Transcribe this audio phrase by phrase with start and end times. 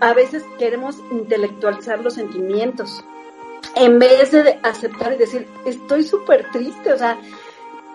[0.00, 3.04] a veces queremos intelectualizar los sentimientos
[3.74, 7.18] en vez de aceptar y decir, estoy súper triste, o sea,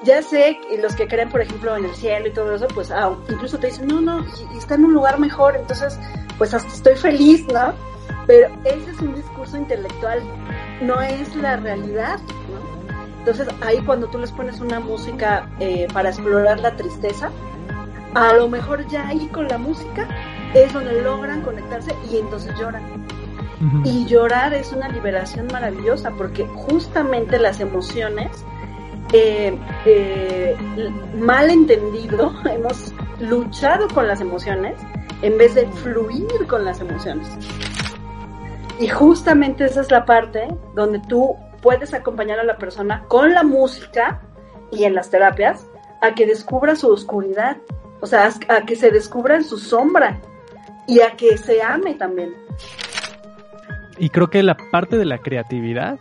[0.03, 2.91] ya sé, y los que creen, por ejemplo, en el cielo y todo eso, pues
[2.91, 4.25] ah, incluso te dicen, no, no,
[4.57, 5.99] está en un lugar mejor, entonces,
[6.37, 7.73] pues hasta estoy feliz, ¿no?
[8.27, 10.21] Pero ese es un discurso intelectual,
[10.81, 12.71] no es la realidad, ¿no?
[13.19, 17.29] Entonces ahí cuando tú les pones una música eh, para explorar la tristeza,
[18.15, 20.07] a lo mejor ya ahí con la música
[20.53, 22.83] es donde logran conectarse y entonces lloran.
[23.83, 28.43] Y llorar es una liberación maravillosa porque justamente las emociones,
[29.13, 30.57] eh, eh,
[31.15, 34.79] mal entendido, hemos luchado con las emociones
[35.21, 37.27] en vez de fluir con las emociones.
[38.79, 43.43] Y justamente esa es la parte donde tú puedes acompañar a la persona con la
[43.43, 44.21] música
[44.71, 45.67] y en las terapias
[46.01, 47.57] a que descubra su oscuridad,
[47.99, 50.19] o sea, a que se descubra en su sombra
[50.87, 52.33] y a que se ame también.
[53.97, 55.99] Y creo que la parte de la creatividad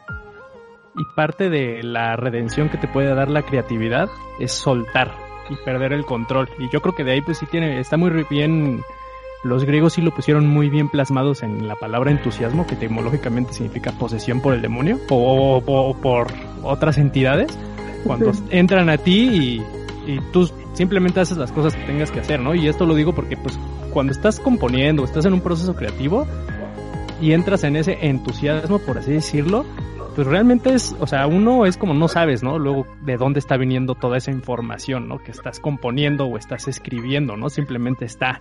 [0.97, 5.15] y parte de la redención que te puede dar la creatividad es soltar
[5.49, 6.49] y perder el control.
[6.59, 8.83] Y yo creo que de ahí pues sí tiene, está muy bien,
[9.43, 13.93] los griegos sí lo pusieron muy bien plasmados en la palabra entusiasmo, que etimológicamente significa
[13.93, 16.27] posesión por el demonio o, por
[16.63, 17.59] otras entidades.
[18.05, 19.63] Cuando entran a ti y,
[20.15, 22.55] y tú simplemente haces las cosas que tengas que hacer, ¿no?
[22.55, 23.59] Y esto lo digo porque pues
[23.93, 26.27] cuando estás componiendo, estás en un proceso creativo,
[27.21, 29.65] y entras en ese entusiasmo, por así decirlo,
[30.15, 32.59] pues realmente es, o sea, uno es como no sabes, ¿no?
[32.59, 35.19] Luego de dónde está viniendo toda esa información, ¿no?
[35.19, 37.51] Que estás componiendo o estás escribiendo, ¿no?
[37.51, 38.41] Simplemente está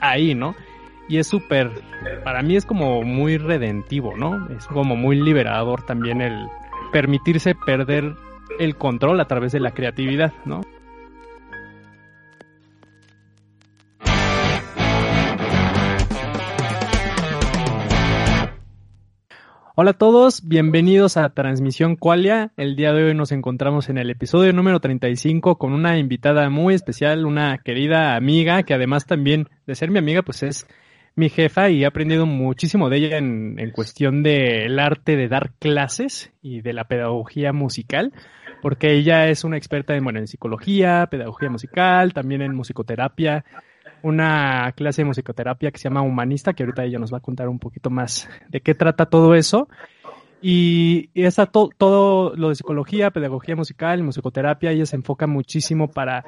[0.00, 0.54] ahí, ¿no?
[1.06, 1.70] Y es súper,
[2.24, 4.48] para mí es como muy redentivo, ¿no?
[4.56, 6.48] Es como muy liberador también el
[6.92, 8.14] permitirse perder
[8.58, 10.62] el control a través de la creatividad, ¿no?
[19.76, 22.52] Hola a todos, bienvenidos a Transmisión Qualia.
[22.56, 26.74] El día de hoy nos encontramos en el episodio número 35 con una invitada muy
[26.74, 30.68] especial, una querida amiga que además también de ser mi amiga pues es
[31.16, 35.50] mi jefa y he aprendido muchísimo de ella en, en cuestión del arte de dar
[35.58, 38.12] clases y de la pedagogía musical,
[38.62, 43.44] porque ella es una experta en, bueno, en psicología, pedagogía musical, también en musicoterapia,
[44.04, 47.48] una clase de musicoterapia que se llama Humanista, que ahorita ella nos va a contar
[47.48, 49.66] un poquito más de qué trata todo eso.
[50.42, 56.22] Y, está todo lo de psicología, pedagogía musical, musicoterapia, ella se enfoca muchísimo para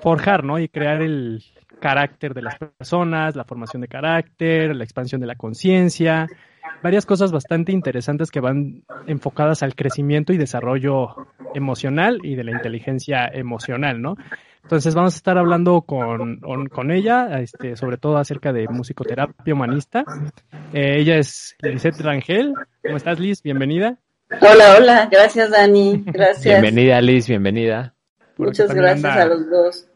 [0.00, 0.58] forjar, ¿no?
[0.58, 1.44] Y crear el
[1.80, 6.28] carácter de las personas, la formación de carácter, la expansión de la conciencia,
[6.82, 12.52] varias cosas bastante interesantes que van enfocadas al crecimiento y desarrollo emocional y de la
[12.52, 14.16] inteligencia emocional, ¿no?
[14.62, 20.04] Entonces vamos a estar hablando con, con ella, este, sobre todo acerca de musicoterapia humanista.
[20.72, 22.54] Eh, ella es Lisette Rangel.
[22.82, 23.42] ¿Cómo estás, Liz?
[23.42, 23.98] Bienvenida.
[24.40, 25.08] Hola, hola.
[25.10, 26.04] Gracias, Dani.
[26.06, 26.44] Gracias.
[26.44, 27.26] Bienvenida, Liz.
[27.26, 27.94] Bienvenida.
[28.36, 29.88] Muchas gracias a los dos.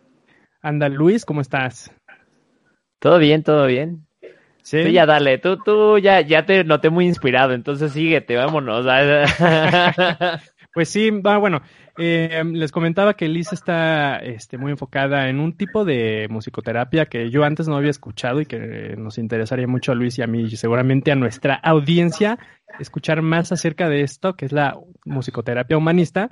[0.60, 1.90] Anda, Luis, ¿cómo estás?
[2.98, 4.06] Todo bien, todo bien.
[4.62, 4.82] Sí.
[4.82, 8.86] Tú ya dale, tú, tú ya, ya te noté muy inspirado, entonces síguete, vámonos.
[10.74, 11.60] pues sí, va, bueno,
[11.96, 17.30] eh, les comentaba que Liz está este, muy enfocada en un tipo de musicoterapia que
[17.30, 20.42] yo antes no había escuchado y que nos interesaría mucho a Luis y a mí
[20.42, 22.38] y seguramente a nuestra audiencia
[22.80, 26.30] escuchar más acerca de esto, que es la musicoterapia humanista.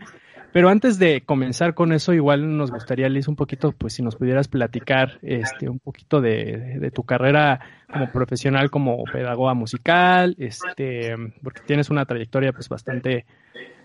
[0.53, 4.17] Pero antes de comenzar con eso, igual nos gustaría, Liz, un poquito, pues si nos
[4.17, 11.15] pudieras platicar este, un poquito de, de tu carrera como profesional, como pedagoga musical, este,
[11.43, 13.25] porque tienes una trayectoria pues bastante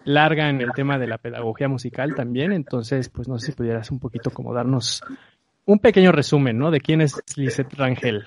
[0.08, 3.92] larga en el tema de la pedagogía musical también, entonces pues no sé si pudieras
[3.92, 5.04] un poquito como darnos
[5.66, 6.72] un pequeño resumen, ¿no?
[6.72, 8.24] De quién es Lisette Rangel.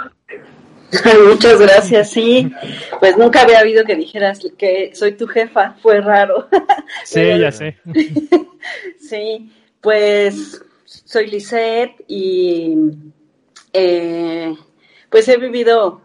[1.29, 2.53] Muchas gracias, sí.
[2.99, 6.49] Pues nunca había habido que dijeras que soy tu jefa, fue raro.
[7.05, 7.79] Sí, ya sé.
[8.99, 12.77] sí, pues soy Lisette y
[13.73, 14.55] eh,
[15.09, 16.03] pues he vivido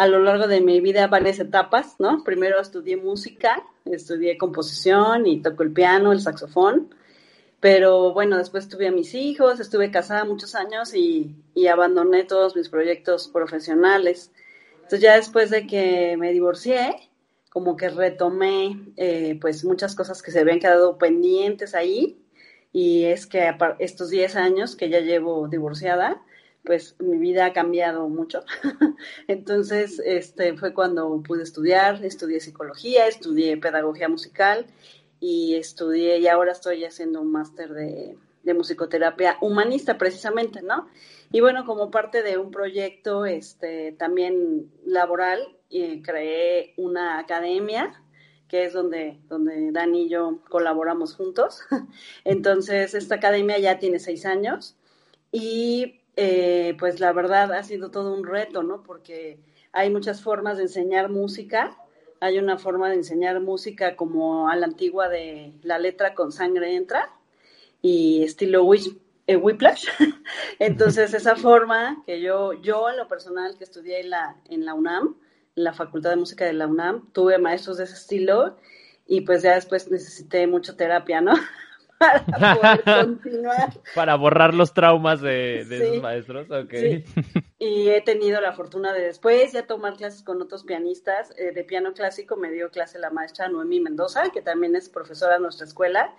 [0.00, 2.24] a lo largo de mi vida varias etapas, ¿no?
[2.24, 6.94] Primero estudié música estudié composición y toco el piano, el saxofón,
[7.60, 11.36] pero bueno, después tuve a mis hijos, estuve casada muchos años y,
[11.70, 14.32] abandoné todos mis proyectos profesionales.
[14.76, 16.96] Entonces ya después de que me divorcié,
[17.50, 22.18] como que retomé eh, pues muchas cosas que se habían quedado pendientes ahí
[22.72, 26.22] y es que estos 10 años que ya llevo divorciada,
[26.70, 28.44] pues mi vida ha cambiado mucho.
[29.26, 34.66] Entonces, este fue cuando pude estudiar, estudié psicología, estudié pedagogía musical
[35.18, 40.86] y estudié y ahora estoy haciendo un máster de, de musicoterapia humanista precisamente, ¿no?
[41.32, 45.40] Y bueno, como parte de un proyecto este, también laboral,
[45.70, 48.00] eh, creé una academia
[48.46, 51.62] que es donde, donde Dani y yo colaboramos juntos.
[52.24, 54.76] Entonces, esta academia ya tiene seis años
[55.32, 58.82] y eh, pues la verdad ha sido todo un reto, ¿no?
[58.82, 59.38] Porque
[59.72, 61.78] hay muchas formas de enseñar música.
[62.20, 66.76] Hay una forma de enseñar música como a la antigua de la letra con sangre
[66.76, 67.10] entra
[67.80, 68.70] y estilo
[69.26, 69.86] eh, Whiplash.
[70.58, 74.74] Entonces, esa forma que yo, yo en lo personal que estudié en la, en la
[74.74, 75.16] UNAM,
[75.56, 78.58] en la Facultad de Música de la UNAM, tuve maestros de ese estilo
[79.06, 81.32] y pues ya después necesité mucha terapia, ¿no?
[82.00, 83.74] Para poder continuar.
[83.94, 86.74] Para borrar los traumas de, de esos maestros, ok.
[87.58, 91.32] Y he tenido la fortuna de después ya tomar clases con otros pianistas.
[91.36, 95.34] Eh, de piano clásico me dio clase la maestra Noemí Mendoza, que también es profesora
[95.34, 96.14] de nuestra escuela.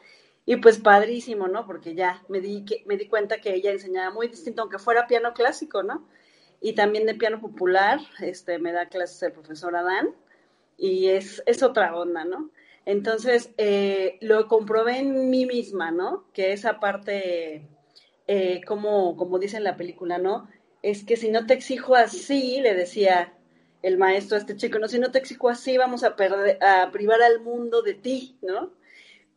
[0.46, 1.66] Y pues padrísimo, ¿no?
[1.66, 5.08] Porque ya me di, que, me di cuenta que ella enseñaba muy distinto, aunque fuera
[5.08, 6.08] piano clásico, ¿no?
[6.62, 10.10] y también de piano popular, este, me da clases el profesor Adán,
[10.78, 12.52] y es, es otra onda, ¿no?
[12.86, 16.26] Entonces, eh, lo comprobé en mí misma, ¿no?
[16.34, 17.68] Que esa parte,
[18.28, 20.50] eh, como, como dice en la película, ¿no?
[20.82, 23.34] Es que si no te exijo así, le decía
[23.84, 26.16] el maestro a este chico, no, si no te exijo así, vamos a,
[26.62, 28.74] a privar al mundo de ti, ¿no?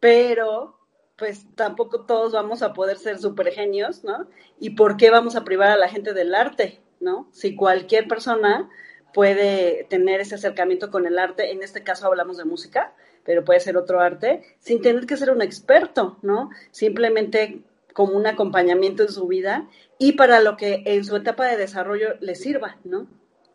[0.01, 0.79] Pero,
[1.17, 4.29] pues tampoco todos vamos a poder ser super genios, ¿no?
[4.59, 6.81] ¿Y por qué vamos a privar a la gente del arte?
[7.05, 7.29] ¿no?
[7.33, 8.69] Si cualquier persona
[9.13, 13.61] puede tener ese acercamiento con el arte, en este caso hablamos de música, pero puede
[13.61, 16.51] ser otro arte, sin tener que ser un experto, ¿no?
[16.71, 17.63] Simplemente
[17.93, 19.69] como un acompañamiento en su vida
[19.99, 23.07] y para lo que en su etapa de desarrollo le sirva, ¿no?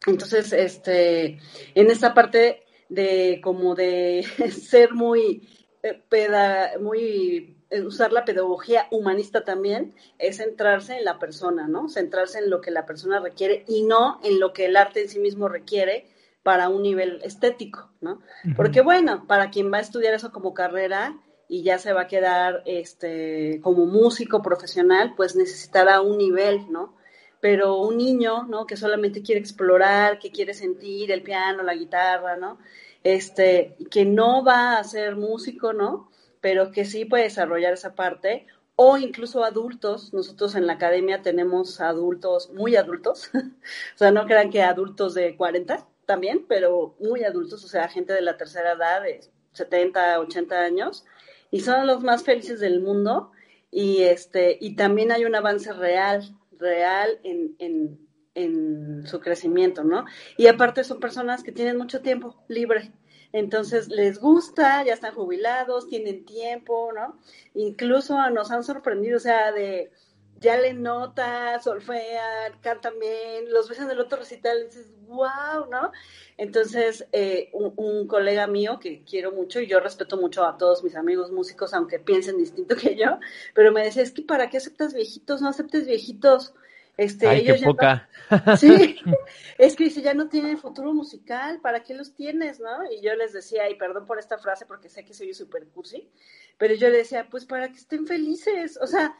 [0.07, 1.39] Entonces, este,
[1.75, 5.47] en esta parte de como de ser muy,
[5.83, 7.55] eh, peda, muy
[7.85, 11.87] usar la pedagogía humanista también es centrarse en la persona, ¿no?
[11.87, 15.09] Centrarse en lo que la persona requiere y no en lo que el arte en
[15.09, 16.07] sí mismo requiere
[16.43, 18.21] para un nivel estético, ¿no?
[18.55, 22.07] Porque bueno, para quien va a estudiar eso como carrera y ya se va a
[22.07, 26.95] quedar este como músico profesional, pues necesitará un nivel, ¿no?
[27.41, 28.65] Pero un niño, ¿no?
[28.65, 32.57] Que solamente quiere explorar, que quiere sentir el piano, la guitarra, ¿no?
[33.03, 36.09] Este, que no va a ser músico, ¿no?
[36.41, 40.13] pero que sí puede desarrollar esa parte, o incluso adultos.
[40.13, 45.35] Nosotros en la academia tenemos adultos, muy adultos, o sea, no crean que adultos de
[45.35, 49.21] 40 también, pero muy adultos, o sea, gente de la tercera edad, de
[49.51, 51.05] 70, 80 años,
[51.51, 53.31] y son los más felices del mundo.
[53.69, 57.99] Y, este, y también hay un avance real, real en, en,
[58.33, 60.05] en su crecimiento, ¿no?
[60.35, 62.91] Y aparte son personas que tienen mucho tiempo libre
[63.31, 67.19] entonces les gusta, ya están jubilados, tienen tiempo, ¿no?
[67.53, 69.91] Incluso nos han sorprendido, o sea, de
[70.39, 75.69] ya le nota, solfean, cantan bien, los ves en el otro recital y dices, wow,
[75.69, 75.91] ¿no?
[76.37, 80.95] Entonces, eh, un, colega mío que quiero mucho y yo respeto mucho a todos mis
[80.95, 83.19] amigos músicos, aunque piensen distinto que yo,
[83.53, 85.41] pero me decía, es que ¿para qué aceptas viejitos?
[85.41, 86.53] No aceptes viejitos.
[86.97, 88.09] Este, Ay, qué poca.
[88.59, 88.97] Sí,
[89.57, 92.91] es que dice, ya no tienen futuro musical, ¿para qué los tienes, no?
[92.91, 96.09] Y yo les decía, y perdón por esta frase porque sé que soy súper cursi,
[96.57, 99.15] pero yo les decía, pues para que estén felices, o sea,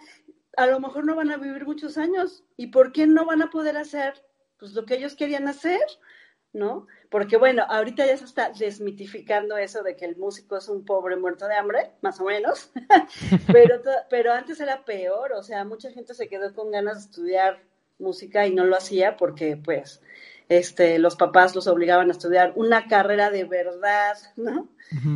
[0.60, 3.50] a lo mejor no van a vivir muchos años, ¿y por qué no van a
[3.50, 4.14] poder hacer
[4.58, 5.80] pues lo que ellos querían hacer?
[6.52, 6.86] ¿No?
[7.10, 11.16] Porque bueno, ahorita ya se está desmitificando eso de que el músico es un pobre
[11.16, 12.72] muerto de hambre, más o menos,
[13.54, 17.64] pero, pero antes era peor, o sea, mucha gente se quedó con ganas de estudiar
[17.98, 20.02] música y no lo hacía porque pues
[20.50, 24.68] este, los papás los obligaban a estudiar una carrera de verdad, ¿no?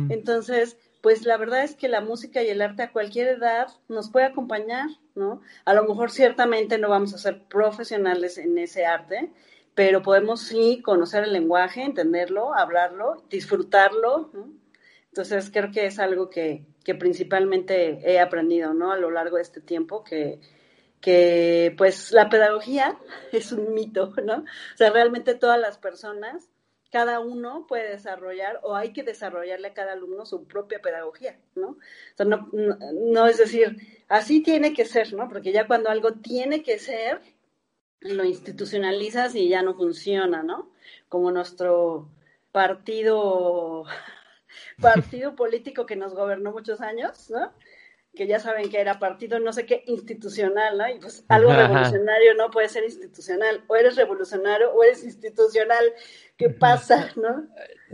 [0.08, 4.08] Entonces, pues la verdad es que la música y el arte a cualquier edad nos
[4.08, 5.42] puede acompañar, ¿no?
[5.66, 9.30] A lo mejor ciertamente no vamos a ser profesionales en ese arte,
[9.74, 14.48] pero podemos sí conocer el lenguaje, entenderlo, hablarlo, disfrutarlo, ¿no?
[15.08, 18.90] Entonces creo que es algo que, que principalmente he aprendido, ¿no?
[18.90, 20.40] A lo largo de este tiempo, que,
[21.02, 22.96] que pues la pedagogía
[23.32, 24.36] es un mito, ¿no?
[24.36, 26.48] O sea, realmente todas las personas,
[26.94, 31.70] cada uno puede desarrollar o hay que desarrollarle a cada alumno su propia pedagogía, ¿no?
[31.70, 31.76] O
[32.16, 35.28] sea, no, no, es decir, así tiene que ser, ¿no?
[35.28, 37.20] Porque ya cuando algo tiene que ser,
[37.98, 40.70] lo institucionalizas y ya no funciona, ¿no?
[41.08, 42.10] Como nuestro
[42.52, 43.86] partido
[44.80, 47.52] partido político que nos gobernó muchos años, ¿no?
[48.14, 50.88] Que ya saben que era partido no sé qué institucional, ¿no?
[50.88, 55.84] Y pues algo revolucionario no puede ser institucional, o eres revolucionario o eres institucional,
[56.36, 57.46] ¿qué pasa, no?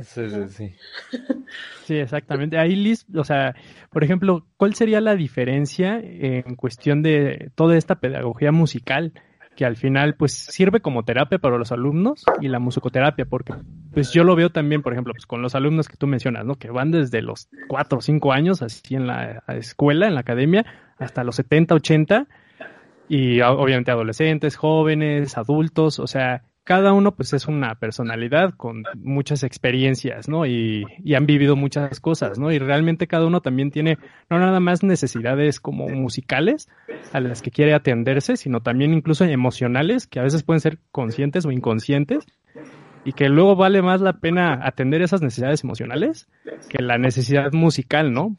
[0.02, 0.74] Sí, sí, sí.
[1.84, 2.56] Sí, exactamente.
[2.56, 3.56] Ahí, Liz, o sea,
[3.90, 9.12] por ejemplo, ¿cuál sería la diferencia en cuestión de toda esta pedagogía musical?
[9.60, 13.52] Que al final pues sirve como terapia para los alumnos y la musicoterapia, porque
[13.92, 16.54] pues yo lo veo también, por ejemplo, pues con los alumnos que tú mencionas, ¿no?
[16.54, 20.64] Que van desde los 4 o 5 años así en la escuela, en la academia,
[20.96, 22.26] hasta los 70, 80
[23.06, 29.42] y obviamente adolescentes, jóvenes, adultos, o sea, cada uno pues es una personalidad con muchas
[29.42, 30.46] experiencias, ¿no?
[30.46, 32.52] Y, y, han vivido muchas cosas, ¿no?
[32.52, 33.98] Y realmente cada uno también tiene
[34.28, 36.68] no nada más necesidades como musicales
[37.12, 41.46] a las que quiere atenderse, sino también incluso emocionales que a veces pueden ser conscientes
[41.46, 42.26] o inconscientes
[43.04, 46.28] y que luego vale más la pena atender esas necesidades emocionales
[46.68, 48.36] que la necesidad musical, ¿no?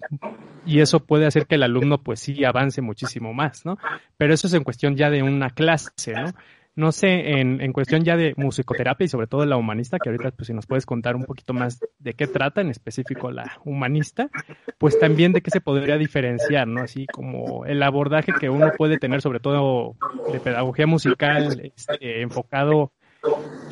[0.66, 3.78] Y eso puede hacer que el alumno pues sí avance muchísimo más, ¿no?
[4.18, 6.34] Pero eso es en cuestión ya de una clase, ¿no?
[6.74, 10.32] No sé, en, en cuestión ya de musicoterapia y sobre todo la humanista, que ahorita
[10.32, 14.30] pues si nos puedes contar un poquito más de qué trata en específico la humanista,
[14.78, 16.82] pues también de qué se podría diferenciar, ¿no?
[16.82, 19.96] Así como el abordaje que uno puede tener sobre todo
[20.32, 22.94] de pedagogía musical este, enfocado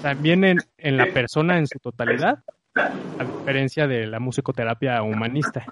[0.01, 2.39] también en, en la persona en su totalidad,
[2.75, 5.65] a diferencia de la musicoterapia humanista.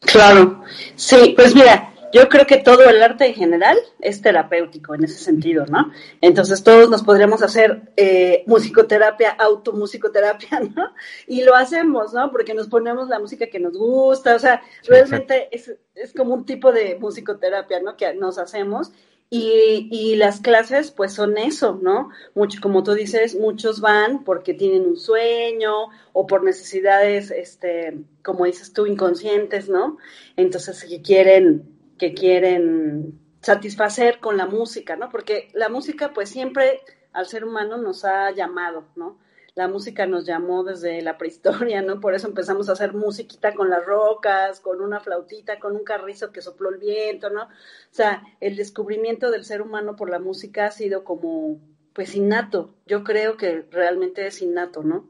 [0.00, 0.62] Claro,
[0.96, 5.18] sí, pues mira, yo creo que todo el arte en general es terapéutico en ese
[5.18, 5.90] sentido, ¿no?
[6.20, 10.92] Entonces todos nos podríamos hacer eh, musicoterapia, automusicoterapia, ¿no?
[11.26, 12.30] Y lo hacemos, ¿no?
[12.30, 16.44] Porque nos ponemos la música que nos gusta, o sea, realmente es, es como un
[16.44, 17.96] tipo de musicoterapia, ¿no?
[17.96, 18.92] Que nos hacemos
[19.34, 22.10] y, y, las clases, pues son eso, ¿no?
[22.34, 28.44] Mucho, como tú dices, muchos van porque tienen un sueño o por necesidades, este, como
[28.44, 29.96] dices tú, inconscientes, ¿no?
[30.36, 31.71] Entonces, que quieren
[32.02, 35.08] que quieren satisfacer con la música, ¿no?
[35.08, 36.80] Porque la música, pues siempre
[37.12, 39.20] al ser humano nos ha llamado, ¿no?
[39.54, 42.00] La música nos llamó desde la prehistoria, ¿no?
[42.00, 46.32] Por eso empezamos a hacer musiquita con las rocas, con una flautita, con un carrizo
[46.32, 47.44] que sopló el viento, ¿no?
[47.44, 51.60] O sea, el descubrimiento del ser humano por la música ha sido como,
[51.92, 52.74] pues, innato.
[52.84, 55.08] Yo creo que realmente es innato, ¿no?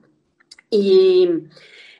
[0.69, 1.49] Y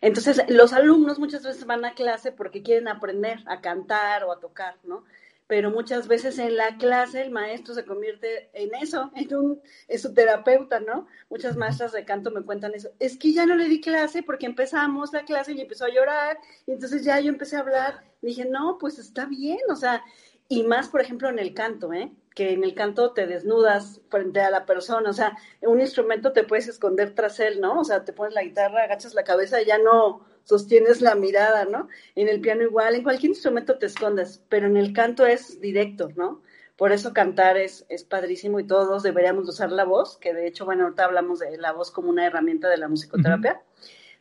[0.03, 4.41] entonces, los alumnos muchas veces van a clase porque quieren aprender a cantar o a
[4.41, 5.05] tocar, ¿no?
[5.47, 9.99] Pero muchas veces en la clase el maestro se convierte en eso, en un en
[10.01, 11.07] su terapeuta, ¿no?
[11.31, 12.91] Muchas maestras de canto me cuentan eso.
[12.99, 16.37] Es que ya no le di clase porque empezamos la clase y empezó a llorar
[16.67, 18.03] y entonces ya yo empecé a hablar.
[18.23, 20.03] dije, no, pues está bien, o sea,
[20.49, 22.13] y más, por ejemplo, en el canto, ¿eh?
[22.35, 26.33] Que en el canto te desnudas frente a la persona, o sea, en un instrumento
[26.33, 27.81] te puedes esconder tras él, ¿no?
[27.81, 31.65] O sea, te pones la guitarra, agachas la cabeza y ya no sostienes la mirada,
[31.65, 31.89] ¿no?
[32.15, 36.09] En el piano igual, en cualquier instrumento te escondes, pero en el canto es directo,
[36.17, 36.43] ¿no?
[36.77, 40.65] Por eso cantar es, es padrísimo y todos deberíamos usar la voz, que de hecho,
[40.65, 43.63] bueno, ahorita hablamos de la voz como una herramienta de la musicoterapia,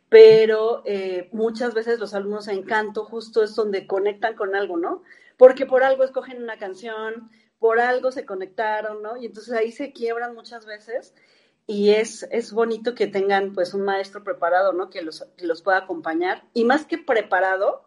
[0.08, 5.02] pero eh, muchas veces los alumnos en canto justo es donde conectan con algo, ¿no?
[5.38, 7.30] Porque por algo escogen una canción,
[7.62, 9.16] por algo se conectaron, ¿no?
[9.16, 11.14] Y entonces ahí se quiebran muchas veces
[11.64, 14.90] y es, es bonito que tengan pues un maestro preparado, ¿no?
[14.90, 17.84] Que los, que los pueda acompañar y más que preparado,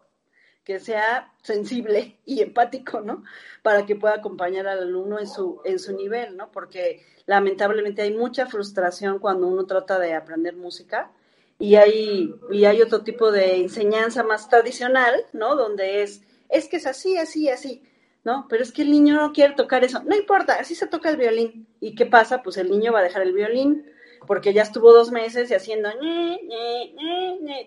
[0.64, 3.22] que sea sensible y empático, ¿no?
[3.62, 6.50] Para que pueda acompañar al alumno en su, en su nivel, ¿no?
[6.50, 11.12] Porque lamentablemente hay mucha frustración cuando uno trata de aprender música
[11.58, 15.54] y hay, y hay otro tipo de enseñanza más tradicional, ¿no?
[15.54, 17.82] Donde es, es que es así, así, así.
[18.26, 18.46] ¿No?
[18.48, 20.02] Pero es que el niño no quiere tocar eso.
[20.02, 21.68] No importa, así se toca el violín.
[21.78, 22.42] ¿Y qué pasa?
[22.42, 23.86] Pues el niño va a dejar el violín
[24.26, 25.90] porque ya estuvo dos meses y haciendo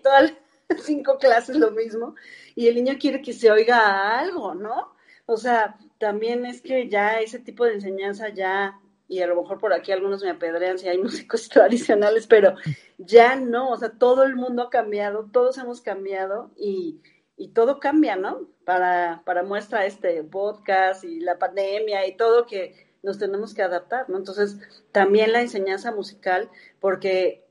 [0.02, 0.34] todas
[0.68, 2.14] las cinco clases lo mismo.
[2.54, 4.94] Y el niño quiere que se oiga algo, ¿no?
[5.24, 9.58] O sea, también es que ya ese tipo de enseñanza ya, y a lo mejor
[9.58, 12.54] por aquí algunos me apedrean si hay músicos tradicionales, pero
[12.98, 17.00] ya no, o sea, todo el mundo ha cambiado, todos hemos cambiado y
[17.40, 18.46] y todo cambia, ¿no?
[18.70, 24.08] Para, para muestra este podcast y la pandemia y todo que nos tenemos que adaptar,
[24.08, 24.16] ¿no?
[24.16, 24.58] Entonces,
[24.92, 26.48] también la enseñanza musical,
[26.78, 27.44] porque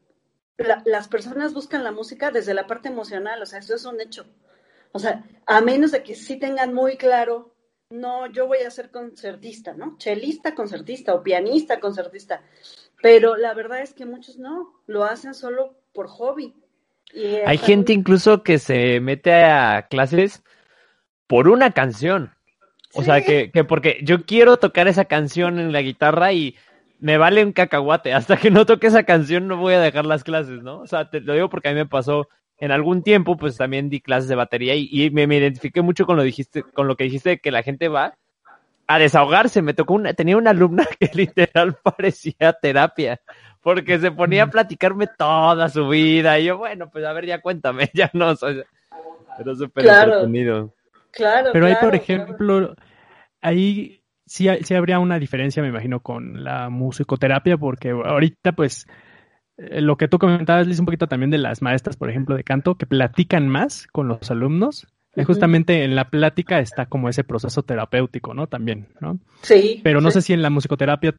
[0.85, 4.27] las personas buscan la música desde la parte emocional, o sea, eso es un hecho.
[4.93, 7.53] O sea, a menos de que sí tengan muy claro,
[7.89, 9.97] no, yo voy a ser concertista, ¿no?
[9.97, 12.43] Chelista, concertista o pianista, concertista.
[13.01, 16.55] Pero la verdad es que muchos no, lo hacen solo por hobby.
[17.45, 20.43] Hay gente incluso que se mete a clases
[21.29, 22.31] por una canción.
[22.95, 26.55] O sea, que, que porque yo quiero tocar esa canción en la guitarra y
[27.00, 28.13] me vale un cacahuate.
[28.15, 30.79] Hasta que no toque esa canción no voy a dejar las clases, ¿no?
[30.79, 33.89] O sea, te lo digo porque a mí me pasó en algún tiempo, pues también
[33.89, 37.29] di clases de batería y, me, identifiqué mucho con lo dijiste, con lo que dijiste
[37.29, 38.15] de que la gente va
[38.88, 39.62] a desahogarse.
[39.62, 43.21] Me tocó una, tenía una alumna que literal parecía terapia,
[43.62, 46.39] porque se ponía a platicarme toda su vida.
[46.39, 48.33] Y yo, bueno, pues a ver, ya cuéntame, ya no,
[49.38, 50.74] pero súper entretenido.
[51.12, 52.75] Claro, Pero ahí, por ejemplo,
[53.42, 58.88] ahí sí, sí habría una diferencia, me imagino, con la musicoterapia, porque ahorita, pues,
[59.58, 62.44] eh, lo que tú comentabas, Liz, un poquito también de las maestras, por ejemplo, de
[62.44, 64.88] canto, que platican más con los alumnos.
[65.16, 68.48] Y justamente en la plática está como ese proceso terapéutico, ¿no?
[68.48, 69.20] También, ¿no?
[69.42, 69.82] Sí.
[69.84, 71.16] Pero no sé si en la musicoterapia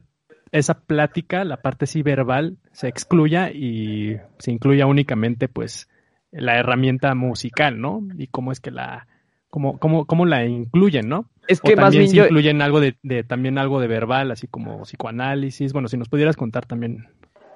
[0.51, 5.89] esa plática, la parte sí verbal, se excluya y se incluya únicamente, pues,
[6.31, 8.01] la herramienta musical, ¿no?
[8.17, 9.07] Y cómo es que la,
[9.51, 11.29] cómo, cómo, cómo la incluyen, ¿no?
[11.47, 15.73] Es que más bien incluyen algo de, de, también algo de verbal, así como psicoanálisis.
[15.73, 17.07] Bueno, si nos pudieras contar también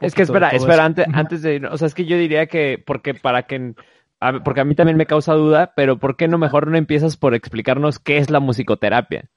[0.01, 3.13] es que espera, espera, antes, antes de, o sea, es que yo diría que, porque
[3.13, 3.73] para que,
[4.43, 7.33] porque a mí también me causa duda, pero ¿por qué no mejor no empiezas por
[7.33, 9.29] explicarnos qué es la musicoterapia?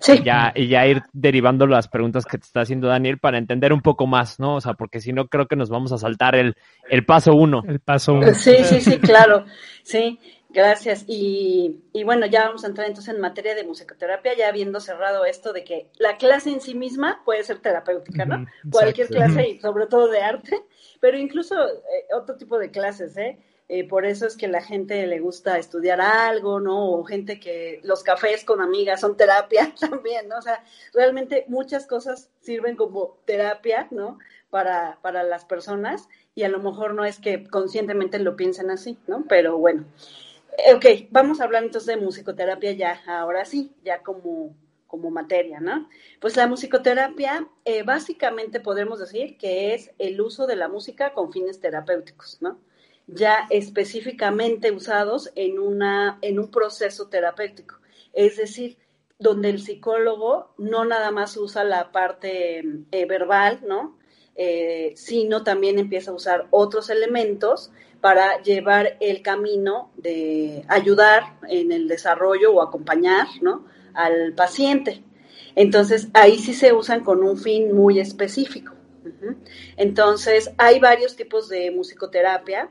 [0.00, 0.18] Sí.
[0.20, 3.72] Y ya, y ya ir derivando las preguntas que te está haciendo Daniel para entender
[3.72, 4.56] un poco más, ¿no?
[4.56, 6.56] O sea, porque si no creo que nos vamos a saltar el,
[6.90, 7.62] el paso uno.
[7.66, 8.34] El paso uno.
[8.34, 9.46] Sí, sí, sí, claro.
[9.82, 10.18] Sí.
[10.54, 11.04] Gracias.
[11.08, 15.24] Y, y, bueno, ya vamos a entrar entonces en materia de musicoterapia, ya habiendo cerrado
[15.24, 18.46] esto de que la clase en sí misma puede ser terapéutica, ¿no?
[18.70, 20.62] Cualquier clase y sobre todo de arte,
[21.00, 23.36] pero incluso eh, otro tipo de clases, ¿eh?
[23.68, 23.88] ¿eh?
[23.88, 26.92] Por eso es que la gente le gusta estudiar algo, ¿no?
[26.92, 30.38] O gente que los cafés con amigas son terapia también, ¿no?
[30.38, 34.20] O sea, realmente muchas cosas sirven como terapia, ¿no?
[34.50, 38.96] Para, para las personas y a lo mejor no es que conscientemente lo piensen así,
[39.08, 39.24] ¿no?
[39.28, 39.84] Pero bueno.
[40.56, 44.54] Ok, vamos a hablar entonces de musicoterapia ya, ahora sí, ya como,
[44.86, 45.88] como materia, ¿no?
[46.20, 51.32] Pues la musicoterapia, eh, básicamente podemos decir que es el uso de la música con
[51.32, 52.60] fines terapéuticos, ¿no?
[53.08, 57.76] Ya específicamente usados en, una, en un proceso terapéutico.
[58.12, 58.78] Es decir,
[59.18, 63.98] donde el psicólogo no nada más usa la parte eh, verbal, ¿no?
[64.96, 71.88] Sino también empieza a usar otros elementos para llevar el camino de ayudar en el
[71.88, 73.64] desarrollo o acompañar ¿no?
[73.94, 75.02] al paciente.
[75.56, 78.74] Entonces, ahí sí se usan con un fin muy específico.
[79.76, 82.70] Entonces, hay varios tipos de musicoterapia.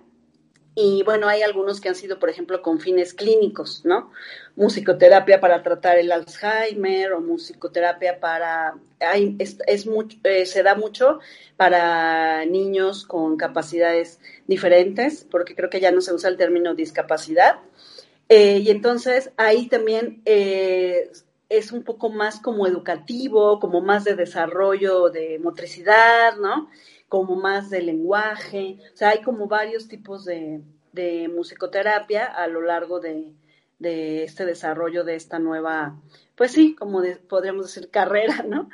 [0.76, 4.12] Y bueno, hay algunos que han sido, por ejemplo, con fines clínicos, ¿no?
[4.56, 9.58] Musicoterapia para tratar el Alzheimer o musicoterapia para, hay, es,
[10.24, 11.20] eh, se da mucho
[11.58, 17.60] para niños con capacidades diferentes, porque creo que ya no se usa el término discapacidad.
[18.30, 21.12] Eh, y entonces ahí también eh,
[21.50, 26.70] es un poco más como educativo, como más de desarrollo de motricidad, ¿no?
[27.14, 30.64] como más de lenguaje, o sea, hay como varios tipos de,
[31.32, 33.32] musicoterapia a lo largo de,
[33.86, 36.02] este desarrollo de esta nueva,
[36.36, 38.70] pues sí, como podríamos decir, carrera, ¿no?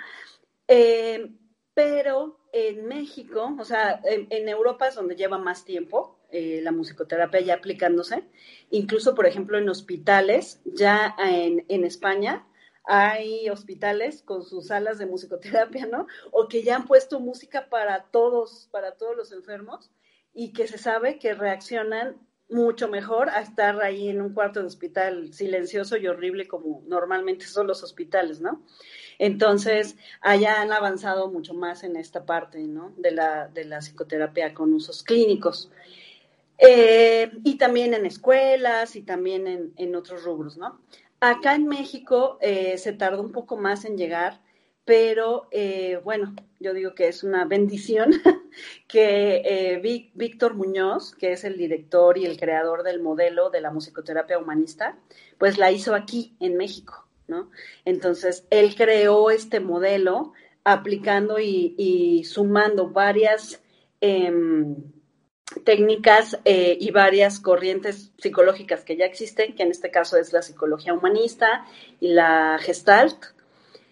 [0.67, 1.31] Eh,
[1.73, 7.41] pero en México, o sea, en, Europa es donde lleva más tiempo eh, la musicoterapia
[7.41, 8.23] ya aplicándose,
[8.69, 12.45] incluso, por ejemplo, en hospitales, ya en, en España,
[12.83, 16.07] hay hospitales con sus salas de musicoterapia, ¿no?
[16.31, 19.91] O que ya han puesto música para todos, para todos los enfermos
[20.33, 22.17] y que se sabe que reaccionan
[22.49, 27.45] mucho mejor a estar ahí en un cuarto de hospital silencioso y horrible como normalmente
[27.45, 28.63] son los hospitales, ¿no?
[29.19, 32.93] Entonces, allá han avanzado mucho más en esta parte, ¿no?
[32.97, 35.71] De la, de la psicoterapia con usos clínicos.
[36.57, 40.81] Eh, y también en escuelas y también en, en otros rubros, ¿no?
[41.21, 44.41] Acá en México eh, se tardó un poco más en llegar,
[44.89, 48.09] pero eh, bueno, yo digo que es una bendición
[48.87, 53.69] que eh, Víctor Muñoz, que es el director y el creador del modelo de la
[53.69, 54.97] musicoterapia humanista,
[55.37, 57.51] pues la hizo aquí en México, ¿no?
[57.85, 63.61] Entonces, él creó este modelo aplicando y, sumando varias...
[64.01, 64.75] Em,
[65.63, 70.43] técnicas eh, y varias corrientes psicológicas que ya existen, que en este caso es la
[70.43, 71.65] psicología humanista
[71.99, 73.17] y la gestalt,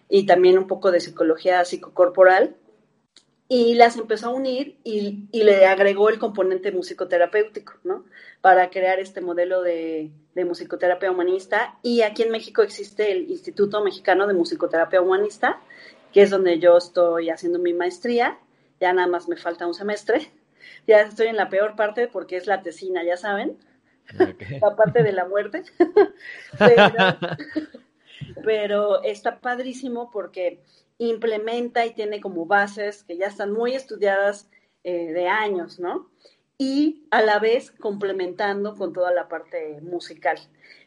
[0.08, 2.56] y también un poco de psicología psicocorporal,
[3.50, 8.04] y las empezó a unir y, le agregó el componente musicoterapéutico, ¿no?
[8.42, 11.78] Para crear este modelo de, de, musicoterapia humanista.
[11.82, 15.62] Y aquí en México existe el Instituto Mexicano de Musicoterapia Humanista,
[16.12, 18.38] que es donde yo estoy haciendo mi maestría.
[18.80, 20.30] Ya nada más me falta un semestre
[20.88, 23.58] ya estoy en la peor parte porque es la tesina, ya saben,
[24.60, 25.62] la parte de la muerte.
[26.58, 26.92] pero,
[29.04, 30.60] está padrísimo porque
[30.98, 34.50] implementa y tiene como bases que ya están muy estudiadas
[34.84, 36.10] eh, de años, ¿no?
[36.58, 40.38] y a la vez complementando con toda la parte musical.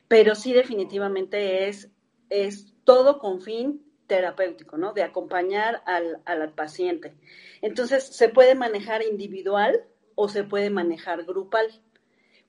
[0.10, 1.90] Pero sí definitivamente es,
[2.30, 4.92] es todo con fin terapéutico, ¿no?
[4.92, 7.14] De acompañar al, al paciente.
[7.62, 11.68] Entonces, se puede manejar individual o se puede manejar grupal.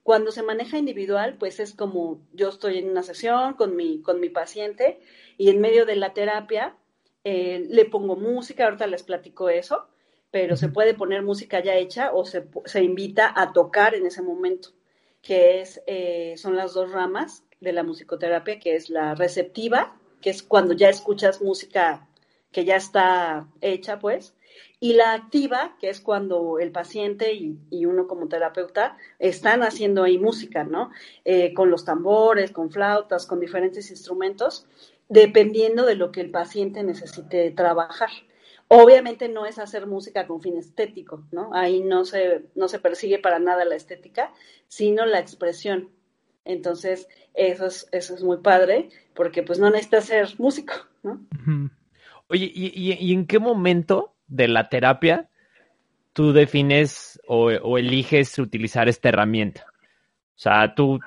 [0.03, 4.19] Cuando se maneja individual, pues es como yo estoy en una sesión con mi, con
[4.19, 4.99] mi paciente
[5.37, 6.75] y en medio de la terapia
[7.23, 9.87] eh, le pongo música, ahorita les platico eso,
[10.29, 14.21] pero se puede poner música ya hecha o se, se invita a tocar en ese
[14.21, 14.69] momento,
[15.21, 20.31] que es, eh, son las dos ramas de la musicoterapia, que es la receptiva, que
[20.31, 22.09] es cuando ya escuchas música
[22.51, 24.35] que ya está hecha, pues,
[24.83, 30.17] y la activa, que es cuando el paciente y, uno como terapeuta están haciendo ahí
[30.17, 30.91] música, ¿no?
[31.23, 34.67] Eh, con los tambores, con flautas, con diferentes instrumentos,
[35.07, 38.09] dependiendo de lo que el paciente necesite trabajar.
[38.67, 41.51] Obviamente no es hacer música con fin estético, ¿no?
[41.53, 44.33] Ahí no se, no se persigue para nada la estética,
[44.67, 45.91] sino la expresión.
[46.43, 51.21] Entonces, eso es, eso es muy padre, porque pues no necesita ser músico, ¿no?
[52.27, 55.29] Oye, y en qué momento de la terapia,
[56.11, 59.65] tú defines o, eliges utilizar esta herramienta.
[60.35, 60.99] O sea, tú,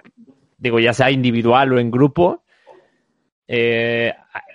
[0.56, 2.44] digo, ya sea individual o en grupo,
[3.48, 4.14] eh,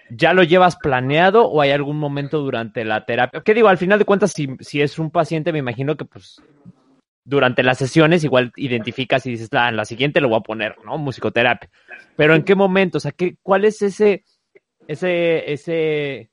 [0.10, 3.42] ¿ya lo llevas planeado o hay algún momento durante la terapia?
[3.42, 3.68] ¿Qué digo?
[3.68, 6.42] Al final de cuentas, si, si es un paciente, me imagino que pues
[7.26, 10.76] durante las sesiones igual identificas y dices, ah, en la siguiente lo voy a poner,
[10.86, 10.98] ¿no?
[10.98, 11.70] Musicoterapia.
[12.16, 12.98] Pero ¿en qué momento?
[12.98, 14.24] O sea, ¿qué, ¿cuál es ese,
[14.88, 16.31] ese, ese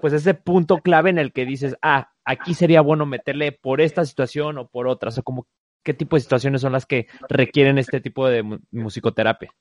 [0.00, 4.04] pues ese punto clave en el que dices, ah, aquí sería bueno meterle por esta
[4.04, 5.46] situación o por otra, o sea, como
[5.82, 9.52] qué tipo de situaciones son las que requieren este tipo de musicoterapia.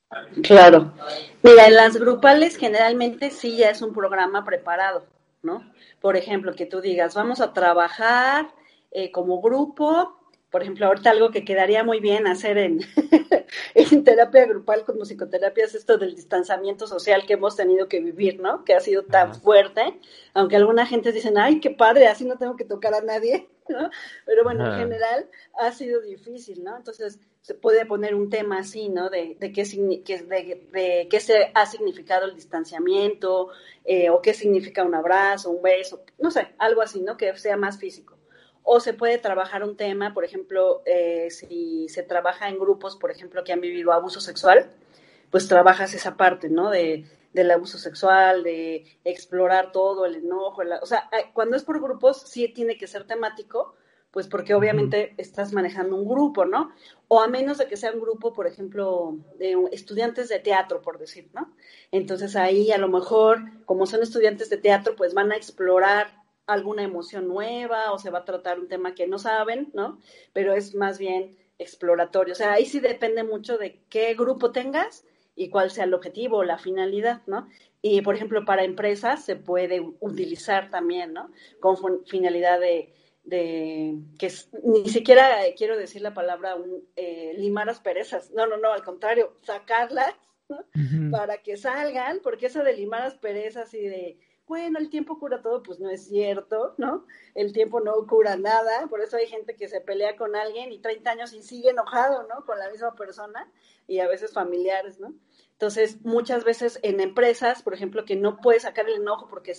[0.41, 0.91] Claro.
[1.43, 5.05] Mira, en las grupales generalmente sí ya es un programa preparado,
[5.43, 5.63] ¿no?
[6.01, 8.47] Por ejemplo, que tú digas, vamos a trabajar
[8.89, 12.79] eh, como grupo por ejemplo, ahorita algo que quedaría muy bien hacer en,
[13.75, 18.39] en terapia grupal con musicoterapia es esto del distanciamiento social que hemos tenido que vivir,
[18.39, 18.63] ¿no?
[18.63, 19.99] Que ha sido tan fuerte,
[20.33, 23.89] aunque alguna gente dicen, ay, qué padre, así no tengo que tocar a nadie, ¿no?
[24.25, 25.29] Pero bueno, en general
[25.59, 26.77] ha sido difícil, ¿no?
[26.77, 29.09] Entonces se puede poner un tema así, ¿no?
[29.09, 33.49] De, de, qué, de, de qué se ha significado el distanciamiento,
[33.83, 37.17] eh, o qué significa un abrazo, un beso, no sé, algo así, ¿no?
[37.17, 38.14] Que sea más físico
[38.65, 43.11] o se puede trabajar un tema, por ejemplo, eh, si se trabaja en grupos, por
[43.11, 44.71] ejemplo, que han vivido abuso sexual,
[45.29, 46.71] pues trabajas esa parte, ¿no?
[46.71, 51.79] De, del abuso sexual, de explorar todo, el enojo, o sea, eh, cuando es por
[51.79, 53.75] grupos sí tiene que ser temático,
[54.09, 56.71] pues porque obviamente estás manejando un grupo, ¿no?
[57.09, 60.97] O a menos de que sea un grupo, por ejemplo, de estudiantes de teatro, por
[60.97, 61.53] decir, ¿no?
[61.91, 66.83] Entonces ahí a lo mejor, como son estudiantes de teatro, pues van a explorar alguna
[66.83, 69.99] emoción nueva o se va a tratar un tema que no saben, ¿no?
[70.33, 72.33] Pero es más bien exploratorio.
[72.33, 75.05] O sea, ahí sí depende mucho de qué grupo tengas
[75.35, 77.49] y cuál sea el objetivo o la finalidad, ¿no?
[77.81, 81.31] Y, por ejemplo, para empresas se puede utilizar también, ¿no?
[81.59, 84.31] Con finalidad de, de que
[84.63, 86.57] ni siquiera quiero decir la palabra
[86.95, 90.13] eh, limar asperezas, no, no, no, al contrario, sacarlas
[90.47, 90.63] ¿no?
[91.11, 95.63] para que salgan, porque eso de limar asperezas y de bueno, el tiempo cura todo,
[95.63, 97.05] pues no es cierto, ¿no?
[97.33, 100.79] El tiempo no cura nada, por eso hay gente que se pelea con alguien y
[100.79, 102.45] 30 años y sigue enojado, ¿no?
[102.45, 103.51] Con la misma persona
[103.87, 105.13] y a veces familiares, ¿no?
[105.53, 109.53] Entonces, muchas veces en empresas, por ejemplo, que no puedes sacar el enojo porque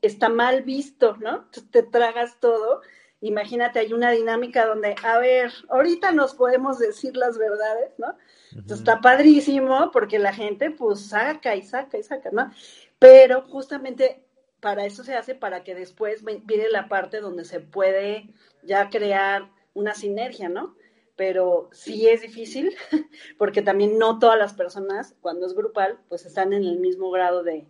[0.00, 1.48] está mal visto, ¿no?
[1.70, 2.82] te tragas todo.
[3.20, 8.16] Imagínate, hay una dinámica donde, a ver, ahorita nos podemos decir las verdades, ¿no?
[8.52, 12.50] Entonces está padrísimo porque la gente pues saca y saca y saca, ¿no?
[12.98, 14.24] Pero justamente
[14.60, 18.28] para eso se hace para que después viene la parte donde se puede
[18.62, 20.76] ya crear una sinergia, ¿no?
[21.16, 22.74] Pero sí es difícil
[23.38, 27.42] porque también no todas las personas, cuando es grupal, pues están en el mismo grado
[27.42, 27.66] de,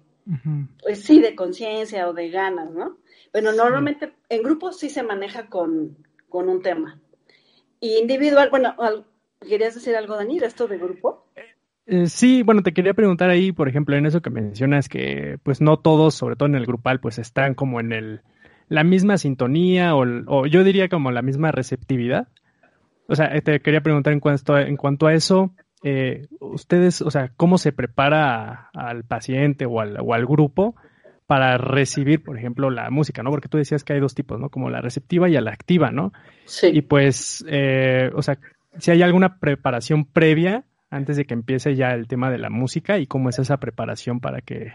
[0.83, 2.99] pues sí, de conciencia o de ganas, ¿no?
[3.33, 5.97] Bueno, normalmente en grupos sí se maneja con,
[6.29, 7.01] con un tema.
[7.81, 8.75] Y individual, bueno,
[9.41, 11.27] ¿querías decir algo, Dani, de esto de grupo?
[11.87, 15.61] Eh, sí, bueno, te quería preguntar ahí, por ejemplo, en eso que mencionas que pues
[15.61, 18.21] no todos, sobre todo en el grupal, pues están como en el
[18.69, 22.29] la misma sintonía o, yo diría como la misma receptividad.
[23.09, 27.11] O sea, te quería preguntar en cuanto a, en cuanto a eso, eh, ustedes, o
[27.11, 30.77] sea, ¿cómo se prepara al paciente o al, o al grupo
[31.27, 33.31] para recibir, por ejemplo, la música, ¿no?
[33.31, 34.51] Porque tú decías que hay dos tipos, ¿no?
[34.51, 36.13] Como la receptiva y la activa, ¿no?
[36.45, 36.69] Sí.
[36.73, 38.39] Y pues, eh, o sea,
[38.79, 42.99] si hay alguna preparación previa antes de que empiece ya el tema de la música
[42.99, 44.73] y cómo es esa preparación para que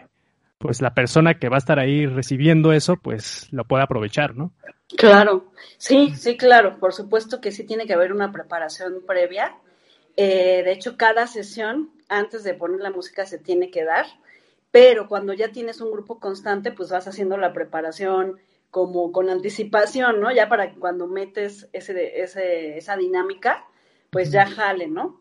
[0.58, 4.54] pues la persona que va a estar ahí recibiendo eso, pues lo puede aprovechar, ¿no?
[4.98, 9.58] Claro, sí, sí, claro, por supuesto que sí tiene que haber una preparación previa.
[10.16, 14.06] Eh, de hecho, cada sesión, antes de poner la música, se tiene que dar,
[14.72, 18.40] pero cuando ya tienes un grupo constante, pues vas haciendo la preparación
[18.72, 20.32] como con anticipación, ¿no?
[20.32, 23.66] Ya para que cuando metes ese, ese, esa dinámica,
[24.10, 25.20] pues ya jale, ¿no?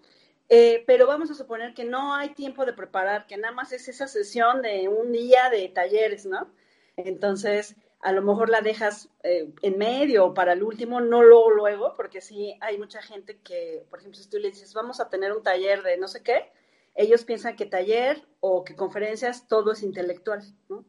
[0.48, 3.88] Eh, pero vamos a suponer que no hay tiempo de preparar, que nada más es
[3.88, 6.50] esa sesión de un día de talleres, ¿no?
[6.96, 11.50] Entonces, a lo mejor la dejas eh, en medio o para el último, no luego,
[11.50, 15.08] luego, porque sí hay mucha gente que, por ejemplo, si tú le dices, vamos a
[15.08, 16.52] tener un taller de no sé qué,
[16.94, 20.84] ellos piensan que taller o que conferencias, todo es intelectual, ¿no?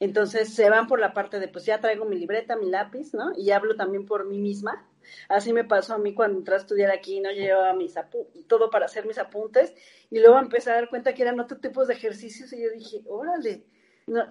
[0.00, 3.32] Entonces se van por la parte de, pues ya traigo mi libreta, mi lápiz, ¿no?
[3.36, 4.86] Y hablo también por mí misma.
[5.28, 7.94] Así me pasó a mí cuando entré a estudiar aquí, no llevaba mis
[8.46, 9.74] todo para hacer mis apuntes,
[10.10, 13.02] y luego empecé a dar cuenta que eran otro tipos de ejercicios, y yo dije,
[13.06, 13.64] órale,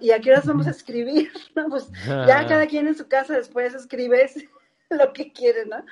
[0.00, 1.30] ¿y a qué horas vamos a escribir?
[1.54, 4.36] No, pues ya cada quien en su casa después escribes
[4.90, 5.84] lo que quiere, ¿no?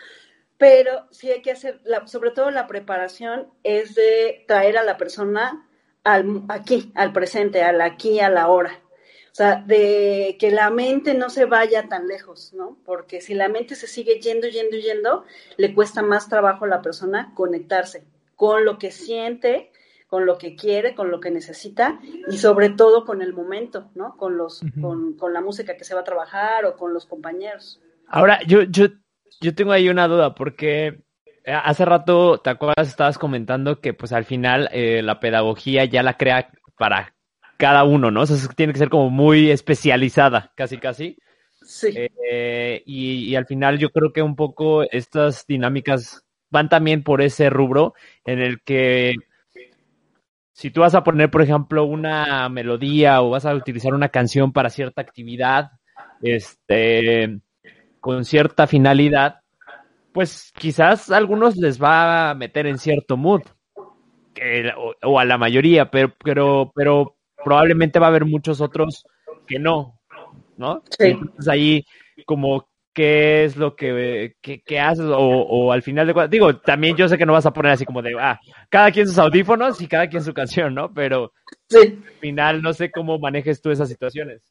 [0.59, 5.69] Pero sí hay que hacer, sobre todo la preparación es de traer a la persona
[6.03, 8.81] al, aquí, al presente, al aquí, a la hora.
[9.37, 12.79] O sea, de que la mente no se vaya tan lejos, ¿no?
[12.87, 15.25] Porque si la mente se sigue yendo, yendo, yendo,
[15.59, 19.73] le cuesta más trabajo a la persona conectarse con lo que siente,
[20.07, 24.17] con lo que quiere, con lo que necesita y sobre todo con el momento, ¿no?
[24.17, 27.79] Con los, con, con, la música que se va a trabajar o con los compañeros.
[28.09, 28.87] Ahora, yo, yo,
[29.43, 31.03] yo tengo ahí una duda porque
[31.45, 32.89] eh, hace rato, ¿te acuerdas?
[32.89, 37.16] Estabas comentando que pues al final eh, la pedagogía ya la crea para
[37.57, 38.23] cada uno, ¿no?
[38.23, 41.17] O sea, tiene que ser como muy especializada, casi, casi.
[41.63, 41.89] Sí.
[41.95, 47.23] Eh, y, y al final yo creo que un poco estas dinámicas van también por
[47.23, 49.17] ese rubro en el que
[50.57, 54.55] si tú vas a poner, por ejemplo, una melodía o vas a utilizar una canción
[54.55, 55.73] para cierta actividad,
[56.23, 57.41] este,
[58.01, 59.41] con cierta finalidad,
[60.13, 63.43] pues quizás a algunos les va a meter en cierto mood,
[64.33, 64.71] que,
[65.03, 67.16] o, a la mayoría, pero, pero, pero
[67.47, 69.07] probablemente va a haber muchos otros
[69.47, 70.01] que no,
[70.57, 70.83] ¿no?
[70.99, 71.11] Sí.
[71.11, 71.87] Entonces ahí
[72.25, 76.97] como qué es lo que, que, haces o, o, al final de cuentas, digo, también
[76.97, 79.81] yo sé que no vas a poner así como de, ah, cada quien sus audífonos
[79.81, 80.93] y cada quien su canción, ¿no?
[80.93, 81.33] Pero
[81.69, 81.79] sí.
[81.79, 84.43] al final no sé cómo manejes tú esas situaciones.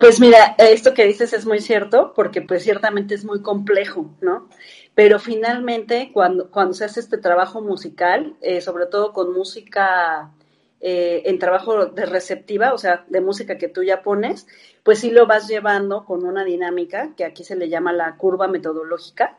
[0.00, 4.48] Pues mira, esto que dices es muy cierto, porque pues ciertamente es muy complejo, ¿no?
[4.94, 10.32] Pero finalmente cuando, cuando se hace este trabajo musical, eh, sobre todo con música
[10.80, 14.46] eh, en trabajo de receptiva, o sea, de música que tú ya pones,
[14.82, 18.46] pues sí lo vas llevando con una dinámica que aquí se le llama la curva
[18.46, 19.38] metodológica,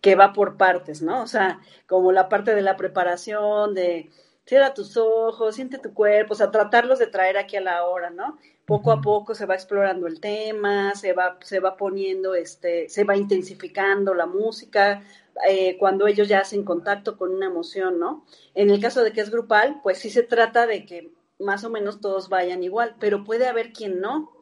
[0.00, 1.22] que va por partes, ¿no?
[1.22, 4.10] O sea, como la parte de la preparación, de
[4.44, 8.10] cierra tus ojos, siente tu cuerpo, o sea, tratarlos de traer aquí a la hora,
[8.10, 8.38] ¿no?
[8.66, 13.04] Poco a poco se va explorando el tema, se va, se va poniendo, este, se
[13.04, 15.02] va intensificando la música,
[15.48, 18.24] eh, cuando ellos ya hacen contacto con una emoción, ¿no?
[18.54, 21.70] En el caso de que es grupal, pues sí se trata de que más o
[21.70, 24.32] menos todos vayan igual, pero puede haber quien no.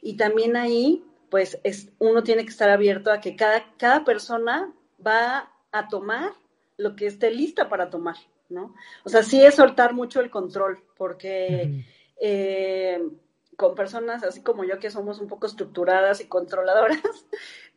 [0.00, 4.72] Y también ahí, pues es, uno tiene que estar abierto a que cada, cada persona
[5.04, 6.32] va a tomar
[6.76, 8.16] lo que esté lista para tomar,
[8.48, 8.74] ¿no?
[9.04, 11.84] O sea, sí es soltar mucho el control, porque
[12.20, 13.00] eh,
[13.56, 17.00] con personas así como yo que somos un poco estructuradas y controladoras,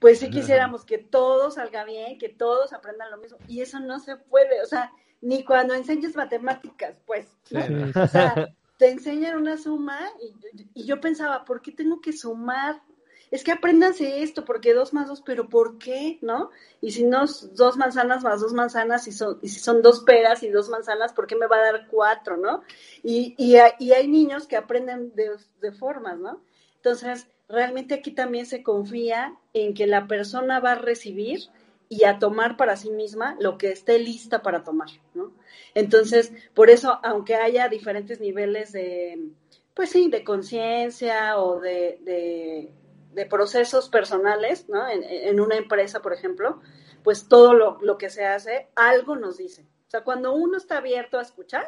[0.05, 3.39] pues sí quisiéramos que todo salga bien, que todos aprendan lo mismo.
[3.47, 7.25] Y eso no se puede, o sea, ni cuando enseñas matemáticas, pues.
[7.49, 12.83] O sea, te enseñan una suma y, y, yo pensaba, ¿por qué tengo que sumar?
[13.31, 16.19] Es que apréndanse esto, porque dos más dos, pero ¿por qué?
[16.21, 16.51] ¿No?
[16.81, 20.43] Y si no, dos manzanas más dos manzanas, y, son, y si son dos peras
[20.43, 22.37] y dos manzanas, ¿por qué me va a dar cuatro?
[22.37, 22.61] ¿No?
[23.01, 26.43] Y, y, y hay niños que aprenden de, de formas, ¿no?
[26.85, 31.49] Entonces, realmente aquí también se confía en que la persona va a recibir
[31.89, 35.33] y a tomar para sí misma lo que esté lista para tomar, ¿no?
[35.73, 39.31] Entonces, por eso, aunque haya diferentes niveles de,
[39.73, 42.71] pues sí, de conciencia o de,
[43.15, 44.87] de, procesos personales, ¿no?
[44.87, 46.61] En, en, una empresa, por ejemplo,
[47.03, 49.63] pues todo lo, lo que se hace, algo nos dice.
[49.87, 51.67] O sea, cuando uno está abierto a escuchar,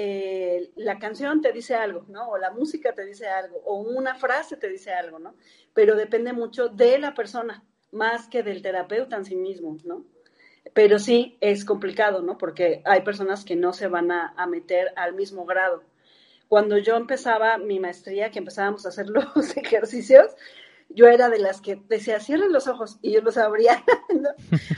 [0.00, 2.28] eh, la canción te dice algo, ¿no?
[2.28, 5.34] O la música te dice algo, o una frase te dice algo, ¿no?
[5.74, 10.04] Pero depende mucho de la persona, más que del terapeuta en sí mismo, ¿no?
[10.72, 12.38] Pero sí es complicado, ¿no?
[12.38, 15.82] Porque hay personas que no se van a, a meter al mismo grado.
[16.46, 20.26] Cuando yo empezaba mi maestría, que empezábamos a hacer los ejercicios,
[20.90, 24.30] yo era de las que decía, cierren los ojos, y yo los abría, ¿no?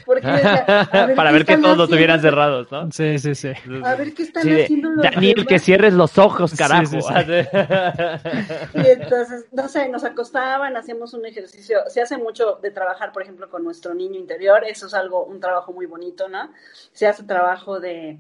[0.04, 2.90] Porque decía, Para ver que todos los tuvieran cerrados, ¿no?
[2.90, 3.52] Sí, sí, sí.
[3.84, 6.80] A ver qué están haciendo los Daniel, que cierres los ojos, carajo.
[8.74, 13.22] y entonces, no sé, nos acostaban, hacíamos un ejercicio, se hace mucho de trabajar, por
[13.22, 16.52] ejemplo, con nuestro niño interior, eso es algo, un trabajo muy bonito, ¿no?
[16.92, 18.18] Se hace trabajo de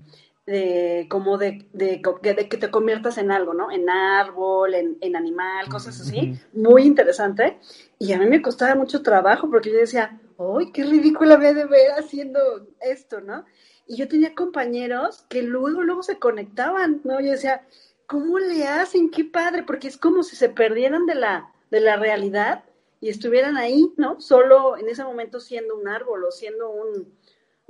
[0.50, 3.70] de como de, de, de, que te conviertas en algo, ¿no?
[3.70, 6.34] En árbol, en, en animal, cosas así.
[6.52, 7.60] Muy interesante.
[8.00, 11.66] Y a mí me costaba mucho trabajo porque yo decía, ¡ay, qué ridícula me de
[11.66, 12.40] ver haciendo
[12.80, 13.44] esto, ¿no?
[13.86, 17.20] Y yo tenía compañeros que luego, luego se conectaban, ¿no?
[17.20, 17.64] Yo decía,
[18.06, 19.10] ¿cómo le hacen?
[19.10, 19.62] ¡Qué padre!
[19.62, 22.64] Porque es como si se perdieran de la, de la realidad
[23.00, 24.20] y estuvieran ahí, ¿no?
[24.20, 27.08] Solo en ese momento siendo un árbol o siendo un,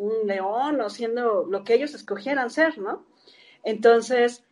[0.01, 3.05] un león o siendo lo que ellos escogieran ser, ¿no?
[3.63, 4.43] Entonces,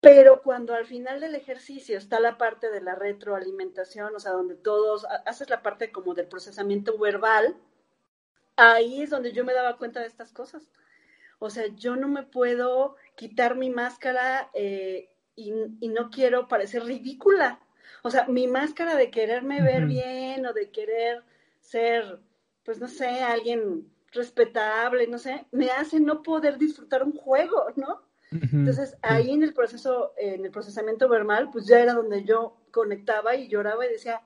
[0.00, 4.56] pero cuando al final del ejercicio está la parte de la retroalimentación, o sea, donde
[4.56, 7.56] todos haces la parte como del procesamiento verbal,
[8.56, 10.68] ahí es donde yo me daba cuenta de estas cosas.
[11.38, 15.52] O sea, yo no me puedo quitar mi máscara eh, y,
[15.88, 17.60] no quiero parecer ridícula.
[18.02, 21.22] O sea, mi máscara de quererme ver bien o de querer
[21.60, 22.18] ser,
[22.64, 28.02] pues no sé, alguien respetable, no sé, me hace no poder disfrutar un juego, ¿no?
[28.30, 33.34] Entonces ahí en el proceso, en el procesamiento verbal, pues ya era donde yo conectaba
[33.36, 34.20] y lloraba y decía,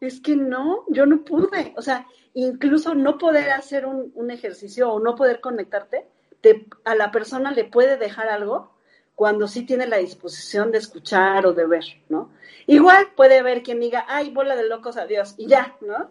[0.00, 4.92] es que no, yo no pude, o sea, incluso no poder hacer un, un ejercicio
[4.92, 6.06] o no poder conectarte,
[6.40, 8.76] te, a la persona le puede dejar algo
[9.16, 12.30] cuando sí tiene la disposición de escuchar o de ver, ¿no?
[12.66, 16.10] Igual puede haber quien diga, ay, bola de locos, adiós, y ya, ¿no?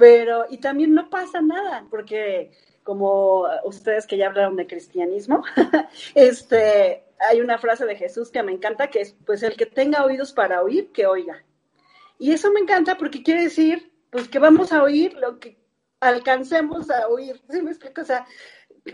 [0.00, 2.50] Pero, y también no pasa nada, porque
[2.82, 5.44] como ustedes que ya hablaron de cristianismo,
[6.14, 10.02] este, hay una frase de Jesús que me encanta, que es, pues el que tenga
[10.04, 11.44] oídos para oír, que oiga.
[12.18, 15.58] Y eso me encanta porque quiere decir, pues que vamos a oír lo que
[16.00, 17.40] alcancemos a oír.
[17.50, 18.00] ¿Sí me explico?
[18.00, 18.26] O sea,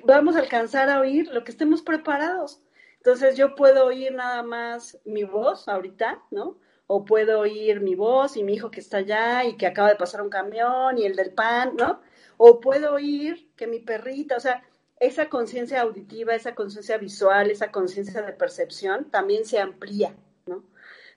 [0.04, 2.60] vamos a alcanzar a oír lo que estemos preparados.
[2.96, 6.58] Entonces yo puedo oír nada más mi voz ahorita, ¿no?
[6.86, 9.96] O puedo oír mi voz y mi hijo que está allá y que acaba de
[9.96, 12.00] pasar un camión y el del pan, ¿no?
[12.36, 14.62] O puedo oír que mi perrita, o sea,
[15.00, 20.14] esa conciencia auditiva, esa conciencia visual, esa conciencia de percepción también se amplía,
[20.46, 20.64] ¿no?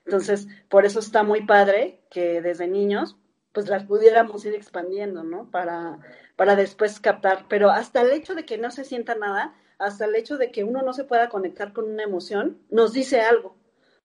[0.04, 3.16] Entonces, por eso está muy padre que desde niños,
[3.52, 5.50] pues las pudiéramos ir expandiendo, ¿no?
[5.50, 5.98] Para,
[6.36, 10.14] para después captar, pero hasta el hecho de que no se sienta nada, hasta el
[10.14, 13.56] hecho de que uno no se pueda conectar con una emoción, nos dice algo.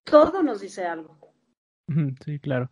[0.03, 1.24] Todo nos dice algo.
[2.25, 2.69] Sí, claro.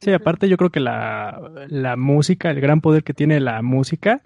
[0.00, 4.22] Sí, aparte yo creo que la, la música, el gran poder que tiene la música,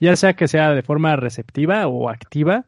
[0.00, 2.64] ya sea que sea de forma receptiva o activa,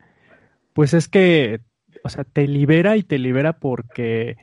[0.73, 1.61] pues es que,
[2.05, 4.37] o sea, te libera y te libera porque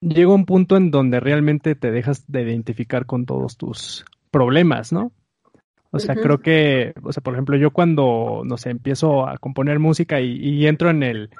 [0.00, 5.12] llega un punto en donde realmente te dejas de identificar con todos tus problemas, ¿no?
[5.92, 9.78] O sea, creo que, o sea, por ejemplo, yo cuando, no sé, empiezo a componer
[9.78, 11.30] música y entro en el,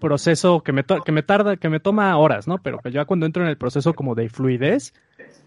[0.00, 2.58] proceso que me, que me tarda, que me toma horas, ¿no?
[2.58, 4.92] Pero que ya cuando entro en el proceso como de fluidez,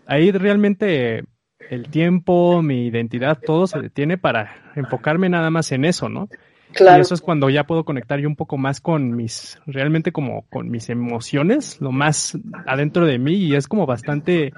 [0.05, 1.25] ahí realmente
[1.69, 6.29] el tiempo, mi identidad, todo se detiene para enfocarme nada más en eso, ¿no?
[6.73, 6.97] Claro.
[6.97, 10.47] Y eso es cuando ya puedo conectar yo un poco más con mis, realmente como
[10.49, 14.53] con mis emociones, lo más adentro de mí y es como bastante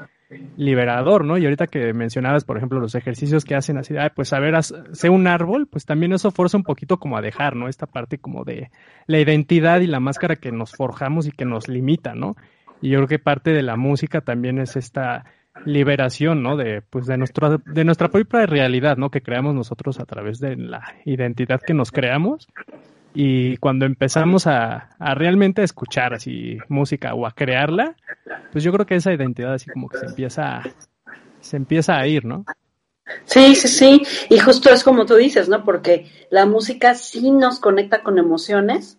[0.57, 1.37] liberador, ¿no?
[1.37, 5.09] Y ahorita que mencionabas, por ejemplo, los ejercicios que hacen así, pues a ver, sé
[5.09, 7.67] un árbol, pues también eso forza un poquito como a dejar, ¿no?
[7.67, 8.69] Esta parte como de
[9.07, 12.35] la identidad y la máscara que nos forjamos y que nos limita, ¿no?
[12.81, 15.25] Y yo creo que parte de la música también es esta
[15.65, 16.57] liberación, ¿no?
[16.57, 19.09] De, pues de nuestra, de nuestra propia realidad, ¿no?
[19.09, 22.47] Que creamos nosotros a través de la identidad que nos creamos
[23.15, 27.95] y cuando empezamos a, a, realmente escuchar así música o a crearla,
[28.51, 30.61] pues yo creo que esa identidad así como que se empieza,
[31.39, 32.45] se empieza a ir, ¿no?
[33.23, 35.63] Sí, sí, sí, y justo es como tú dices, ¿no?
[35.63, 38.97] Porque la música sí nos conecta con emociones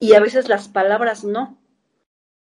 [0.00, 1.58] y a veces las palabras no.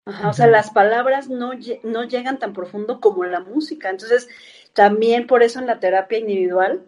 [0.05, 3.89] Ajá, o sea, las palabras no, no llegan tan profundo como la música.
[3.89, 4.29] Entonces,
[4.73, 6.83] también por eso en la terapia individual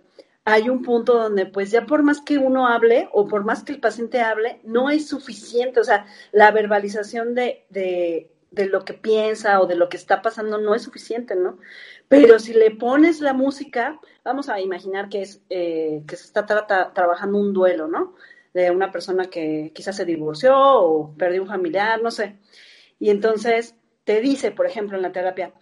[0.44, 3.72] hay un punto donde pues ya por más que uno hable o por más que
[3.72, 8.94] el paciente hable, no es suficiente, o sea, la verbalización de, de, de lo que
[8.94, 11.58] piensa o de lo que está pasando no es suficiente, ¿no?
[12.08, 16.44] Pero si le pones la música, vamos a imaginar que es eh, que se está
[16.46, 18.14] trabajando un duelo, ¿no?
[18.52, 22.38] De una persona que quizás se divorció o perdió un familiar, no sé.
[22.98, 25.54] Y entonces te dice, por ejemplo, en la terapia,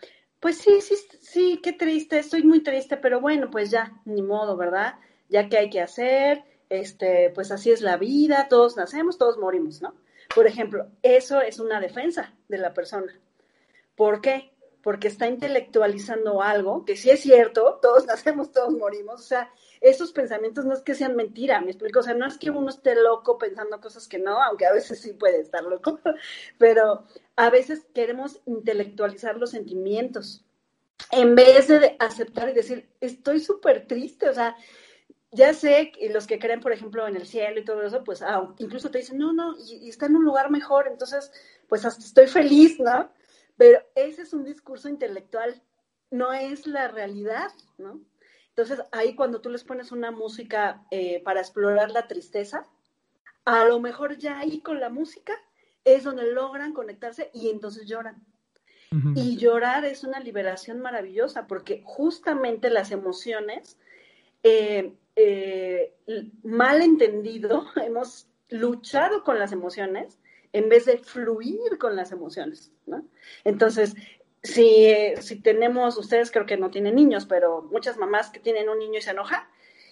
[0.42, 4.56] pues sí, sí, sí, qué triste, estoy muy triste, pero bueno, pues ya, ni modo,
[4.56, 4.96] ¿verdad?
[5.28, 9.80] Ya que hay que hacer, este, pues así es la vida, todos nacemos, todos morimos,
[9.80, 9.94] ¿no?
[10.34, 13.16] Por ejemplo, eso es una defensa de la persona.
[13.94, 14.51] ¿Por qué?
[14.82, 20.12] Porque está intelectualizando algo, que sí es cierto, todos nacemos, todos morimos, o sea, esos
[20.12, 22.94] pensamientos no es que sean mentira, me explico, o sea, no es que uno esté
[22.94, 26.00] loco pensando cosas que no, aunque a veces sí puede estar loco,
[26.58, 27.04] pero
[27.36, 30.44] a veces queremos intelectualizar los sentimientos
[31.10, 34.56] en vez de aceptar y decir, estoy súper triste, o sea,
[35.32, 38.22] ya sé, y los que creen, por ejemplo, en el cielo y todo eso, pues
[38.22, 41.32] ah, incluso te dicen, no, no, y, y, está en un lugar mejor, entonces,
[41.68, 43.10] pues hasta estoy feliz, ¿no?
[43.56, 45.62] Pero ese es un discurso intelectual,
[46.10, 48.00] no es la realidad, ¿no?
[48.48, 52.66] Entonces, ahí cuando tú les pones una música eh, para explorar la tristeza,
[53.44, 55.32] a lo mejor ya ahí con la música
[55.84, 58.24] es donde logran conectarse y entonces lloran.
[58.92, 59.12] Uh -huh.
[59.16, 63.78] Y llorar es una liberación maravillosa porque justamente las emociones,
[64.42, 65.94] eh, eh,
[66.42, 70.18] mal entendido, hemos luchado con las emociones
[70.52, 73.04] en vez de fluir con las emociones, ¿no?
[73.44, 73.94] Entonces,
[74.42, 78.78] si, si tenemos, ustedes creo que no tienen niños, pero muchas mamás que tienen un
[78.78, 79.48] niño y se enoja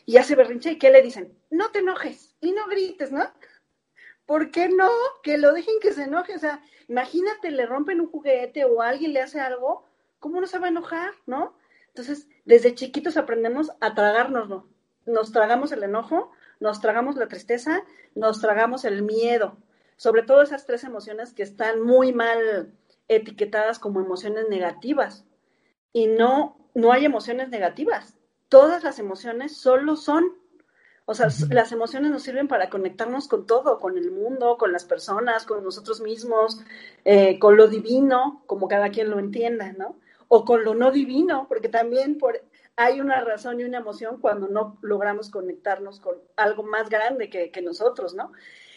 [0.06, 1.36] y hace berrinche, ¿y qué le dicen?
[1.50, 3.30] No te enojes y no grites, ¿no?
[4.26, 4.90] ¿Por qué no?
[5.22, 6.34] Que lo dejen que se enoje.
[6.34, 9.84] O sea, imagínate, le rompen un juguete o alguien le hace algo,
[10.18, 11.56] ¿cómo no se va a enojar, no?
[11.88, 14.68] Entonces, desde chiquitos aprendemos a tragárnoslo.
[15.06, 16.30] Nos tragamos el enojo,
[16.60, 17.82] nos tragamos la tristeza,
[18.14, 19.56] nos tragamos el miedo.
[20.00, 22.72] Sobre todo esas tres emociones que están muy mal
[23.06, 25.26] etiquetadas como emociones negativas.
[25.92, 28.16] Y no, no hay emociones negativas.
[28.48, 30.24] Todas las emociones solo son.
[31.04, 34.86] O sea, las emociones nos sirven para conectarnos con todo, con el mundo, con las
[34.86, 36.62] personas, con nosotros mismos,
[37.04, 40.00] eh, con lo divino, como cada quien lo entienda, ¿no?
[40.28, 42.42] O con lo no divino, porque también por,
[42.74, 47.50] hay una razón y una emoción cuando no logramos conectarnos con algo más grande que,
[47.50, 48.32] que nosotros, ¿no?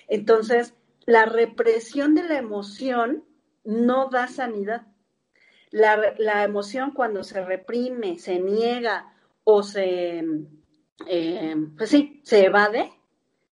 [0.09, 0.76] Entonces,
[1.06, 3.24] la represión de la emoción
[3.64, 4.88] no da sanidad.
[5.72, 9.12] La, la, emoción cuando se reprime, se niega
[9.43, 10.24] o se,
[11.08, 12.91] eh, pues sí, se evade,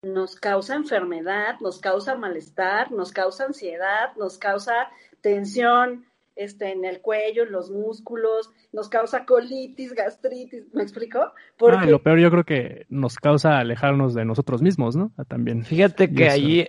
[0.03, 4.91] nos causa enfermedad, nos causa malestar, nos causa ansiedad, nos causa
[5.23, 11.33] tensión este, en el cuello, en los músculos, nos causa colitis, gastritis, ¿me explico?
[11.57, 11.79] Porque...
[11.81, 15.13] Ah, lo peor yo creo que nos causa alejarnos de nosotros mismos, ¿no?
[15.27, 15.65] También.
[15.65, 16.69] Fíjate que ahí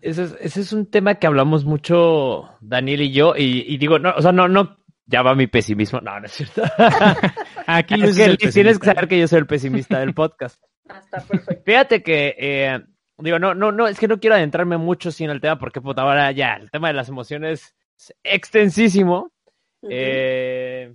[0.00, 3.98] ese es, ese es un tema que hablamos mucho Daniel y yo, y, y, digo,
[3.98, 6.62] no, o sea, no, no, ya va mi pesimismo, no, no es cierto.
[7.66, 10.62] Aquí es que tienes que saber que yo soy el pesimista del podcast.
[10.88, 11.62] Hasta perfecto.
[11.64, 12.80] Fíjate que, eh,
[13.18, 16.02] digo, no, no, no, es que no quiero adentrarme mucho sin el tema, porque puta,
[16.02, 19.32] ahora ya, el tema de las emociones es extensísimo.
[19.80, 19.90] Uh -huh.
[19.90, 20.94] eh,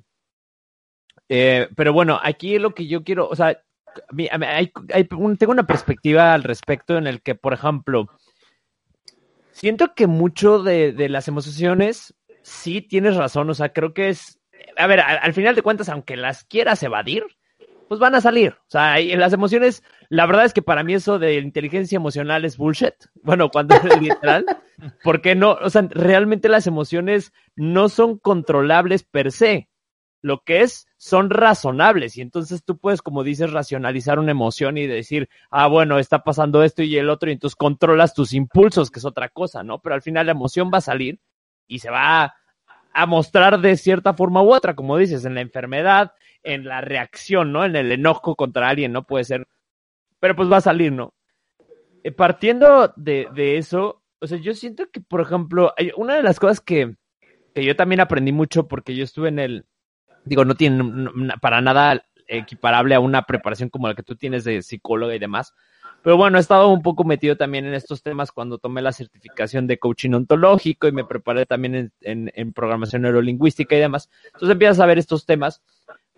[1.29, 3.57] eh, pero bueno, aquí lo que yo quiero, o sea,
[4.17, 8.07] hay, hay, tengo una perspectiva al respecto en el que, por ejemplo,
[9.57, 14.39] Siento que mucho de, de, las emociones, sí tienes razón, o sea, creo que es,
[14.77, 17.23] a ver, al, al, final de cuentas, aunque las quieras evadir,
[17.87, 18.51] pues van a salir.
[18.51, 22.57] O sea, las emociones, la verdad es que para mí eso de inteligencia emocional es
[22.57, 22.93] bullshit.
[23.23, 24.45] Bueno, cuando es literal,
[25.03, 29.69] porque no, o sea, realmente las emociones no son controlables per se
[30.21, 34.87] lo que es son razonables y entonces tú puedes, como dices, racionalizar una emoción y
[34.87, 38.99] decir, ah, bueno, está pasando esto y el otro y entonces controlas tus impulsos, que
[38.99, 39.79] es otra cosa, ¿no?
[39.79, 41.19] Pero al final la emoción va a salir
[41.67, 42.33] y se va
[42.93, 47.51] a, mostrar de cierta forma u otra, como dices, en la enfermedad, en la reacción,
[47.51, 47.63] ¿no?
[47.63, 49.05] En el enojo contra alguien, ¿no?
[49.05, 49.47] Puede ser,
[50.19, 51.13] pero pues va a salir, ¿no?
[52.03, 56.59] Eh, partiendo de, eso, o sea, yo siento que, por ejemplo, una de las cosas
[56.59, 56.95] que,
[57.53, 59.65] que yo también aprendí mucho porque yo estuve en el,
[60.27, 61.09] digo, no tiene
[61.41, 65.53] para nada equiparable a una preparación como la que tú tienes de psicóloga y demás.
[66.03, 69.67] Pero bueno, he estado un poco metido también en estos temas cuando tomé la certificación
[69.67, 74.09] de coaching ontológico y me preparé también en, en, en programación neurolingüística y demás.
[74.25, 75.61] Entonces empiezas a ver estos temas.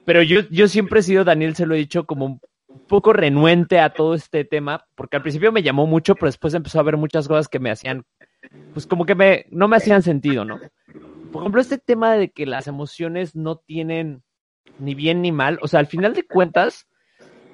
[0.06, 3.80] Pero yo, yo siempre he sido, Daniel, se lo he dicho, como un poco renuente
[3.80, 6.98] a todo este tema, porque al principio me llamó mucho, pero después empezó a ver
[6.98, 8.06] muchas cosas que me hacían,
[8.74, 10.60] pues como que me, no me hacían sentido, ¿no?
[11.32, 14.24] Por ejemplo, este tema de que las emociones no tienen
[14.80, 16.88] ni bien ni mal, o sea, al final de cuentas,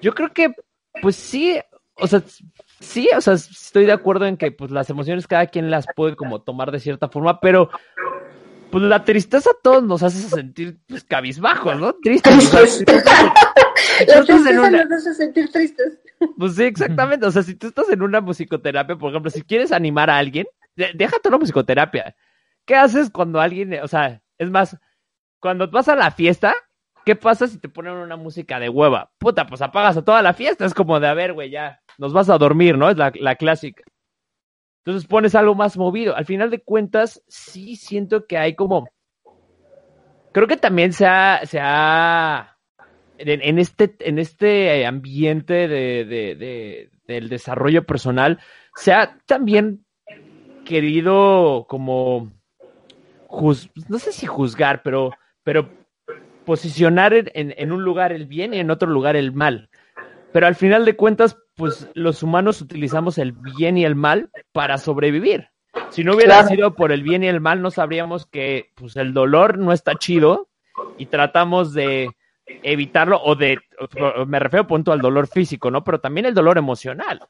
[0.02, 0.54] yo creo que,
[1.02, 1.58] pues sí,
[1.96, 2.22] o sea,
[2.80, 6.16] sí, o sea, estoy de acuerdo en que, pues las emociones cada quien las puede
[6.16, 7.70] como tomar de cierta forma, pero,
[8.72, 11.94] pues la tristeza a todos nos hace sentir, pues, cabizbajos, ¿no?
[11.94, 12.84] Tristes.
[14.08, 14.84] la tristeza una...
[14.84, 16.00] nos hace sentir tristes.
[16.38, 19.72] Pues sí, exactamente, o sea, si tú estás en una musicoterapia, por ejemplo, si quieres
[19.72, 20.46] animar a alguien,
[20.76, 22.16] déjate una musicoterapia
[22.66, 24.78] ¿Qué haces cuando alguien, o sea, es más,
[25.40, 26.56] cuando vas a la fiesta,
[27.06, 29.12] ¿qué pasa si te ponen una música de hueva?
[29.18, 32.14] Puta, pues apagas a toda la fiesta, es como de, a ver, güey, ya, nos
[32.14, 32.90] vas a dormir, ¿no?
[32.90, 33.84] Es la, la clásica.
[34.84, 36.16] Entonces pones algo más movido.
[36.16, 38.88] Al final de cuentas, sí siento que hay como,
[40.32, 42.58] creo que también se ha, se ha
[43.18, 48.40] en, en este, en este ambiente de, de, de, del desarrollo personal,
[48.76, 49.86] se ha también
[50.66, 52.32] querido como
[53.28, 55.12] juz, no sé si juzgar, pero,
[55.44, 55.70] pero
[56.46, 59.70] posicionar en, en, un lugar el bien y en otro lugar el mal.
[60.32, 64.78] Pero al final de cuentas, pues los humanos utilizamos el bien y el mal para
[64.78, 65.50] sobrevivir.
[65.90, 66.48] Si no hubiera claro.
[66.50, 69.96] sido por el bien y el mal, no sabríamos que pues el dolor no está
[69.96, 70.50] chido
[70.98, 72.10] y tratamos de
[72.46, 73.60] evitarlo o de,
[74.28, 75.84] me refiero punto al dolor físico, ¿no?
[75.84, 77.22] Pero también el dolor emocional.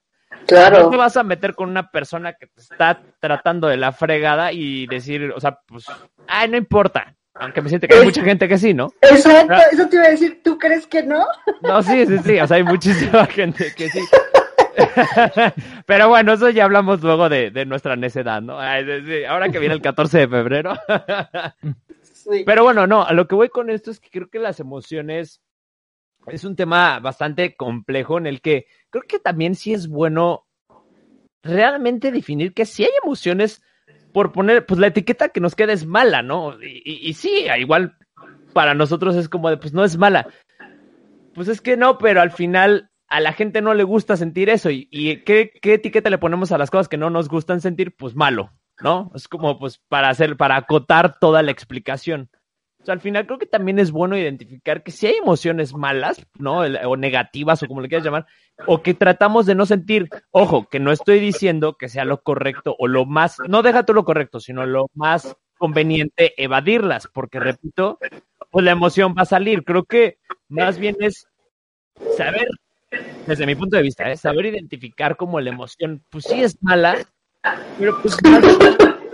[0.48, 0.84] Claro.
[0.84, 4.52] No te vas a meter con una persona que te está tratando de la fregada
[4.52, 5.86] y decir, o sea, pues,
[6.28, 7.16] ay, no importa.
[7.38, 8.94] Aunque me siente que hay mucha gente que sí, ¿no?
[9.02, 11.26] Exacto, eso te iba a decir, ¿tú crees que no?
[11.62, 14.00] No, sí, sí, sí, o sea, hay muchísima gente que sí.
[15.86, 18.60] Pero bueno, eso ya hablamos luego de, de nuestra necedad, ¿no?
[18.60, 20.74] Ay, sí, ahora que viene el 14 de febrero.
[22.28, 22.42] Sí.
[22.44, 25.42] Pero bueno, no, a lo que voy con esto es que creo que las emociones
[26.28, 30.46] es un tema bastante complejo en el que creo que también sí es bueno
[31.44, 33.62] realmente definir que si hay emociones
[34.12, 36.58] por poner, pues la etiqueta que nos queda es mala, ¿no?
[36.62, 37.98] Y, y, sí, igual
[38.54, 40.28] para nosotros es como de, pues no es mala.
[41.34, 44.70] Pues es que no, pero al final a la gente no le gusta sentir eso.
[44.70, 47.96] ¿Y, y ¿qué, qué etiqueta le ponemos a las cosas que no nos gustan sentir?
[47.96, 48.52] Pues malo,
[48.82, 49.12] ¿no?
[49.14, 52.30] Es como pues para hacer, para acotar toda la explicación.
[52.88, 56.60] O al final creo que también es bueno identificar que si hay emociones malas, ¿no?
[56.60, 58.26] O negativas o como le quieras llamar,
[58.68, 62.76] o que tratamos de no sentir, ojo, que no estoy diciendo que sea lo correcto
[62.78, 67.98] o lo más, no deja tú lo correcto, sino lo más conveniente evadirlas, porque repito,
[68.52, 69.64] pues la emoción va a salir.
[69.64, 70.18] Creo que
[70.48, 71.28] más bien es
[72.18, 72.48] saber,
[73.26, 74.18] desde mi punto de vista, ¿eh?
[74.18, 76.98] saber identificar como la emoción, pues sí es mala,
[77.80, 78.18] pero pues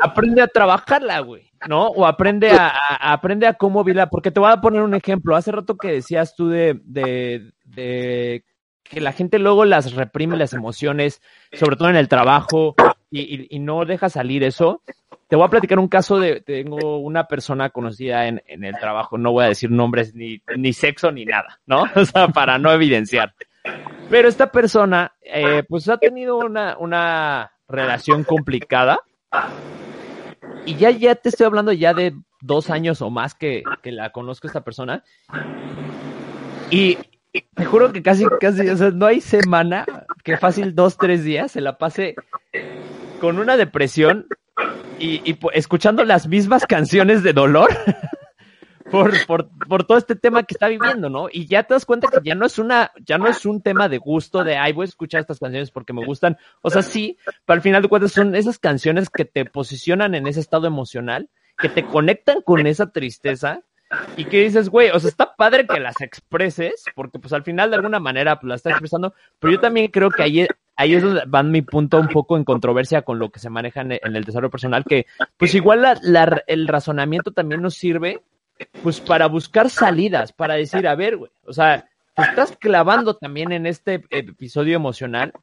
[0.01, 1.87] aprende a trabajarla, güey, ¿no?
[1.87, 2.69] O aprende a,
[3.13, 5.35] aprende a cómo vivirla, porque te voy a poner un ejemplo.
[5.35, 8.43] Hace rato que decías tú de, de, de
[8.83, 11.21] que la gente luego las reprime las emociones,
[11.53, 12.75] sobre todo en el trabajo,
[13.11, 14.81] y, no deja salir eso.
[15.27, 19.17] Te voy a platicar un caso de, tengo una persona conocida en, en el trabajo,
[19.17, 21.83] no voy a decir nombres ni, ni sexo ni nada, ¿no?
[21.95, 23.33] O sea, para no evidenciar.
[24.09, 28.99] Pero esta persona, eh, pues ha tenido una, una relación complicada.
[30.65, 34.11] Y ya, ya te estoy hablando ya de dos años o más que, que la
[34.11, 35.03] conozco esta persona.
[36.69, 36.97] Y
[37.55, 39.85] te juro que casi, casi, o sea, no hay semana
[40.23, 42.15] que fácil dos, tres días se la pase
[43.19, 44.27] con una depresión
[44.99, 47.69] y, y escuchando las mismas canciones de dolor.
[48.91, 51.27] por, por, por todo este tema que está viviendo, ¿no?
[51.31, 53.89] Y ya te das cuenta que ya no es una, ya no es un tema
[53.89, 56.37] de gusto, de ay, voy a escuchar estas canciones porque me gustan.
[56.61, 60.27] O sea, sí, pero al final de cuentas son esas canciones que te posicionan en
[60.27, 63.61] ese estado emocional, que te conectan con esa tristeza.
[64.15, 67.71] Y que dices, güey, o sea, está padre que las expreses, porque pues al final
[67.71, 71.03] de alguna manera pues, las estás expresando, pero yo también creo que ahí, ahí es
[71.03, 74.23] donde va mi punto un poco en controversia con lo que se maneja en el,
[74.23, 78.21] desarrollo personal, que pues igual la, la, el razonamiento también nos sirve
[78.83, 83.51] pues para buscar salidas, para decir, a ver, güey, o sea, te estás clavando también
[83.51, 85.33] en este episodio emocional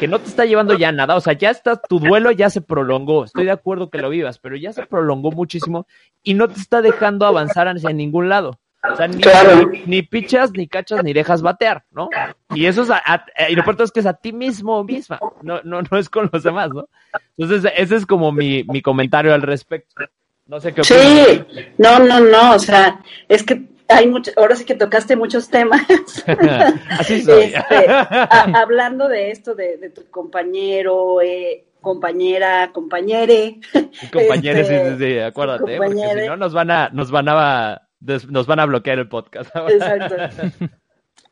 [0.00, 2.60] que no te está llevando ya nada, o sea, ya está, tu duelo ya se
[2.60, 5.86] prolongó, estoy de acuerdo que lo vivas, pero ya se prolongó muchísimo
[6.22, 8.58] y no te está dejando avanzar hacia ningún lado.
[8.92, 9.70] O sea, ni, claro.
[9.86, 12.08] ni, pichas, ni cachas, ni dejas batear, ¿no?
[12.54, 15.18] Y eso es, a, a, y lo peor es que es a ti mismo misma,
[15.42, 16.88] no, no, no es con los demás, ¿no?
[17.36, 20.04] Entonces, ese es como mi, mi comentario al respecto.
[20.46, 21.02] No sé qué opinas.
[21.02, 21.44] Sí,
[21.78, 25.82] no, no, no, o sea, es que hay mucho, ahora sí que tocaste muchos temas.
[26.90, 27.44] Así soy.
[27.44, 33.60] Este, a, hablando de esto, de, de tu compañero, eh, compañera, compañere.
[34.12, 37.88] Compañeres, este, sí, sí, sí, acuérdate, porque si no nos van a, nos van a,
[38.00, 39.54] nos van a bloquear el podcast.
[39.54, 40.16] Exacto.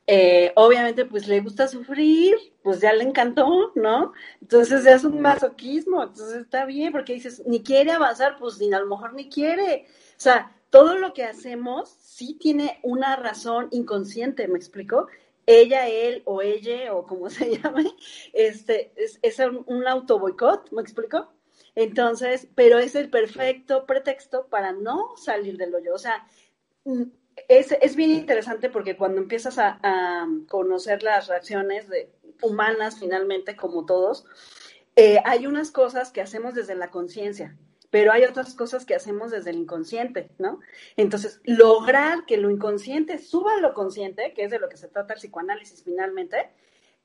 [0.06, 2.34] Eh, obviamente pues le gusta sufrir,
[2.64, 4.14] pues ya le encantó, ¿no?
[4.40, 8.72] Entonces ya es un masoquismo, entonces está bien, porque dices, ni quiere avanzar, pues ni
[8.72, 9.86] a lo mejor ni quiere.
[9.86, 15.08] O sea, todo lo que hacemos sí tiene una razón inconsciente, ¿me explico?
[15.44, 17.84] Ella, él o ella, o como se llame,
[18.32, 21.34] este, es, es un, un auto boicot, ¿me explico?
[21.74, 25.92] Entonces, pero es el perfecto pretexto para no salir del hoyo.
[25.94, 26.26] O sea,
[27.46, 32.08] es, es, bien interesante porque cuando empiezas a, a conocer las reacciones de,
[32.42, 34.26] humanas finalmente, como todos,
[34.96, 37.56] eh, hay unas cosas que hacemos desde la conciencia,
[37.90, 40.60] pero hay otras cosas que hacemos desde el inconsciente, ¿no?
[40.96, 44.88] Entonces, lograr que lo inconsciente suba a lo consciente, que es de lo que se
[44.88, 46.50] trata el psicoanálisis finalmente,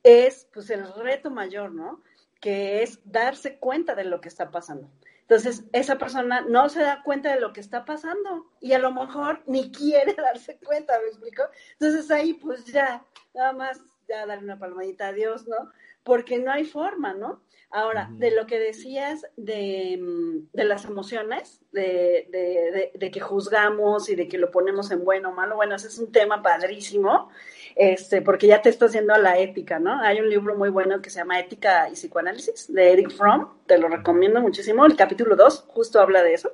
[0.03, 2.01] es pues el reto mayor, ¿no?
[2.39, 4.89] Que es darse cuenta de lo que está pasando.
[5.29, 8.91] Entonces, esa persona no se da cuenta de lo que está pasando y a lo
[8.91, 11.43] mejor ni quiere darse cuenta, ¿me explico?
[11.73, 13.05] Entonces ahí pues ya,
[13.35, 15.71] nada más, ya darle una palmadita a Dios, ¿no?
[16.03, 17.41] Porque no hay forma, ¿no?
[17.71, 24.09] Ahora, de lo que decías de, mm, de las emociones, de, de, de, que juzgamos
[24.09, 27.29] y de que lo ponemos en bueno o malo, bueno, ese es un tema padrísimo,
[27.75, 30.01] este, porque ya te estás haciendo a la ética, ¿no?
[30.01, 33.77] Hay un libro muy bueno que se llama Ética y Psicoanálisis de Eric Fromm, te
[33.77, 36.53] lo recomiendo muchísimo, el capítulo 2 justo habla de eso,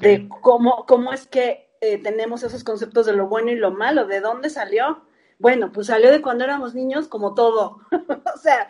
[0.00, 4.06] de cómo, cómo es que eh, tenemos esos conceptos de lo bueno y lo malo,
[4.06, 5.02] de dónde salió.
[5.42, 7.80] Bueno, pues salió de cuando éramos niños como todo.
[7.90, 8.68] o sea,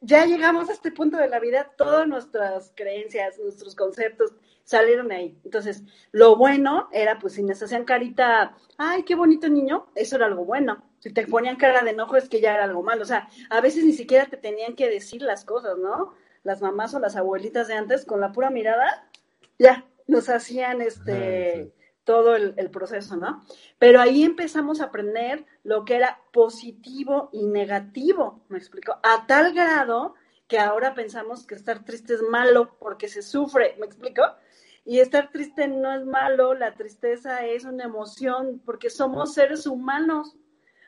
[0.00, 4.32] ya llegamos a este punto de la vida, todas nuestras creencias, nuestros conceptos
[4.64, 5.38] salieron ahí.
[5.44, 10.24] Entonces, lo bueno era, pues, si nos hacían carita, ay, qué bonito niño, eso era
[10.24, 10.82] algo bueno.
[11.00, 13.02] Si te ponían cara de enojo es que ya era algo malo.
[13.02, 16.14] O sea, a veces ni siquiera te tenían que decir las cosas, ¿no?
[16.42, 19.10] Las mamás o las abuelitas de antes, con la pura mirada,
[19.58, 21.70] ya, nos hacían este
[22.08, 23.44] todo el, proceso, ¿no?
[23.78, 28.98] Pero ahí empezamos a aprender lo que era positivo y negativo, ¿me explico?
[29.02, 30.14] A tal grado
[30.46, 34.22] que ahora pensamos que estar triste es malo porque se sufre, ¿me explico?
[34.86, 40.34] Y estar triste no es malo, la tristeza es una emoción porque somos seres humanos.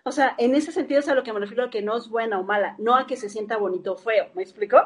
[0.05, 2.09] O sea, en ese sentido es a lo que me refiero a que no es
[2.09, 4.79] buena o mala, no a que se sienta bonito o feo, ¿me explico?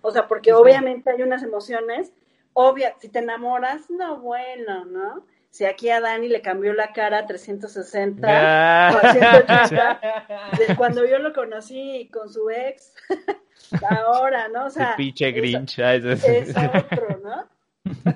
[0.00, 2.14] O sea, porque obviamente hay unas emociones,
[2.54, 5.26] obvia, si te enamoras, no bueno, ¿no?
[5.52, 8.26] Si aquí a Dani le cambió la cara 360,
[10.58, 12.94] de cuando yo lo conocí con su ex,
[13.90, 14.64] ahora, ¿no?
[14.64, 15.78] O sea, pinche Grinch.
[15.78, 17.46] Es, es otro, ¿no?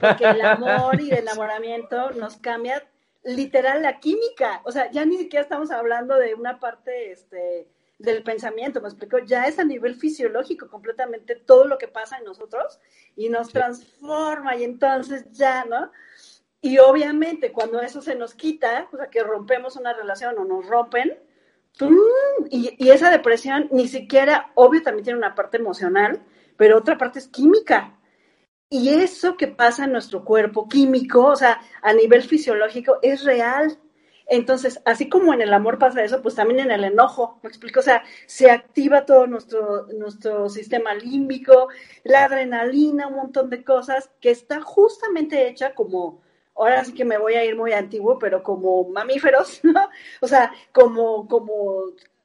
[0.00, 2.82] Porque el amor y el enamoramiento nos cambia
[3.22, 4.62] literal la química.
[4.64, 7.68] O sea, ya ni siquiera estamos hablando de una parte este,
[7.98, 12.24] del pensamiento, me explico, ya es a nivel fisiológico completamente todo lo que pasa en
[12.24, 12.80] nosotros
[13.14, 15.90] y nos transforma y entonces ya, ¿no?
[16.60, 20.66] Y obviamente cuando eso se nos quita, o sea, que rompemos una relación o nos
[20.66, 21.18] rompen,
[22.50, 26.22] y, esa depresión ni siquiera, obvio, también tiene una parte emocional,
[26.56, 27.98] pero otra parte es química.
[28.68, 33.78] Y eso que pasa en nuestro cuerpo químico, o sea, a nivel fisiológico, es real.
[34.28, 37.78] Entonces, así como en el amor pasa eso, pues también en el enojo, me explico,
[37.80, 41.68] o sea, se activa todo nuestro, nuestro sistema límbico,
[42.02, 46.22] la adrenalina, un montón de cosas que está justamente hecha como
[46.56, 49.88] ahora sí que me voy a ir muy antiguo, pero como mamíferos, ¿no?
[50.20, 51.84] O sea, como, como,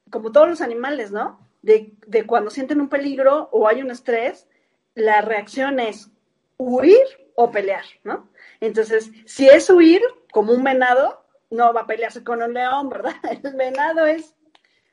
[0.10, 1.40] como todos los animales, ¿no?
[1.62, 4.48] De, de cuando sienten un peligro o hay un estrés,
[4.96, 6.10] la reacción es
[6.58, 7.06] huir
[7.36, 8.30] o pelear, ¿no?
[8.60, 10.02] Entonces, si es huir,
[10.32, 13.14] como un venado, no va a pelearse con un león, ¿verdad?
[13.44, 14.36] El venado es,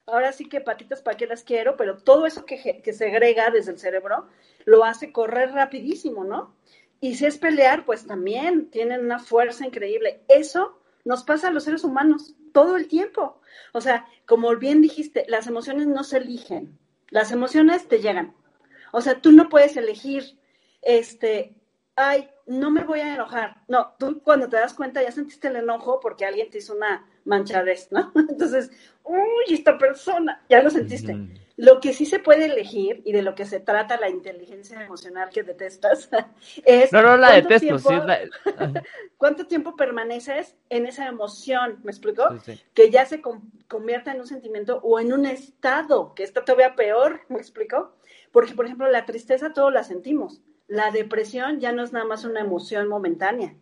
[0.07, 3.73] ahora sí que patitas para qué las quiero, pero todo eso que, que segrega desde
[3.73, 4.27] el cerebro
[4.65, 6.55] lo hace correr rapidísimo, ¿no?
[7.01, 10.23] Y si es pelear, pues también tienen una fuerza increíble.
[10.29, 13.41] Eso nos pasa a los seres humanos todo el tiempo.
[13.73, 16.79] O sea, como bien dijiste, las emociones no se eligen,
[17.11, 18.35] las emociones te llegan.
[18.93, 20.39] O sea, tú no puedes elegir,
[20.83, 21.55] este,
[21.95, 23.63] ay, no me voy a enojar.
[23.69, 27.07] No, tú cuando te das cuenta ya sentiste el enojo porque alguien te hizo una
[27.25, 28.13] manchadez, ¿no?
[28.29, 28.71] Entonces,
[29.05, 31.17] uy, esta persona, ya lo sentiste.
[31.59, 35.29] Lo que sí se puede elegir y de lo que se trata la inteligencia emocional
[35.29, 36.09] que detestas
[36.65, 36.93] es.
[36.93, 37.89] No, no la detesto, sí,
[39.17, 41.81] ¿Cuánto tiempo permaneces en esa emoción?
[41.83, 42.23] ¿Me explico?
[42.75, 43.21] Que ya se
[43.67, 47.97] convierta en un sentimiento o en un estado, que está todavía peor, ¿me explico?
[48.31, 50.41] Porque, por ejemplo, la tristeza todos la sentimos.
[50.69, 53.57] La depresión ya no es nada más una emoción momentánea.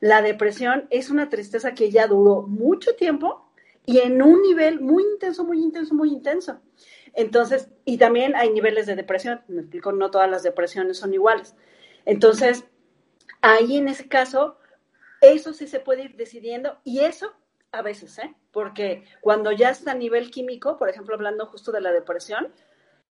[0.00, 3.50] La depresión es una tristeza que ya duró mucho tiempo
[3.86, 6.60] y en un nivel muy intenso, muy intenso, muy intenso.
[7.14, 11.54] Entonces, y también hay niveles de depresión, me explico, no todas las depresiones son iguales.
[12.04, 12.64] Entonces,
[13.42, 14.58] ahí en ese caso,
[15.20, 17.32] eso sí se puede ir decidiendo y eso
[17.72, 18.34] a veces, ¿eh?
[18.52, 22.52] Porque cuando ya está a nivel químico, por ejemplo, hablando justo de la depresión,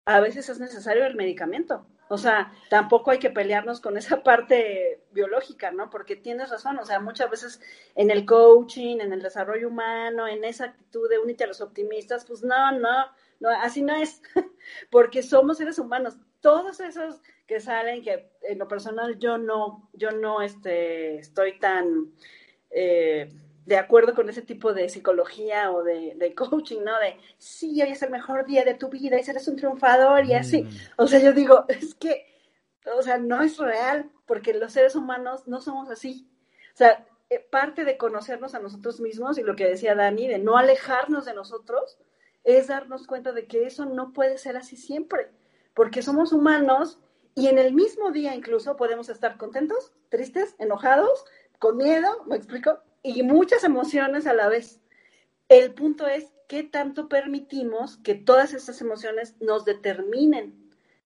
[0.05, 1.87] a veces es necesario el medicamento.
[2.09, 5.91] O sea, tampoco hay que pelearnos con esa parte biológica, ¿no?
[5.91, 7.61] Porque tienes razón, o sea, muchas veces
[7.95, 12.25] en el coaching, en el desarrollo humano, en esa actitud de unite a los optimistas,
[12.25, 13.07] pues no, no,
[13.45, 14.23] no, así no es,
[14.91, 16.17] porque somos seres humanos.
[16.41, 22.13] Todos esos que salen, que en lo personal yo no, yo no este, estoy tan
[22.71, 23.31] eh,
[23.67, 26.99] de acuerdo con ese tipo de psicología o de, coaching, ¿no?
[27.01, 30.33] De, sí, hoy es el mejor día de tu vida y eres un triunfador y
[30.33, 30.63] así.
[30.63, 30.71] Mm.
[30.97, 32.27] O sea, yo digo, es que,
[32.97, 36.27] o sea, no es real, porque los seres humanos no somos así.
[36.73, 40.39] O sea, eh, parte de conocernos a nosotros mismos y lo que decía Dani, de
[40.39, 41.99] no alejarnos de nosotros,
[42.45, 45.31] es darnos cuenta de que eso no puede ser así siempre,
[45.75, 47.01] porque somos humanos
[47.37, 51.25] Y en el mismo día incluso podemos estar contentos, tristes, enojados,
[51.59, 54.81] con miedo, me explico, y muchas emociones a la vez.
[55.49, 60.55] El punto es qué tanto permitimos que todas estas emociones nos determinen,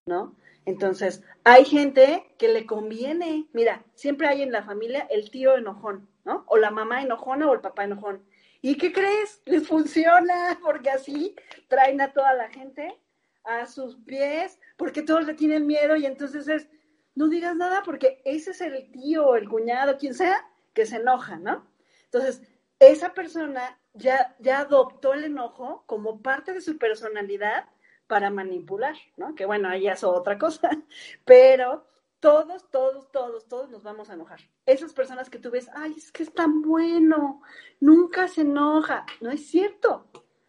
[0.05, 0.35] ¿no?
[0.65, 6.07] Entonces, hay gente que le conviene, mira, siempre hay en la familia el tío enojón,
[6.25, 6.43] ¿no?
[6.47, 8.23] O la mamá enojona o el papá enojón.
[8.61, 9.41] ¿Y qué crees?
[9.45, 11.35] Les funciona, porque así
[11.67, 12.99] traen a toda la gente
[13.43, 16.69] a sus pies, porque todos le tienen miedo y entonces es,
[17.15, 21.37] no digas nada porque ese es el tío, el cuñado, quien sea, que se enoja,
[21.37, 21.67] ¿no?
[22.05, 22.41] Entonces,
[22.79, 27.65] esa persona ya, ya adoptó el enojo como parte de su personalidad
[28.07, 29.35] para manipular, ¿no?
[29.35, 30.69] Que bueno, ahí es otra cosa,
[31.25, 31.85] pero
[32.19, 34.39] todos, todos, todos, todos nos vamos a enojar.
[34.65, 37.41] Esas personas que tú ves, ay, es que es tan bueno,
[37.79, 40.05] nunca se enoja, no es cierto.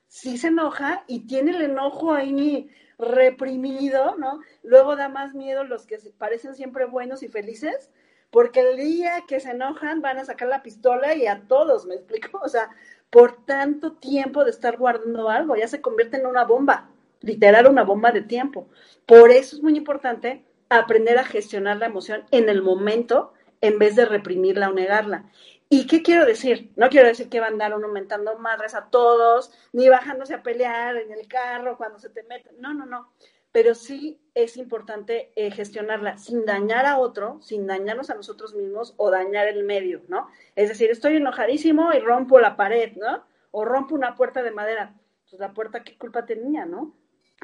[0.09, 2.69] Sí se enoja y tiene el enojo ahí
[2.99, 4.41] reprimido, ¿no?
[4.63, 7.91] Luego da más miedo los que parecen siempre buenos y felices,
[8.31, 11.95] porque el día que se enojan van a sacar la pistola y a todos, ¿me
[11.95, 12.41] explico?
[12.43, 12.71] O sea,
[13.11, 16.91] por tanto tiempo de estar guardando algo, ya se convierte en una bomba,
[17.21, 18.69] literal una bomba de tiempo.
[19.07, 23.97] Por eso es muy importante aprender a gestionar la emoción en el momento en vez
[23.97, 25.31] de reprimirla o negarla.
[25.69, 26.73] ¿Y qué quiero decir?
[26.77, 30.97] No quiero decir que van a andar aumentando madres a todos, ni bajándose a pelear
[30.97, 32.61] en el carro cuando se te meten.
[32.61, 33.13] No, no, no.
[33.53, 38.95] Pero sí es importante eh, gestionarla sin dañar a otro, sin dañarnos a nosotros mismos
[38.97, 40.29] o dañar el medio, ¿no?
[40.57, 43.25] Es decir, estoy enojadísimo y rompo la pared, ¿no?
[43.51, 44.95] O rompo una puerta de madera.
[45.29, 46.95] Pues la puerta, ¿qué culpa tenía, no?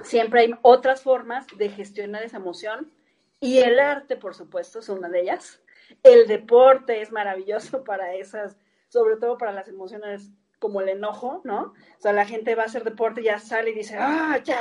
[0.03, 2.93] Siempre hay otras formas de gestionar esa emoción
[3.41, 5.63] y el arte, por supuesto, es una de ellas.
[6.03, 8.57] El deporte es maravilloso para esas,
[8.89, 11.75] sobre todo para las emociones como el enojo, ¿no?
[11.99, 14.61] O sea, la gente va a hacer deporte ya sale y dice, ah, ya,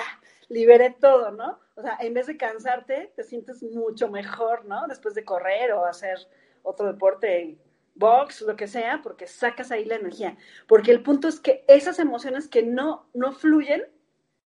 [0.49, 1.59] liberé todo, ¿no?
[1.75, 4.87] O sea, en vez de cansarte, te sientes mucho mejor, ¿no?
[4.87, 6.17] Después de correr o hacer
[6.63, 7.57] otro deporte,
[7.95, 10.37] box, lo que sea, porque sacas ahí la energía.
[10.67, 13.83] Porque el punto es que esas emociones que no, no fluyen,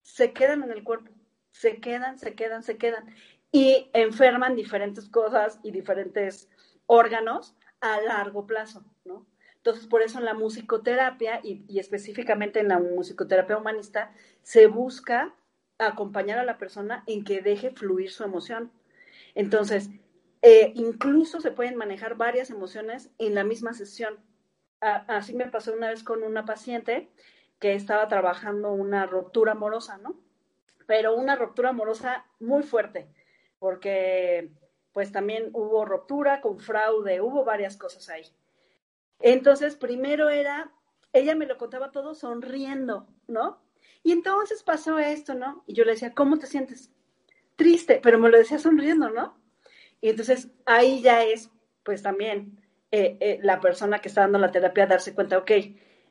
[0.03, 1.11] se quedan en el cuerpo,
[1.53, 3.15] se quedan, se quedan, se quedan
[3.53, 6.49] y enferman diferentes cosas y diferentes
[6.87, 9.27] órganos a largo plazo, ¿no?
[9.57, 15.35] Entonces, por eso en la musicoterapia y, específicamente en la musicoterapia humanista se busca
[15.79, 18.73] acompañar a la persona en que deje fluir su emoción.
[19.35, 19.91] Entonces,
[20.41, 24.19] eh, incluso se pueden manejar varias emociones en la misma sesión.
[24.81, 27.09] así me pasó una vez con una paciente
[27.61, 30.17] que estaba trabajando una ruptura amorosa, ¿no?
[30.87, 33.09] Pero una ruptura amorosa muy fuerte
[33.63, 34.51] porque
[34.91, 38.25] pues también hubo ruptura con fraude, hubo varias cosas ahí.
[39.21, 40.73] Entonces, primero era,
[41.13, 43.63] ella me lo contaba todo sonriendo, ¿no?
[44.03, 45.63] Y entonces pasó esto, ¿no?
[45.69, 46.91] Y yo le decía, ¿cómo te sientes?
[47.55, 49.39] Triste, pero me lo decía sonriendo, ¿no?
[50.01, 51.49] Y entonces ahí ya es,
[51.85, 52.61] pues también,
[52.91, 55.53] eh, eh, la persona que está dando la terapia darse cuenta, ok,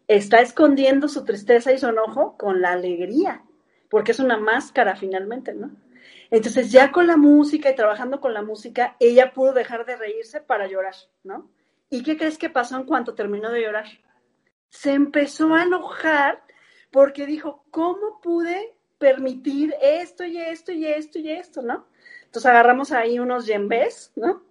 [0.08, 3.44] está escondiendo su tristeza y su enojo con la alegría,
[3.90, 5.72] porque es una máscara finalmente, ¿no?
[6.32, 10.40] Entonces ya con la música y trabajando con la música, ella pudo dejar de reírse
[10.40, 11.52] para llorar, ¿no?
[11.90, 13.86] ¿Y qué crees que pasó en cuanto terminó de llorar?
[14.70, 16.42] Se empezó a enojar
[16.90, 21.88] porque dijo, ¿cómo pude permitir esto y esto y esto y esto, ¿no?
[22.24, 24.44] Entonces agarramos ahí unos yembés, ¿no?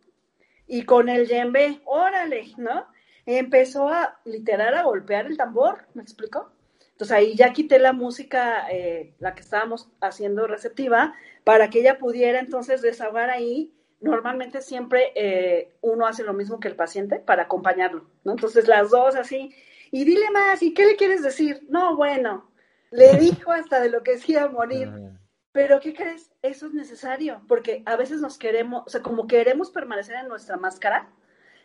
[0.66, 2.86] Y con el yembe, órale, ¿no?
[3.24, 6.52] Empezó a literal a golpear el tambor, ¿me explico?
[7.00, 11.14] Entonces ahí ya quité la música, eh, la que estábamos haciendo receptiva,
[11.44, 13.74] para que ella pudiera entonces desahogar ahí.
[14.00, 18.32] Normalmente siempre eh, uno hace lo mismo que el paciente para acompañarlo, ¿no?
[18.32, 19.54] Entonces las dos así,
[19.90, 21.66] y dile más, ¿y qué le quieres decir?
[21.68, 22.50] No, bueno,
[22.90, 24.88] le dijo hasta de lo que decía morir.
[24.88, 25.16] Ah.
[25.52, 26.30] Pero ¿qué crees?
[26.42, 30.56] Eso es necesario, porque a veces nos queremos, o sea, como queremos permanecer en nuestra
[30.56, 31.10] máscara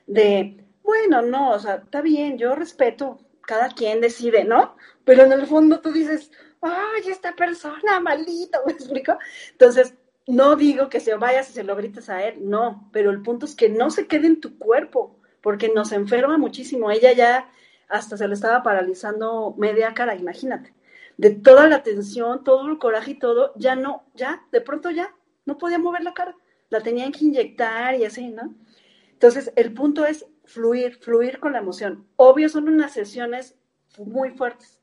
[0.08, 4.76] de, bueno, no, o sea, está bien, yo respeto, cada quien decide, ¿no?
[5.04, 6.32] Pero en el fondo tú dices,
[6.62, 9.18] ay, esta persona, maldito, ¿me explico?
[9.52, 9.94] Entonces,
[10.28, 13.46] no digo que se vayas y se lo grites a él, no, pero el punto
[13.46, 16.90] es que no se quede en tu cuerpo, porque nos enferma muchísimo.
[16.90, 17.50] Ella ya
[17.88, 20.74] hasta se le estaba paralizando media cara, imagínate.
[21.18, 25.16] De toda la tensión, todo el coraje y todo, ya no, ya, de pronto ya,
[25.46, 26.36] no podía mover la cara.
[26.70, 28.56] La tenían que inyectar y así, ¿no?
[29.12, 32.08] Entonces, el punto es fluir, fluir con la emoción.
[32.16, 33.56] Obvio, son unas sesiones
[33.98, 34.80] muy fuertes,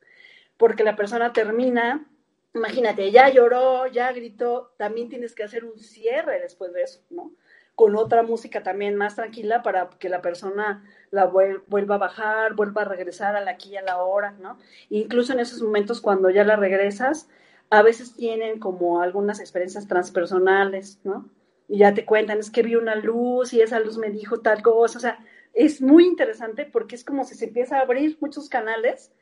[0.56, 2.06] porque la persona termina,
[2.54, 7.32] imagínate, ya lloró, ya gritó, también tienes que hacer un cierre después de eso, ¿no?
[7.74, 12.82] Con otra música también más tranquila para que la persona la vuelva a bajar, vuelva
[12.82, 14.58] a regresar a la aquí y a la hora, ¿no?
[14.90, 17.28] Incluso en esos momentos cuando ya la regresas,
[17.70, 21.30] a veces tienen como algunas experiencias transpersonales, ¿no?
[21.72, 24.60] y ya te cuentan, es que vi una luz y esa luz me dijo tal
[24.60, 25.18] cosa, o sea,
[25.52, 29.12] es muy interesante porque es como si se empieza a abrir muchos canales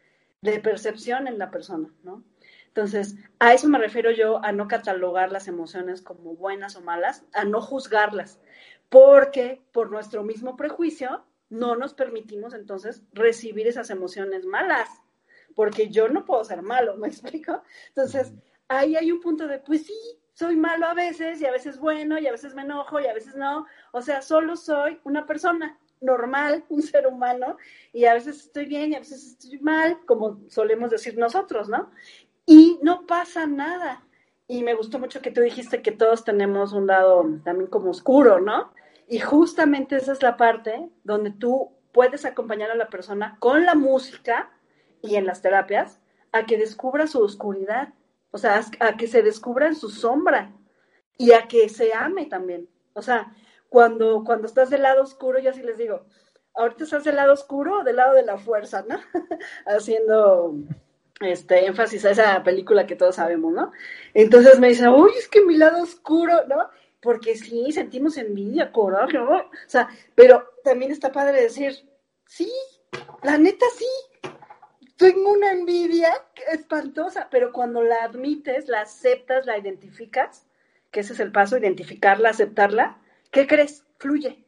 [0.43, 2.25] de percepción en la persona, ¿no?
[2.69, 7.25] Entonces, a eso me refiero yo, a no catalogar las emociones como buenas o malas,
[7.33, 8.39] a no juzgarlas,
[8.89, 14.89] porque por nuestro mismo prejuicio no nos permitimos entonces recibir esas emociones malas,
[15.57, 17.63] porque yo no puedo ser malo, ¿me explico?
[17.89, 18.33] Entonces,
[18.69, 19.99] ahí hay un punto de, pues sí,
[20.33, 23.13] soy malo a veces y a veces bueno y a veces me enojo y a
[23.13, 27.57] veces no, o sea, solo soy una persona normal, un ser humano,
[27.93, 31.91] y a veces estoy bien y a veces estoy mal, como solemos decir nosotros, ¿no?
[32.47, 34.05] Y no pasa nada.
[34.49, 38.41] Y me gustó mucho que tú dijiste que todos tenemos un lado también como oscuro,
[38.41, 38.73] ¿no?
[39.09, 43.75] Y justamente esa es la parte donde tú puedes acompañar a la persona con la
[43.75, 44.51] música
[45.03, 46.01] y en las terapias
[46.33, 47.93] a que descubra su oscuridad,
[48.31, 50.53] o sea, a que se descubra en su sombra
[51.19, 52.69] y a que se ame también.
[52.95, 53.35] O sea,
[53.71, 56.05] cuando, cuando estás del lado oscuro, yo así les digo,
[56.55, 59.01] ahorita estás del lado oscuro o del lado de la fuerza, ¿no?
[59.67, 60.55] Haciendo
[61.21, 63.73] este énfasis a esa película que todos sabemos, ¿no?
[64.13, 66.69] Entonces me dicen, uy, es que mi lado oscuro, ¿no?
[67.01, 71.75] porque sí, sentimos envidia, coraje, o sea, pero también está padre decir,
[72.27, 72.53] sí,
[73.23, 74.31] la neta sí,
[74.97, 76.13] tengo una envidia
[76.53, 80.47] espantosa, pero cuando la admites, la aceptas, la identificas,
[80.91, 83.00] que ese es el paso, identificarla, aceptarla,
[83.31, 83.87] ¿qué crees?
[83.99, 84.45] Fluye.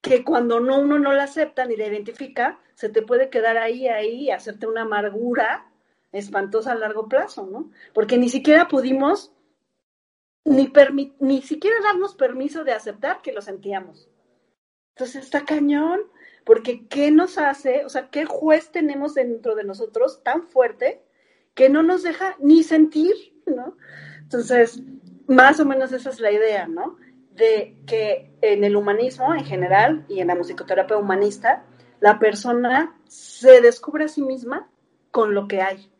[0.00, 3.88] Que cuando no, uno no la acepta ni la identifica, se te puede quedar ahí,
[3.88, 5.70] ahí, hacerte una amargura
[6.12, 7.70] espantosa a largo plazo, ¿no?
[7.92, 9.32] Porque ni siquiera pudimos
[10.44, 10.72] ni,
[11.20, 14.08] ni siquiera darnos permiso de aceptar que lo sentíamos.
[14.94, 16.00] Entonces está cañón,
[16.44, 17.84] porque ¿qué nos hace?
[17.84, 21.02] O sea, ¿qué juez tenemos dentro de nosotros tan fuerte
[21.54, 23.14] que no nos deja ni sentir,
[23.46, 23.76] ¿no?
[24.20, 24.82] Entonces,
[25.26, 26.96] más o menos esa es la idea, ¿no?
[27.38, 31.64] De que en el humanismo en general y en la musicoterapia humanista,
[32.00, 34.68] la persona se descubre a sí misma
[35.10, 35.90] con lo que hay.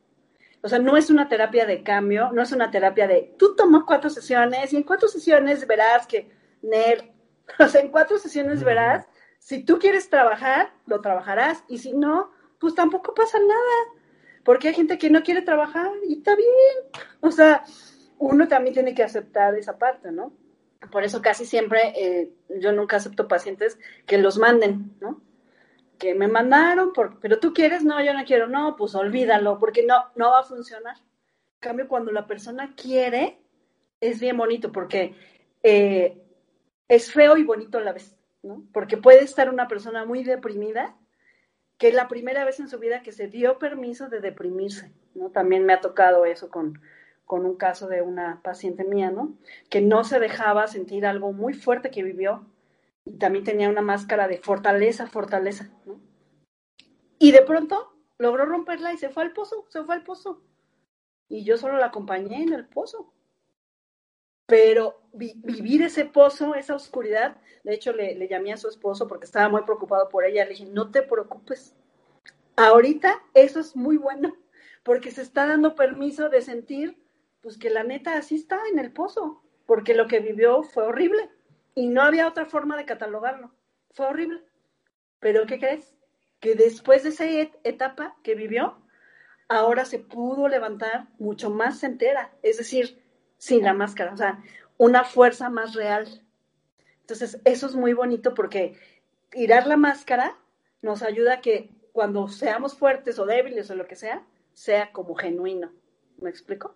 [0.63, 3.85] O sea, no es una terapia de cambio, no es una terapia de tú tomas
[3.87, 6.29] cuatro sesiones y en cuatro sesiones verás que,
[6.63, 7.13] Nel,
[7.59, 9.07] o sea, en cuatro sesiones verás,
[9.39, 13.95] si tú quieres trabajar, lo trabajarás y si no, pues tampoco pasa nada,
[14.45, 17.05] porque hay gente que no quiere trabajar y está bien.
[17.21, 17.65] O sea,
[18.19, 20.33] uno también tiene que aceptar esa parte, ¿no?
[20.91, 25.21] Por eso casi siempre eh, yo nunca acepto pacientes que los manden, ¿no?
[25.99, 29.85] que me mandaron, por, pero tú quieres, no, yo no quiero, no, pues olvídalo, porque
[29.85, 30.97] no, no va a funcionar.
[30.97, 33.41] En cambio, cuando la persona quiere,
[34.01, 35.15] es bien bonito, porque
[35.63, 36.23] eh,
[36.87, 38.65] es feo y bonito a la vez, ¿no?
[38.73, 40.97] Porque puede estar una persona muy deprimida,
[41.77, 45.31] que es la primera vez en su vida que se dio permiso de deprimirse, ¿no?
[45.31, 46.81] También me ha tocado eso con,
[47.29, 49.37] con un caso de una paciente mía, ¿no?
[49.69, 52.47] Que no se dejaba sentir algo muy fuerte que vivió
[53.05, 56.01] y también tenía una máscara de fortaleza, fortaleza, ¿no?
[57.19, 60.43] Y de pronto logró romperla y se fue al pozo, se fue al pozo.
[61.29, 63.13] Y yo solo la acompañé en el pozo.
[64.47, 69.27] Pero vivir ese pozo, esa oscuridad, de hecho le, le llamé a su esposo porque
[69.27, 71.77] estaba muy preocupado por ella, le dije, no te preocupes.
[72.57, 74.35] Ahorita eso es muy bueno,
[74.83, 76.97] porque se está dando permiso de sentir,
[77.41, 81.31] pues que la neta así está en el pozo, porque lo que vivió fue horrible
[81.75, 83.53] y no había otra forma de catalogarlo.
[83.93, 84.43] Fue horrible.
[85.21, 85.95] Pero ¿qué crees?
[86.41, 87.25] Que después de esa
[87.65, 88.79] etapa que vivió,
[89.49, 93.03] ahora se pudo levantar mucho más entera, es decir,
[93.39, 94.43] sin la máscara, o sea,
[94.77, 96.23] una fuerza más real.
[97.01, 98.77] Entonces, eso es muy bonito porque
[99.31, 100.37] tirar la máscara
[100.83, 105.15] nos ayuda a que cuando seamos fuertes o débiles o lo que sea, sea como
[105.15, 105.73] genuino.
[106.21, 106.75] ¿Me explico?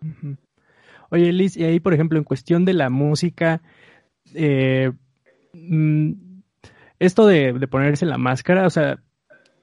[1.12, 3.60] Oye, Liz, y ahí, por ejemplo, en cuestión de la música,
[4.34, 4.92] eh,
[5.52, 6.12] mm,
[6.98, 8.98] esto de, ponerse la máscara, o sea,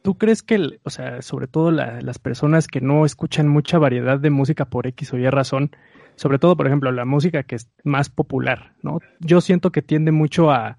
[0.04, 4.30] ¿tú crees que, o sea, sobre todo las personas que no escuchan mucha variedad de
[4.30, 5.72] música por X o Y razón,
[6.18, 9.00] sobre todo, por ejemplo, la música que es más popular, ¿no?
[9.20, 10.78] Yo siento que tiende mucho a,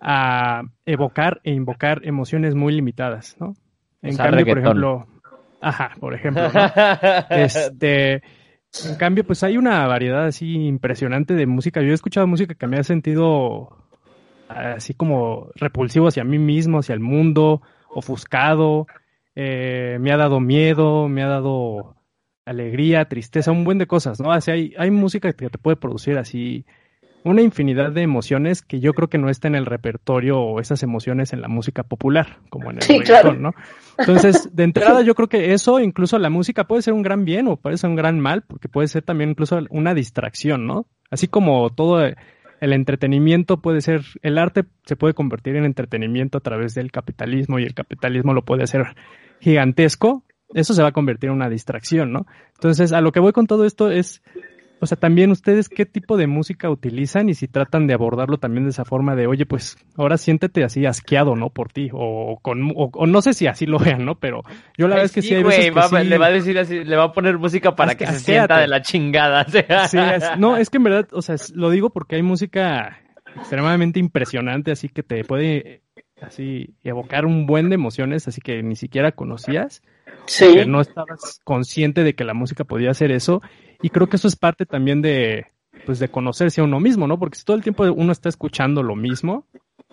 [0.00, 3.56] a evocar e invocar emociones muy limitadas, ¿no?
[4.00, 5.06] En cambio, por ejemplo,
[5.60, 6.44] ajá, por ejemplo,
[7.28, 8.22] este,
[8.86, 11.80] en cambio, pues hay una variedad así impresionante de música.
[11.82, 13.76] Yo he escuchado música que me ha sentido
[14.48, 18.86] así como repulsivo hacia mí mismo, hacia el mundo, ofuscado,
[19.34, 21.96] eh, me ha dado miedo, me ha dado
[22.44, 24.32] alegría, tristeza, un buen de cosas, ¿no?
[24.32, 26.64] Así hay, hay música que te puede producir así
[27.24, 30.82] una infinidad de emociones que yo creo que no está en el repertorio o esas
[30.82, 33.00] emociones en la música popular, como en el sí,
[33.38, 33.52] ¿no?
[33.98, 37.48] Entonces, de entrada yo creo que eso, incluso la música puede ser un gran bien
[37.48, 40.86] o puede ser un gran mal, porque puede ser también incluso una distracción, ¿no?
[41.10, 42.00] Así como todo
[42.60, 47.58] el entretenimiento puede ser, el arte se puede convertir en entretenimiento a través del capitalismo
[47.58, 48.84] y el capitalismo lo puede hacer
[49.40, 52.26] gigantesco, eso se va a convertir en una distracción, ¿no?
[52.54, 54.22] Entonces, a lo que voy con todo esto es
[54.80, 58.64] o sea, también ustedes qué tipo de música utilizan y si tratan de abordarlo también
[58.64, 61.50] de esa forma de, oye, pues ahora siéntete así asqueado, ¿no?
[61.50, 64.16] Por ti, o, con, o, no sé si así lo vean, ¿no?
[64.16, 64.42] Pero
[64.76, 66.96] yo la verdad es que sí, hay veces que Le va a decir así, le
[66.96, 69.46] va a poner música para que, se sienta de la chingada.
[69.88, 69.98] Sí,
[70.38, 72.98] no, es que en verdad, o sea, lo digo porque hay música
[73.36, 75.82] extremadamente impresionante, así que te puede
[76.20, 79.82] así evocar un buen de emociones, así que ni siquiera conocías.
[80.28, 80.54] Sí.
[80.54, 83.42] Que no estabas consciente de que la música podía hacer eso
[83.82, 85.46] y creo que eso es parte también de,
[85.86, 87.18] pues, de conocerse a uno mismo, ¿no?
[87.18, 89.46] Porque si todo el tiempo uno está escuchando lo mismo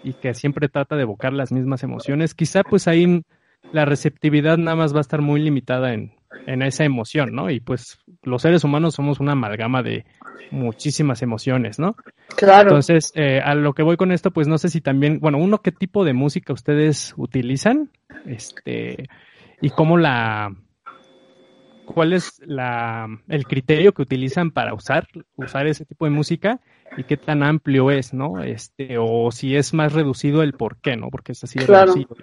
[0.03, 3.23] y que siempre trata de evocar las mismas emociones, quizá pues ahí
[3.71, 6.13] la receptividad nada más va a estar muy limitada en,
[6.45, 7.49] en esa emoción, ¿no?
[7.49, 10.05] Y pues los seres humanos somos una amalgama de
[10.51, 11.95] muchísimas emociones, ¿no?
[12.35, 12.69] Claro.
[12.69, 15.61] Entonces, eh, a lo que voy con esto, pues no sé si también, bueno, uno,
[15.61, 17.89] ¿qué tipo de música ustedes utilizan?
[18.25, 19.07] Este,
[19.61, 20.55] y cómo la,
[21.85, 26.59] cuál es la, el criterio que utilizan para usar, usar ese tipo de música
[26.97, 28.43] y qué tan amplio es, ¿no?
[28.43, 31.09] Este, o si es más reducido el por qué, ¿no?
[31.09, 32.15] Porque es así reducido.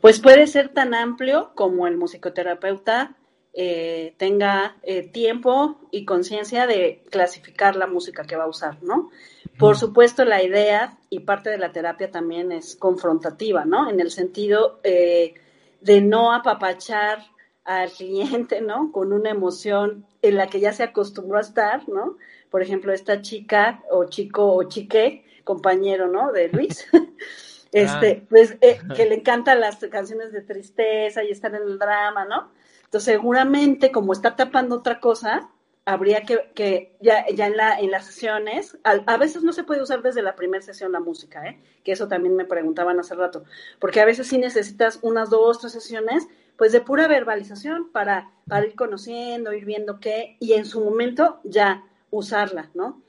[0.00, 3.16] Pues puede ser tan amplio como el musicoterapeuta
[3.52, 9.10] eh, tenga eh, tiempo y conciencia de clasificar la música que va a usar, ¿no?
[9.58, 13.90] Por supuesto, la idea y parte de la terapia también es confrontativa, ¿no?
[13.90, 15.34] En el sentido eh,
[15.80, 17.24] de no apapachar
[17.64, 18.92] al cliente, ¿no?
[18.92, 22.16] Con una emoción en la que ya se acostumbró a estar, ¿no?
[22.50, 26.32] Por ejemplo, esta chica o chico o chique, compañero, ¿no?
[26.32, 26.86] De Luis.
[27.72, 28.26] este, ah.
[28.28, 32.50] pues eh, que le encantan las canciones de tristeza y estar en el drama, ¿no?
[32.84, 35.50] Entonces, seguramente, como está tapando otra cosa,
[35.88, 39.64] habría que, que ya, ya en, la, en las sesiones, a, a, veces no se
[39.64, 41.58] puede usar desde la primera sesión la música, ¿eh?
[41.82, 43.44] que eso también me preguntaban hace rato,
[43.78, 48.30] porque a veces sí necesitas unas dos, tres sesiones pues de pura verbalización para,
[48.66, 53.02] ir conociendo, ir viendo qué, y en su momento ya usarla, ¿no?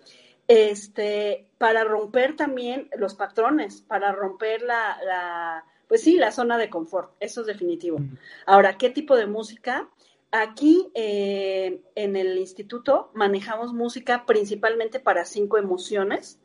[0.47, 6.69] Este, para romper también los patrones, para romper la, la, pues sí, la zona de
[6.69, 7.99] confort, eso es definitivo.
[8.45, 9.89] Ahora, ¿qué tipo de música?
[10.31, 16.39] Aquí eh, en el instituto manejamos música principalmente para cinco emociones,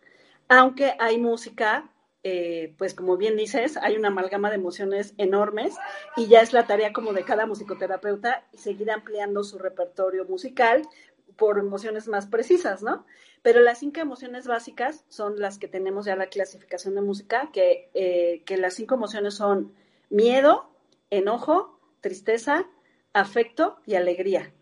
[0.48, 1.90] aunque hay música
[2.26, 5.74] eh, pues como bien dices, hay una amalgama de emociones enormes
[6.16, 10.88] y ya es la tarea como de cada musicoterapeuta seguir ampliando su repertorio musical
[11.36, 13.04] por emociones más precisas, ¿no?
[13.42, 17.90] Pero las cinco emociones básicas son las que tenemos ya la clasificación de música, que,
[17.92, 19.74] eh, que las cinco emociones son
[20.08, 20.70] miedo,
[21.10, 22.66] enojo, tristeza,
[23.14, 24.52] afecto y alegría.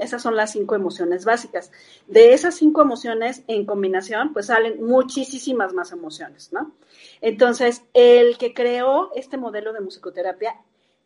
[0.00, 1.70] Esas son las cinco emociones básicas.
[2.08, 6.74] De esas cinco emociones en combinación, pues salen muchísimas más emociones, ¿no?
[7.20, 10.56] Entonces, el que creó este modelo de musicoterapia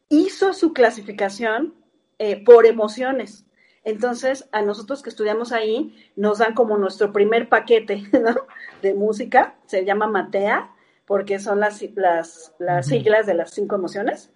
[0.09, 1.75] hizo su clasificación
[2.19, 3.45] eh, por emociones.
[3.85, 8.37] Entonces, a nosotros que estudiamos ahí, nos dan como nuestro primer paquete ¿no?
[8.81, 10.73] de música, se llama Matea,
[11.05, 14.31] porque son las, las, las siglas de las cinco emociones.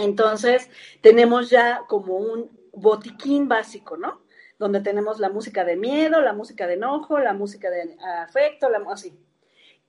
[0.00, 0.70] Entonces,
[1.02, 4.22] tenemos ya como un botiquín básico, ¿no?
[4.58, 8.82] Donde tenemos la música de miedo, la música de enojo, la música de afecto, la,
[8.90, 9.18] así.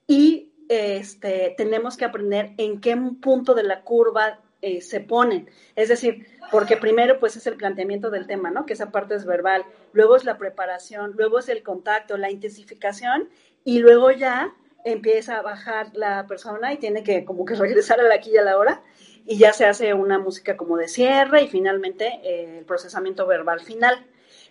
[0.07, 5.49] Y este, tenemos que aprender en qué punto de la curva eh, se ponen.
[5.75, 8.65] Es decir, porque primero pues es el planteamiento del tema, ¿no?
[8.65, 13.29] Que esa parte es verbal, luego es la preparación, luego es el contacto, la intensificación
[13.63, 14.53] y luego ya
[14.83, 18.37] empieza a bajar la persona y tiene que como que regresar a la aquí y
[18.37, 18.83] a la hora
[19.25, 23.61] y ya se hace una música como de cierre y finalmente eh, el procesamiento verbal
[23.61, 24.05] final.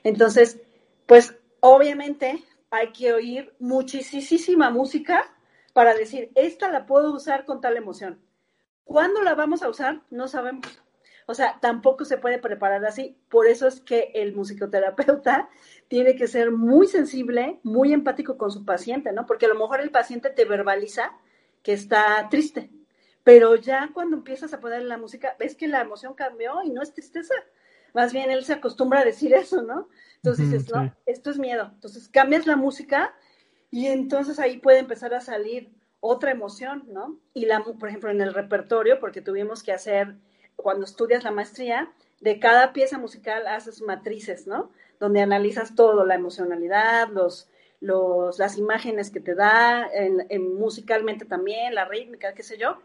[0.05, 0.61] Entonces,
[1.07, 5.35] pues obviamente hay que oír muchísima música
[5.73, 8.21] para decir, esta la puedo usar con tal emoción.
[8.85, 10.03] ¿Cuándo la vamos a usar?
[10.11, 10.67] No sabemos.
[11.27, 13.17] O sea, tampoco se puede preparar así.
[13.29, 15.49] Por eso es que el musicoterapeuta
[15.89, 19.27] tiene que ser muy sensible, muy empático con su paciente, ¿no?
[19.27, 21.13] Porque a lo mejor el paciente te verbaliza
[21.63, 22.71] que está triste,
[23.25, 26.83] pero ya cuando empiezas a poner la música, ves que la emoción cambió y no
[26.83, 27.35] es tristeza.
[27.93, 29.89] Más bien él se acostumbra a decir eso, ¿no?
[30.17, 31.71] Entonces dices, no, esto es miedo.
[31.75, 33.15] Entonces cambias la música
[33.71, 37.19] y entonces ahí puede empezar a salir otra emoción, ¿no?
[37.35, 40.17] Y la, por ejemplo, en el repertorio, porque tuvimos que hacer,
[40.57, 44.71] cuando estudias la maestría, de cada pieza musical haces matrices, ¿no?
[44.99, 47.49] Donde analizas todo, la emocionalidad, los,
[47.81, 52.79] los, las imágenes que te da, en, musicalmente también, la rítmica, qué sé yo.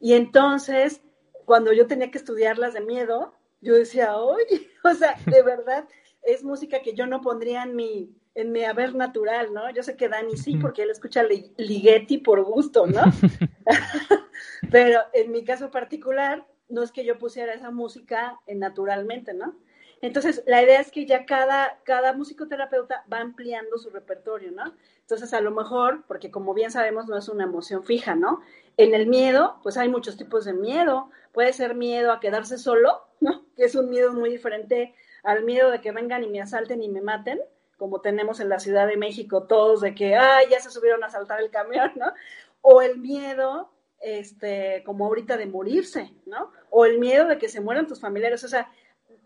[0.00, 1.02] Y entonces,
[1.44, 5.86] cuando yo tenía que estudiarlas de miedo, yo decía, oye, o sea, de verdad,
[6.22, 9.70] es música que yo no pondría en mi, en mi haber natural, ¿no?
[9.70, 13.02] Yo sé que Dani sí, porque él escucha Ligeti por gusto, ¿no?
[14.70, 19.56] Pero en mi caso particular, no es que yo pusiera esa música naturalmente, ¿no?
[20.02, 24.74] Entonces, la idea es que ya cada, cada musicoterapeuta va ampliando su repertorio, ¿no?
[25.10, 28.42] Entonces, a lo mejor, porque como bien sabemos, no es una emoción fija, ¿no?
[28.76, 31.10] En el miedo, pues hay muchos tipos de miedo.
[31.32, 33.44] Puede ser miedo a quedarse solo, ¿no?
[33.56, 34.94] Que es un miedo muy diferente
[35.24, 37.40] al miedo de que vengan y me asalten y me maten,
[37.76, 41.08] como tenemos en la Ciudad de México todos de que, ay, ya se subieron a
[41.08, 42.12] asaltar el camión, ¿no?
[42.60, 46.52] O el miedo, este, como ahorita de morirse, ¿no?
[46.70, 48.44] O el miedo de que se mueran tus familiares.
[48.44, 48.70] O sea,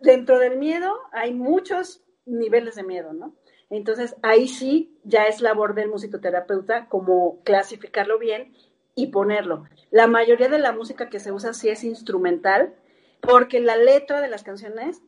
[0.01, 3.35] dentro del miedo hay muchos niveles de miedo, ¿no?
[3.71, 8.55] Entonces, ahí sí ya es labor del musicoterapeuta como clasificarlo bien
[8.95, 9.65] y ponerlo.
[9.91, 12.75] La mayoría de la música que se usa sí es instrumental,
[13.21, 15.03] porque la letra de las canciones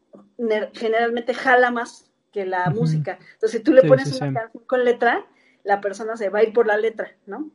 [0.75, 3.19] generalmente jala más que la música.
[3.35, 5.27] Entonces, si tú le pones una canción con letra,
[5.65, 7.51] la persona se va a ir por la letra, ¿no?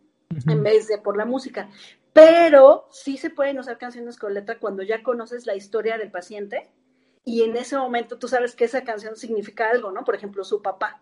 [0.47, 1.69] En vez de por la música.
[2.13, 6.69] Pero sí se pueden usar canciones con letra cuando ya conoces la historia del paciente
[7.23, 10.03] y en ese momento tú sabes que esa canción significa algo, ¿no?
[10.03, 11.01] Por ejemplo, su papá.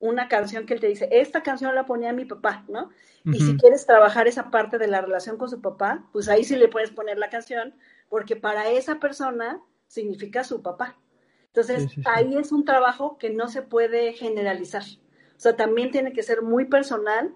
[0.00, 2.90] Una canción que él te dice, esta canción la ponía mi papá, ¿no?
[3.24, 6.56] Y si quieres trabajar esa parte de la relación con su papá, pues ahí sí
[6.56, 7.74] le puedes poner la canción,
[8.08, 10.96] porque para esa persona significa su papá.
[11.46, 14.82] Entonces, ahí es un trabajo que no se puede generalizar.
[15.36, 17.32] O sea, también tiene que ser muy personal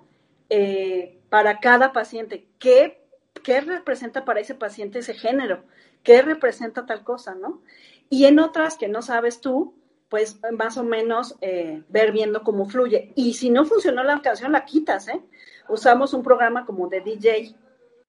[0.49, 2.49] eh, para cada paciente.
[2.59, 3.07] ¿Qué,
[3.45, 5.64] ¿Qué representa para ese paciente ese género?
[6.03, 7.62] ¿Qué representa tal cosa, no?
[8.11, 9.74] Y en otras que no sabes tú,
[10.09, 13.12] pues más o menos eh, ver viendo cómo fluye.
[13.16, 15.20] Y si no funcionó la canción, la quitas, ¿eh?
[15.68, 17.54] Usamos un programa como de DJ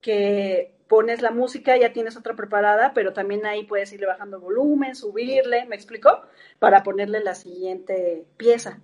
[0.01, 4.95] que pones la música, ya tienes otra preparada, pero también ahí puedes irle bajando volumen,
[4.95, 6.21] subirle, ¿me explico?
[6.59, 8.79] Para ponerle la siguiente pieza.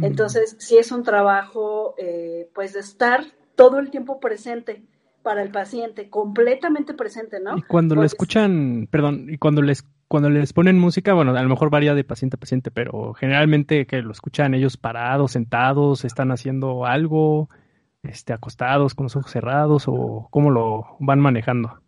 [0.00, 3.24] Entonces, sí es un trabajo, eh, pues, de estar
[3.56, 4.84] todo el tiempo presente
[5.24, 7.58] para el paciente, completamente presente, ¿no?
[7.58, 11.48] Y cuando lo escuchan, perdón, y cuando les cuando les ponen música, bueno, a lo
[11.48, 16.32] mejor varía de paciente a paciente, pero generalmente que lo escuchan ellos parados, sentados, están
[16.32, 17.50] haciendo algo,
[18.02, 21.82] este, acostados, con los ojos cerrados, o cómo lo van manejando.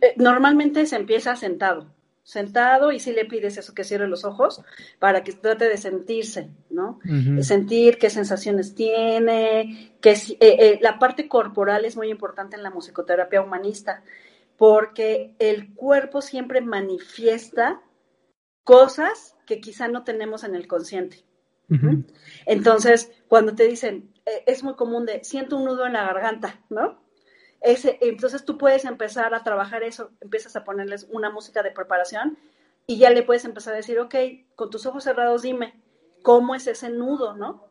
[0.00, 1.86] Eh, normalmente se empieza sentado,
[2.22, 4.62] sentado y si le pides eso que cierre los ojos
[5.00, 7.00] para que trate de sentirse, ¿no?
[7.40, 12.70] Sentir qué sensaciones tiene, que eh, eh, la parte corporal es muy importante en la
[12.70, 14.04] musicoterapia humanista
[14.58, 17.80] porque el cuerpo siempre manifiesta
[18.64, 21.24] cosas que quizá no tenemos en el consciente.
[22.46, 26.60] Entonces, cuando te dicen, e, es muy común de, siento un nudo en la garganta,
[26.70, 27.00] ¿no?
[27.60, 32.38] Ese, entonces tú puedes empezar a trabajar eso, empiezas a ponerles una música de preparación
[32.86, 34.14] y ya le puedes empezar a decir, ok,
[34.54, 35.80] con tus ojos cerrados dime,
[36.22, 37.64] ¿cómo es ese nudo, no?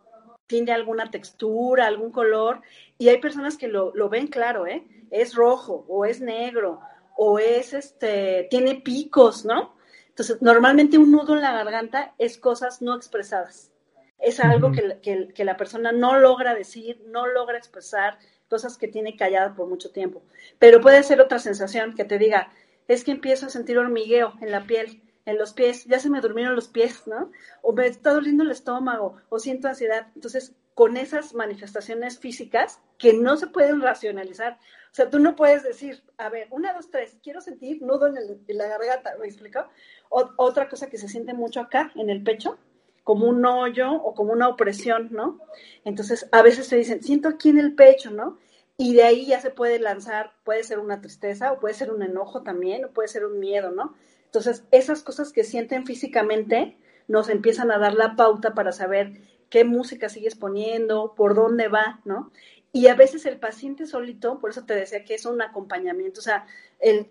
[0.48, 2.62] ¿Tiene alguna textura, algún color?
[2.98, 4.86] Y hay personas que lo, lo ven claro, ¿eh?
[5.12, 6.82] es rojo o es negro
[7.16, 9.76] o es este, tiene picos, ¿no?
[10.10, 13.72] Entonces, normalmente un nudo en la garganta es cosas no expresadas.
[14.20, 18.18] Es algo que, que, la persona no logra decir, no logra expresar,
[18.50, 20.24] cosas que tiene callada por mucho tiempo.
[20.58, 22.52] Pero puede ser otra sensación que te diga,
[22.88, 26.22] es que empiezo a sentir hormigueo en la piel, en los pies, ya se me
[26.22, 27.32] durmieron los pies, ¿no?
[27.62, 30.08] O me está doliendo el estómago, o siento ansiedad.
[30.16, 34.54] Entonces, con esas manifestaciones físicas que no se pueden racionalizar.
[34.54, 38.16] O sea, tú no puedes decir, a ver, una, dos, tres, quiero sentir nudo en,
[38.48, 39.68] la garganta, ¿me explico?
[40.10, 42.58] otra cosa que se siente mucho acá, en el pecho,
[43.04, 45.42] como un hoyo o como una opresión, ¿no?
[45.84, 48.38] Entonces, a veces se dicen, siento aquí en el pecho, ¿no?
[48.78, 52.02] Y de ahí ya se puede lanzar, puede ser una tristeza o puede ser un
[52.02, 53.94] enojo también, o puede ser un miedo, ¿no?
[54.28, 59.14] Entonces, esas cosas que sienten físicamente nos empiezan a dar la pauta para saber
[59.50, 62.32] qué música sigues poniendo, por dónde va, ¿no?
[62.74, 66.24] Y a veces el paciente solito, por eso te decía que es un acompañamiento, o
[66.24, 66.46] sea,
[66.80, 67.08] el,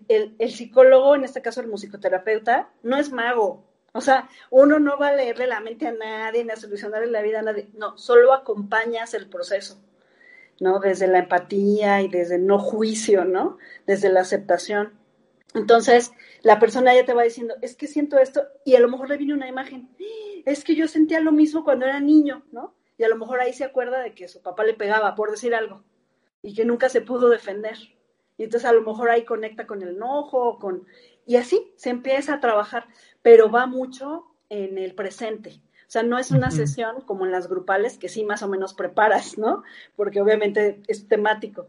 [0.49, 5.15] psicólogo, en este caso el musicoterapeuta, no es mago, o sea, uno no va a
[5.15, 9.13] leerle la mente a nadie ni a solucionarle la vida a nadie, no, solo acompañas
[9.15, 9.81] el proceso,
[10.59, 10.79] ¿no?
[10.79, 13.57] Desde la empatía y desde no juicio, ¿no?
[13.87, 14.93] Desde la aceptación.
[15.53, 16.11] Entonces,
[16.41, 19.17] la persona ya te va diciendo, es que siento esto, y a lo mejor le
[19.17, 19.89] viene una imagen,
[20.45, 22.73] es que yo sentía lo mismo cuando era niño, ¿no?
[22.97, 25.53] y a lo mejor ahí se acuerda de que su papá le pegaba por decir
[25.53, 25.83] algo
[26.41, 27.77] y que nunca se pudo defender.
[28.37, 30.85] Y entonces a lo mejor ahí conecta con el enojo, con...
[31.25, 32.87] y así se empieza a trabajar,
[33.21, 35.61] pero va mucho en el presente.
[35.87, 38.73] O sea, no es una sesión como en las grupales que sí más o menos
[38.73, 39.63] preparas, ¿no?
[39.95, 41.67] Porque obviamente es temático.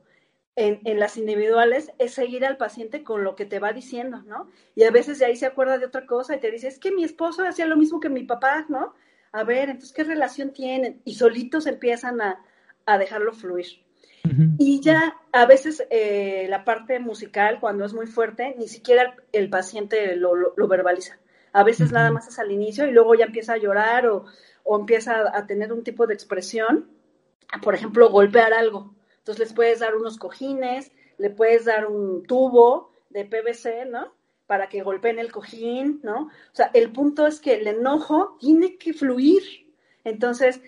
[0.61, 4.51] En, en, las individuales es seguir al paciente con lo que te va diciendo, ¿no?
[4.75, 6.91] Y a veces de ahí se acuerda de otra cosa y te dice, es que
[6.91, 8.95] mi esposo hacía lo mismo que mi papá, ¿no?
[9.33, 11.01] a ver, entonces, ¿qué relación tienen?
[11.05, 12.45] Y solitos empiezan a,
[12.87, 13.67] a dejarlo fluir.
[14.59, 19.49] Y ya a veces eh, la parte musical, cuando es muy fuerte, ni siquiera el,
[19.49, 21.19] paciente lo, lo, verbaliza.
[21.55, 24.27] A veces nada más es al inicio y luego ya empieza a llorar o,
[24.65, 26.91] o empieza a, tener un tipo de expresión.
[27.63, 28.95] Por ejemplo, golpear algo.
[29.29, 34.15] Entonces les puedes dar unos cojines, le puedes dar un tubo de PVC, ¿no?
[34.47, 36.29] Para que golpeen el cojín, ¿no?
[36.29, 39.43] O sea, el punto es que el enojo tiene que fluir.
[40.03, 40.63] Entonces,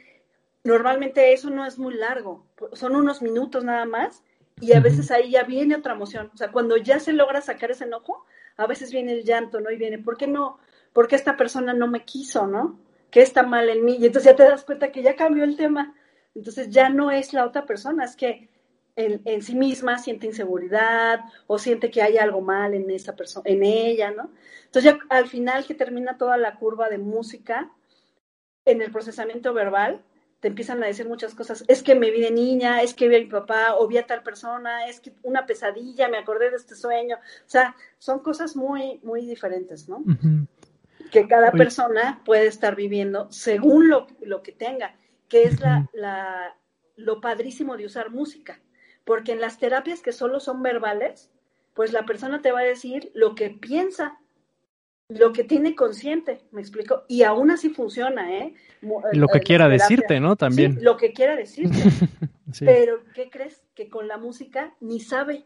[0.62, 4.22] normalmente eso no es muy largo, son unos minutos nada más
[4.60, 6.30] y a veces ahí ya viene otra emoción.
[6.34, 8.26] O sea, cuando ya se logra sacar ese enojo,
[8.58, 9.70] a veces viene el llanto, ¿no?
[9.70, 10.58] Y viene, ¿por qué no?
[10.92, 12.78] ¿Por qué esta persona no me quiso, ¿no?
[13.10, 13.96] ¿Qué está mal en mí?
[13.98, 15.94] Y entonces ya te das cuenta que ya cambió el tema.
[16.34, 18.48] Entonces ya no es la otra persona, es que
[18.96, 23.44] en, en sí misma siente inseguridad o siente que hay algo mal en esa persona,
[23.48, 24.30] en ella, ¿no?
[24.66, 27.70] Entonces ya al final que termina toda la curva de música,
[28.64, 30.02] en el procesamiento verbal,
[30.40, 31.64] te empiezan a decir muchas cosas.
[31.68, 34.06] Es que me vi de niña, es que vi a mi papá, o vi a
[34.06, 37.16] tal persona, es que una pesadilla, me acordé de este sueño.
[37.16, 40.02] O sea, son cosas muy, muy diferentes, ¿no?
[41.10, 44.94] Que cada persona puede estar viviendo según lo, lo que tenga,
[45.30, 46.54] que es la, la,
[46.96, 48.60] lo padrísimo de usar música.
[49.04, 51.30] Porque en las terapias que solo son verbales,
[51.72, 54.18] pues la persona te va a decir lo que piensa,
[55.08, 58.54] lo que tiene consciente, me explico, y aún así funciona, ¿eh?
[59.12, 60.36] Lo que quiera decirte, ¿no?
[60.36, 60.78] También.
[60.82, 61.78] lo que quiera decirte.
[62.58, 63.62] Pero, ¿qué crees?
[63.74, 65.44] Que con la música ni sabe.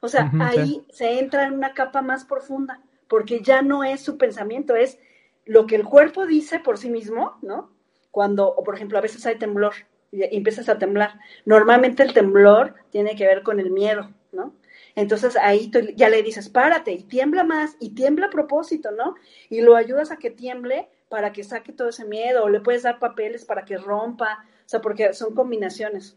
[0.00, 4.16] O sea, ahí se entra en una capa más profunda, porque ya no es su
[4.16, 4.98] pensamiento, es
[5.44, 7.70] lo que el cuerpo dice por sí mismo, ¿no?
[8.10, 9.74] Cuando, o por ejemplo, a veces hay temblor
[10.10, 11.18] y empiezas a temblar.
[11.44, 14.54] Normalmente el temblor tiene que ver con el miedo, ¿no?
[14.94, 19.14] Entonces ahí tú ya le dices, párate y tiembla más y tiembla a propósito, ¿no?
[19.48, 22.82] Y lo ayudas a que tiemble para que saque todo ese miedo o le puedes
[22.82, 26.16] dar papeles para que rompa, o sea, porque son combinaciones.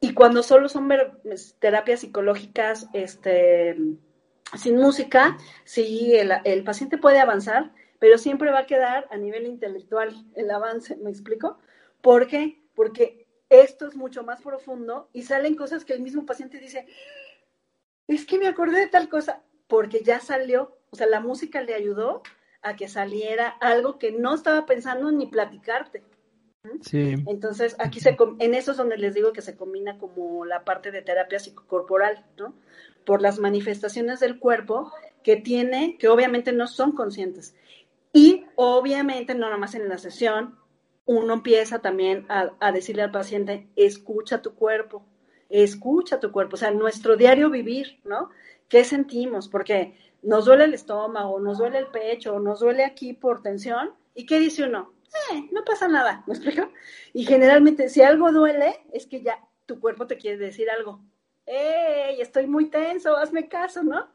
[0.00, 0.88] Y cuando solo son
[1.58, 3.76] terapias psicológicas, este,
[4.56, 9.46] sin música, sí, el, el paciente puede avanzar, pero siempre va a quedar a nivel
[9.46, 11.58] intelectual el avance, ¿me explico?
[12.00, 12.60] ¿Por qué?
[12.74, 16.86] Porque esto es mucho más profundo y salen cosas que el mismo paciente dice,
[18.08, 21.74] es que me acordé de tal cosa, porque ya salió, o sea, la música le
[21.74, 22.22] ayudó
[22.62, 26.02] a que saliera algo que no estaba pensando ni platicarte.
[26.82, 27.14] Sí.
[27.26, 30.90] Entonces, aquí se, en eso es donde les digo que se combina como la parte
[30.90, 32.54] de terapia psicocorporal, ¿no?
[33.04, 37.54] Por las manifestaciones del cuerpo que tiene, que obviamente no son conscientes.
[38.12, 40.58] Y obviamente, no nada más en la sesión,
[41.06, 45.04] uno empieza también a, a decirle al paciente, escucha tu cuerpo,
[45.48, 48.30] escucha tu cuerpo, o sea, nuestro diario vivir, ¿no?
[48.68, 49.48] ¿Qué sentimos?
[49.48, 54.26] Porque nos duele el estómago, nos duele el pecho, nos duele aquí por tensión, ¿y
[54.26, 54.92] qué dice uno?
[55.32, 56.70] Eh, no pasa nada, ¿me explico?
[57.12, 61.00] Y generalmente, si algo duele, es que ya tu cuerpo te quiere decir algo.
[61.46, 64.08] ¡Ey, estoy muy tenso, hazme caso, ¿no?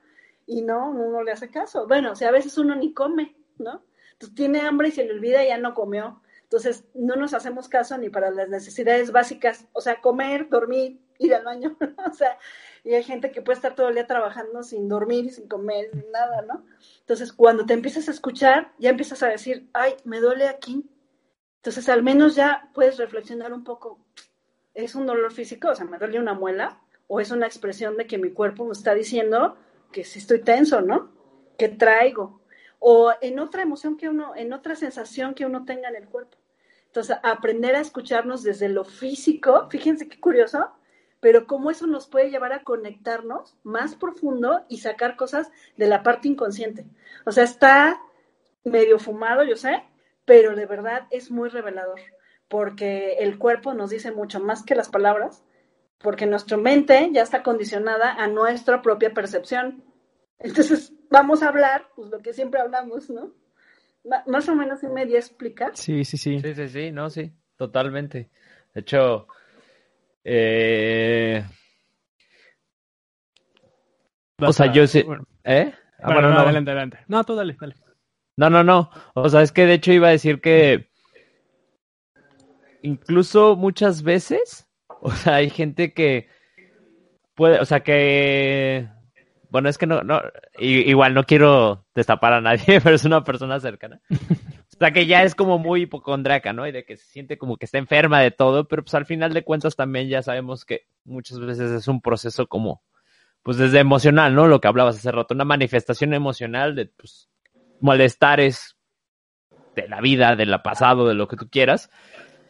[0.46, 1.88] Y no, uno no le hace caso.
[1.88, 3.84] Bueno, o sea, a veces uno ni come, ¿no?
[4.14, 6.22] Entonces tiene hambre y se le olvida y ya no comió.
[6.44, 11.34] Entonces, no nos hacemos caso ni para las necesidades básicas, o sea, comer, dormir, ir
[11.34, 11.76] al baño,
[12.10, 12.38] o sea,
[12.84, 16.12] y hay gente que puede estar todo el día trabajando sin dormir sin comer, sin
[16.12, 16.66] nada, ¿no?
[17.00, 20.88] Entonces, cuando te empiezas a escuchar, ya empiezas a decir, ay, me duele aquí.
[21.58, 24.00] Entonces, al menos ya puedes reflexionar un poco,
[24.76, 25.70] ¿es un dolor físico?
[25.70, 26.80] O sea, ¿me duele una muela?
[27.08, 29.58] ¿O es una expresión de que mi cuerpo me está diciendo
[29.92, 31.12] que sí estoy tenso, ¿no?
[31.58, 32.42] ¿Qué traigo?
[32.88, 36.38] O en otra emoción que uno, en otra sensación que uno tenga en el cuerpo.
[36.86, 40.70] Entonces, aprender a escucharnos desde lo físico, fíjense qué curioso,
[41.20, 46.04] pero cómo eso nos puede llevar a conectarnos más profundo y sacar cosas de la
[46.04, 46.86] parte inconsciente.
[47.26, 48.00] O sea, está
[48.64, 49.84] medio fumado, yo sé,
[50.26, 52.00] pero de verdad es muy revelador,
[52.48, 55.44] porque el cuerpo nos dice mucho más que las palabras,
[55.98, 59.84] porque nuestra mente ya está condicionada a nuestra propia percepción.
[60.40, 63.34] Entonces, vamos a hablar, pues lo que siempre hablamos, ¿no?
[64.28, 65.76] Más o menos si me di a explicar.
[65.76, 66.40] Sí, sí, sí.
[66.40, 68.30] Sí, sí, sí, no, sí, totalmente.
[68.74, 69.28] De hecho,
[70.24, 71.44] eh...
[74.40, 75.06] O sea, yo sé.
[75.44, 75.74] ¿Eh?
[76.00, 77.00] Ah, bueno, no, adelante, adelante.
[77.08, 77.76] No, tú dale, dale.
[78.38, 78.90] No, no, no.
[79.14, 80.90] O sea, es que de hecho iba a decir que
[82.82, 86.28] incluso muchas veces, o sea, hay gente que
[87.34, 88.90] puede, o sea, que
[89.56, 90.22] bueno, es que no, no,
[90.60, 94.02] igual no quiero destapar a nadie, pero es una persona cercana.
[94.12, 96.68] O sea, que ya es como muy hipocondriaca, ¿no?
[96.68, 99.34] Y de que se siente como que está enferma de todo, pero pues al final
[99.34, 102.84] de cuentas también ya sabemos que muchas veces es un proceso como,
[103.44, 104.50] pues desde emocional, ¿no?
[104.50, 107.30] Lo que hablabas hace rato, una manifestación emocional de, pues,
[107.80, 108.76] malestares
[109.74, 111.90] de la vida, del pasado, de lo que tú quieras,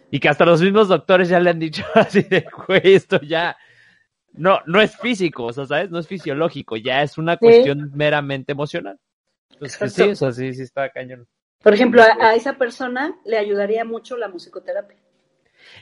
[0.09, 3.57] y que hasta los mismos doctores ya le han dicho así de, güey, esto ya
[4.37, 5.89] no, no es físico, o sea, ¿sabes?
[5.89, 8.99] No es fisiológico, ya es una cuestión meramente emocional.
[9.51, 11.27] Entonces, sí, sí, sí está cañón.
[11.63, 14.97] Por ejemplo, a, esa persona le ayudaría mucho la musicoterapia.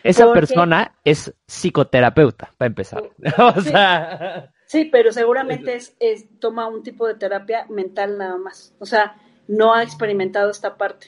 [0.01, 3.03] Esa persona es psicoterapeuta, para empezar.
[3.37, 3.69] o sí.
[3.69, 4.49] sea...
[4.65, 8.73] Sí, pero seguramente es, es, toma un tipo de terapia mental nada más.
[8.79, 9.17] O sea,
[9.47, 11.07] no ha experimentado esta parte.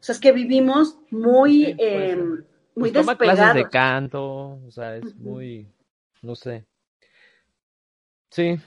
[0.00, 2.16] O sea, es que vivimos muy, eh,
[2.74, 5.66] muy pues toma clases de canto, o sea, es muy,
[6.22, 6.64] no sé.
[8.30, 8.58] Sí.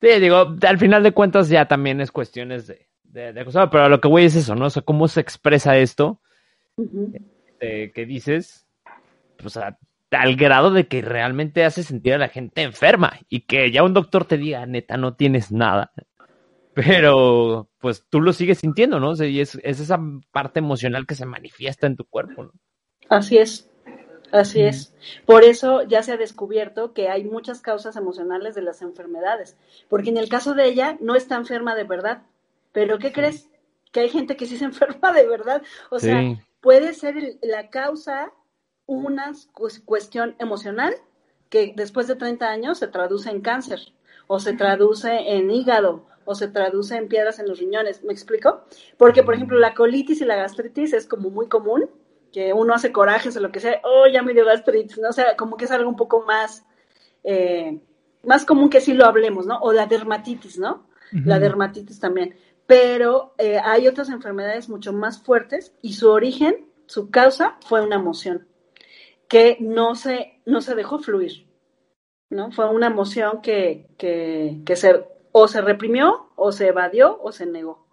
[0.00, 3.88] Sí, digo, al final de cuentas ya también es cuestiones de, de, de cosas, pero
[3.88, 4.66] lo que voy es eso, ¿no?
[4.66, 6.20] O sea, cómo se expresa esto
[7.60, 8.66] eh, que dices,
[9.36, 9.78] pues a,
[10.10, 13.94] al grado de que realmente hace sentir a la gente enferma y que ya un
[13.94, 15.92] doctor te diga, neta, no tienes nada.
[16.74, 19.10] Pero, pues tú lo sigues sintiendo, ¿no?
[19.10, 19.98] O sea, y es, es esa
[20.30, 22.52] parte emocional que se manifiesta en tu cuerpo, ¿no?
[23.08, 23.67] Así es.
[24.30, 24.92] Así es.
[25.24, 29.56] Por eso ya se ha descubierto que hay muchas causas emocionales de las enfermedades,
[29.88, 32.22] porque en el caso de ella no está enferma de verdad,
[32.72, 33.48] pero ¿qué crees?
[33.92, 35.62] Que hay gente que sí se enferma de verdad.
[35.90, 36.22] O sea,
[36.60, 38.32] puede ser el, la causa
[38.86, 39.32] una
[39.84, 40.94] cuestión emocional
[41.50, 43.80] que después de 30 años se traduce en cáncer,
[44.26, 48.04] o se traduce en hígado, o se traduce en piedras en los riñones.
[48.04, 48.64] ¿Me explico?
[48.98, 51.88] Porque, por ejemplo, la colitis y la gastritis es como muy común,
[52.32, 55.08] que uno hace corajes o lo que sea, oh, ya me dio gastritis, ¿no?
[55.08, 56.64] O sea, como que es algo un poco más,
[57.24, 57.80] eh,
[58.22, 59.58] más común que sí lo hablemos, ¿no?
[59.60, 60.86] O la dermatitis, ¿no?
[61.12, 61.24] Uh -huh.
[61.24, 62.36] La dermatitis también.
[62.66, 67.96] Pero eh, hay otras enfermedades mucho más fuertes y su origen, su causa fue una
[67.96, 68.46] emoción
[69.28, 71.46] que no se, no se dejó fluir,
[72.30, 72.50] ¿no?
[72.52, 77.46] Fue una emoción que, que, que se, o se reprimió, o se evadió, o se
[77.46, 77.86] negó.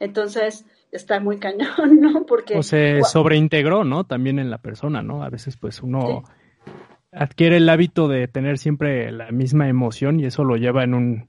[0.00, 0.64] Entonces,
[0.96, 1.68] está muy cañón,
[2.00, 2.26] ¿no?
[2.26, 2.56] Porque...
[2.56, 4.04] O se sobreintegró, ¿no?
[4.04, 5.22] También en la persona, ¿no?
[5.22, 6.70] A veces pues uno sí.
[7.12, 11.26] adquiere el hábito de tener siempre la misma emoción y eso lo lleva en un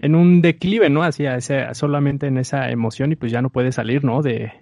[0.00, 1.02] en un declive, ¿no?
[1.02, 4.22] Hacia ese, solamente en esa emoción y pues ya no puede salir, ¿no?
[4.22, 4.52] De,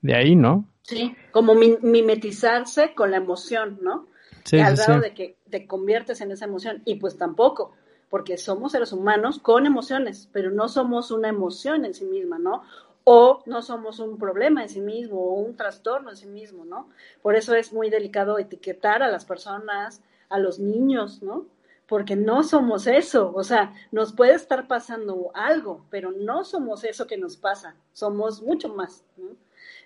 [0.00, 0.66] de ahí, ¿no?
[0.82, 4.08] Sí, como mi mimetizarse con la emoción, ¿no?
[4.42, 5.08] Sí, al grado sí.
[5.08, 7.76] de que te conviertes en esa emoción y pues tampoco
[8.12, 12.62] porque somos seres humanos con emociones, pero no somos una emoción en sí misma, ¿no?
[13.04, 16.88] O no somos un problema en sí mismo o un trastorno en sí mismo, ¿no?
[17.20, 21.46] Por eso es muy delicado etiquetar a las personas, a los niños, ¿no?
[21.86, 27.06] Porque no somos eso, o sea, nos puede estar pasando algo, pero no somos eso
[27.06, 29.30] que nos pasa, somos mucho más, ¿no?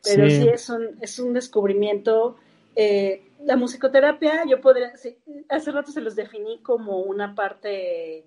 [0.04, 2.36] Pero sí, sí es, un, es un descubrimiento.
[2.76, 5.16] Eh, la musicoterapia, yo podría, sí,
[5.48, 8.24] hace rato se los definí como una parte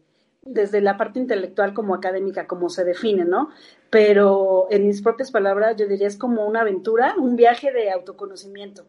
[0.49, 3.49] desde la parte intelectual como académica, como se define, ¿no?
[3.89, 8.85] Pero en mis propias palabras yo diría es como una aventura, un viaje de autoconocimiento,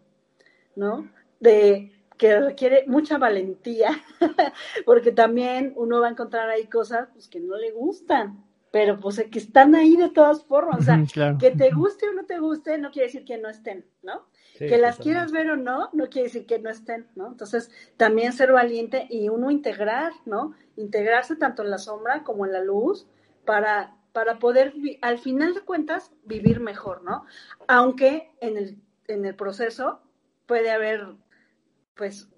[0.74, 1.08] ¿no?
[1.38, 3.90] De que requiere mucha valentía,
[4.86, 9.24] porque también uno va a encontrar ahí cosas pues, que no le gustan, pero pues
[9.30, 11.38] que están ahí de todas formas, o sea, claro.
[11.38, 14.26] que te guste o no te guste no quiere decir que no estén, ¿no?
[14.60, 17.28] Sí, que las quieras ver o no, no quiere decir que no estén, ¿no?
[17.28, 20.54] Entonces, también ser valiente y uno integrar, ¿no?
[20.76, 23.06] Integrarse tanto en la sombra como en la luz
[23.46, 27.24] para, para poder, al final de cuentas, vivir mejor, ¿no?
[27.68, 28.76] Aunque en el,
[29.08, 30.02] en el proceso
[30.44, 31.06] puede haber,
[31.94, 32.28] pues,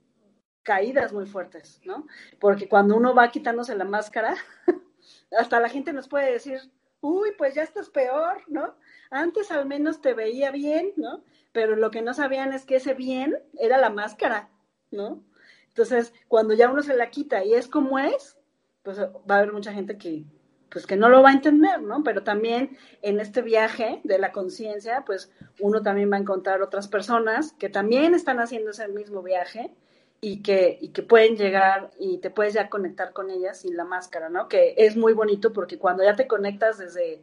[0.62, 2.07] caídas muy fuertes, ¿no?
[2.39, 4.36] Porque cuando uno va quitándose la máscara,
[5.36, 6.61] hasta la gente nos puede decir,
[7.01, 8.77] uy, pues ya estás peor, ¿no?
[9.13, 11.23] Antes al menos te veía bien, ¿no?
[11.53, 14.49] pero lo que no sabían es que ese bien era la máscara,
[14.91, 15.23] ¿no?
[15.69, 18.37] Entonces, cuando ya uno se la quita y es como es,
[18.83, 20.25] pues va a haber mucha gente que,
[20.71, 22.03] pues que no lo va a entender, ¿no?
[22.03, 25.31] Pero también en este viaje de la conciencia, pues
[25.61, 29.73] uno también va a encontrar otras personas que también están haciendo ese mismo viaje
[30.21, 33.85] y que, y que pueden llegar y te puedes ya conectar con ellas sin la
[33.85, 34.49] máscara, ¿no?
[34.49, 37.23] Que es muy bonito porque cuando ya te conectas desde,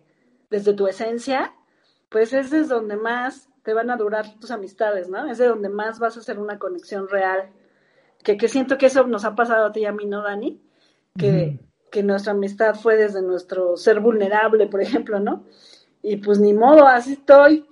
[0.50, 1.54] desde tu esencia,
[2.10, 5.30] pues ese es donde más te van a durar tus amistades, ¿no?
[5.30, 7.50] Es de donde más vas a hacer una conexión real.
[8.24, 10.62] Que, que siento que eso nos ha pasado a ti y a mí, ¿no, Dani?
[11.18, 11.90] Que, mm.
[11.92, 15.46] que nuestra amistad fue desde nuestro ser vulnerable, por ejemplo, ¿no?
[16.02, 17.66] Y pues ni modo, así estoy.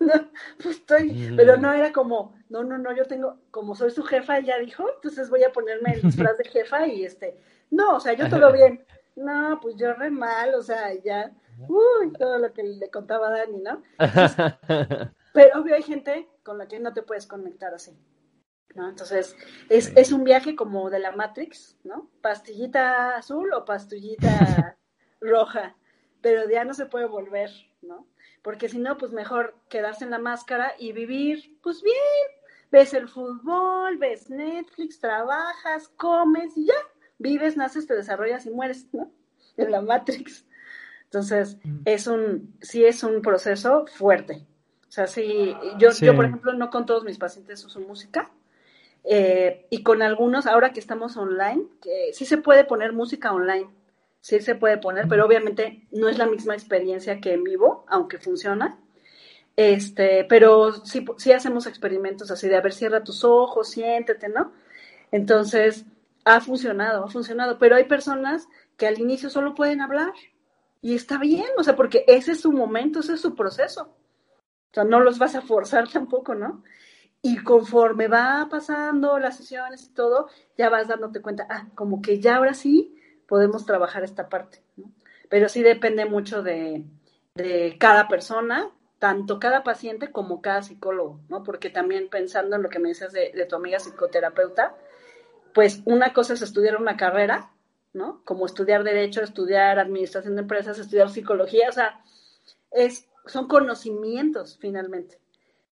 [0.62, 1.36] pues estoy, mm.
[1.36, 4.84] pero no era como, no, no, no, yo tengo, como soy su jefa, ella dijo,
[4.96, 7.36] entonces voy a ponerme el disfraz de jefa y este,
[7.70, 8.84] no, o sea, yo todo bien.
[9.16, 13.58] No, pues yo re mal, o sea, ya, uy, todo lo que le contaba Dani,
[13.58, 13.82] ¿no?
[13.98, 14.36] Entonces,
[15.32, 17.96] pero obvio hay gente con la que no te puedes conectar así.
[18.74, 18.88] ¿no?
[18.88, 19.36] Entonces,
[19.68, 22.10] es, es un viaje como de la Matrix, ¿no?
[22.20, 24.76] Pastillita azul o pastillita
[25.20, 25.76] roja,
[26.20, 27.50] pero ya no se puede volver,
[27.82, 28.08] ¿no?
[28.44, 31.96] porque si no, pues mejor quedarse en la máscara y vivir, pues bien,
[32.70, 36.74] ves el fútbol, ves Netflix, trabajas, comes y ya,
[37.18, 39.10] vives, naces, te desarrollas y mueres, ¿no?
[39.56, 40.46] En la Matrix.
[41.14, 41.76] Entonces, mm.
[41.84, 44.44] es un, sí es un proceso fuerte.
[44.88, 48.32] O sea, sí, yo, yo por ejemplo, no con todos mis pacientes uso música,
[49.04, 53.68] eh, y con algunos, ahora que estamos online, que sí se puede poner música online,
[54.20, 58.18] sí se puede poner, pero obviamente no es la misma experiencia que en vivo, aunque
[58.18, 58.78] funciona.
[59.56, 64.52] Este, pero sí, sí hacemos experimentos así de a ver, cierra tus ojos, siéntete, ¿no?
[65.12, 65.84] Entonces,
[66.24, 70.12] ha funcionado, ha funcionado, pero hay personas que al inicio solo pueden hablar
[70.84, 73.84] y está bien, o sea, porque ese es su momento, ese es su proceso.
[73.84, 76.62] O sea, no los vas a forzar tampoco, ¿no?
[77.22, 80.28] Y conforme va pasando las sesiones y todo,
[80.58, 82.94] ya vas dándote cuenta, ah, como que ya ahora sí
[83.26, 84.62] podemos trabajar esta parte.
[84.76, 84.92] ¿no?
[85.30, 86.84] Pero sí depende mucho de,
[87.34, 91.44] de, cada persona, tanto cada paciente como cada psicólogo, ¿no?
[91.44, 94.76] Porque también pensando en lo que me dices de, de tu amiga psicoterapeuta,
[95.54, 97.53] pues una cosa es estudiar una carrera,
[97.94, 98.22] ¿no?
[98.24, 102.04] Como estudiar derecho, estudiar administración de empresas, estudiar psicología, o sea,
[102.70, 105.18] es, son conocimientos finalmente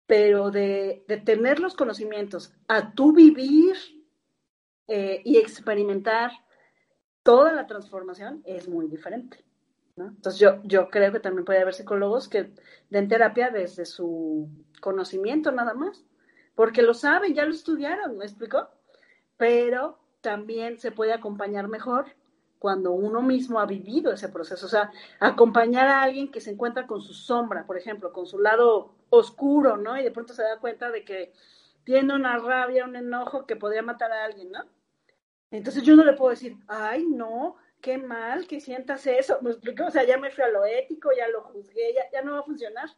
[0.08, 3.76] pero de, tener los conocimientos a tú vivir
[4.88, 6.32] eh, y experimentar
[7.24, 9.44] toda la transformación es muy diferente.
[9.98, 12.52] Entonces yo, yo creo que también puede haber psicólogos que
[12.90, 14.50] den terapia desde su
[14.82, 16.06] conocimiento nada más,
[16.54, 18.70] porque lo saben, ya lo estudiaron, ¿me explico?
[19.38, 22.08] Pero también se puede acompañar mejor
[22.58, 24.66] cuando uno mismo ha vivido ese proceso.
[24.66, 28.40] O sea, acompañar a alguien que se encuentra con su sombra, por ejemplo, con su
[28.40, 29.96] lado oscuro, ¿no?
[30.00, 31.32] Y de pronto se da cuenta de que
[31.84, 34.66] tiene una rabia, un enojo que podría matar a alguien, ¿no?
[35.52, 39.38] Entonces yo no le puedo decir, ay, no, qué mal que sientas eso.
[39.44, 39.86] ¿Me explico?
[39.86, 42.40] O sea, ya me fui a lo ético, ya lo juzgué, ya, ya no va
[42.40, 42.90] a funcionar.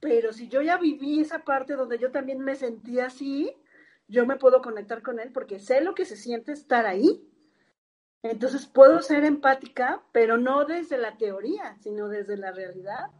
[0.00, 3.54] Pero si yo ya viví esa parte donde yo también me sentí así,
[4.08, 7.28] yo me puedo conectar con él porque sé lo que se siente estar ahí.
[8.22, 13.10] Entonces puedo ser empática, pero no desde la teoría, sino desde la realidad,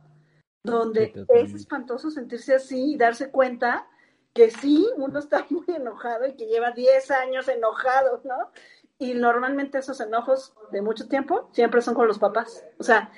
[0.65, 3.87] donde es espantoso sentirse así y darse cuenta
[4.33, 8.51] que sí, uno está muy enojado y que lleva 10 años enojado, ¿no?
[8.99, 12.65] Y normalmente esos enojos de mucho tiempo siempre son con los papás.
[12.79, 13.11] O sea,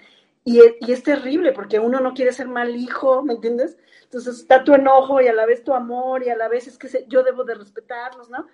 [0.44, 3.76] y es, y es terrible porque uno no quiere ser mal hijo, ¿me entiendes?
[4.08, 6.78] Entonces está tu enojo y a la vez tu amor y a la vez es
[6.78, 8.46] que yo debo de respetarlos, ¿no?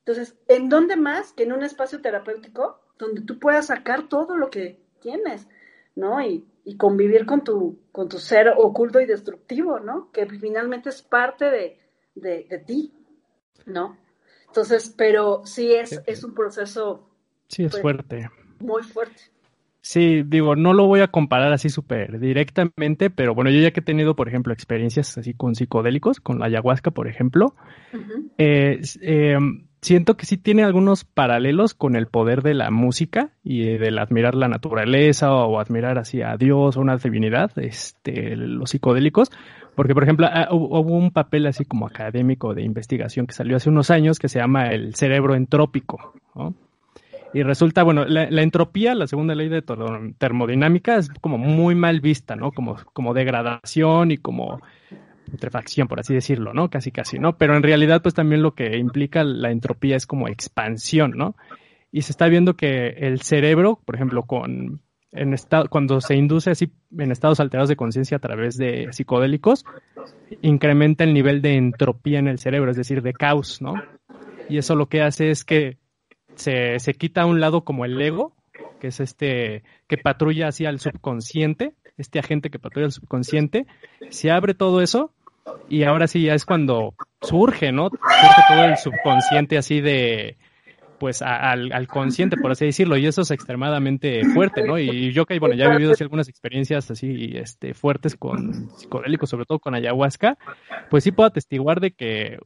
[0.00, 4.50] Entonces, ¿en dónde más que en un espacio terapéutico donde tú puedas sacar todo lo
[4.50, 5.48] que tienes,
[5.94, 6.20] ¿no?
[6.20, 10.12] Y, convivir con tu, con tu ser oculto y destructivo, ¿no?
[10.12, 11.78] Que finalmente es parte de,
[12.14, 12.92] de, ti,
[13.64, 13.96] ¿no?
[14.46, 17.08] Entonces, pero sí es, es un proceso.
[17.48, 18.28] Sí, es pues, fuerte.
[18.58, 19.22] Muy fuerte.
[19.88, 23.80] Sí, digo, no lo voy a comparar así súper directamente, pero bueno, yo ya que
[23.80, 27.54] he tenido, por ejemplo, experiencias así con psicodélicos, con la ayahuasca, por ejemplo,
[28.36, 28.82] eh,
[29.80, 34.34] siento que sí tiene algunos paralelos con el poder de la música y del admirar
[34.34, 39.30] la naturaleza o, admirar así a Dios o una divinidad, este, los psicodélicos,
[39.74, 43.70] porque por ejemplo ah, hubo un papel así como académico de investigación que salió hace
[43.70, 46.12] unos años que se llama el cerebro entrópico,
[47.34, 49.62] Y resulta, bueno, la, entropía, la segunda ley de
[50.16, 52.52] termodinámica, es como muy mal vista, ¿no?
[52.52, 54.62] Como, como degradación y como
[55.30, 56.70] putrefacción, por así decirlo, ¿no?
[56.70, 57.36] Casi, casi, ¿no?
[57.36, 61.36] Pero en realidad, pues también lo que implica la entropía es como expansión, ¿no?
[61.92, 64.80] Y se está viendo que el cerebro, por ejemplo, con,
[65.12, 69.64] en estado, cuando se induce así en estados alterados de conciencia a través de psicodélicos,
[70.42, 73.74] incrementa el nivel de entropía en el cerebro, es decir, de caos, ¿no?
[74.48, 75.76] Y eso lo que hace es que
[76.38, 78.32] se, se quita a un lado como el ego,
[78.80, 83.66] que es este que patrulla hacia el subconsciente, este agente que patrulla el subconsciente,
[84.10, 85.12] se abre todo eso
[85.68, 87.90] y ahora sí ya es cuando surge, ¿no?
[87.90, 90.36] Surge todo el subconsciente así de,
[90.98, 94.78] pues al, al, consciente, por así decirlo, y eso es extremadamente fuerte, ¿no?
[94.78, 99.30] Y yo que, bueno, ya he vivido así algunas experiencias así, este, fuertes con psicodélicos,
[99.30, 100.38] sobre todo con ayahuasca,
[100.90, 102.38] pues sí puedo atestiguar de que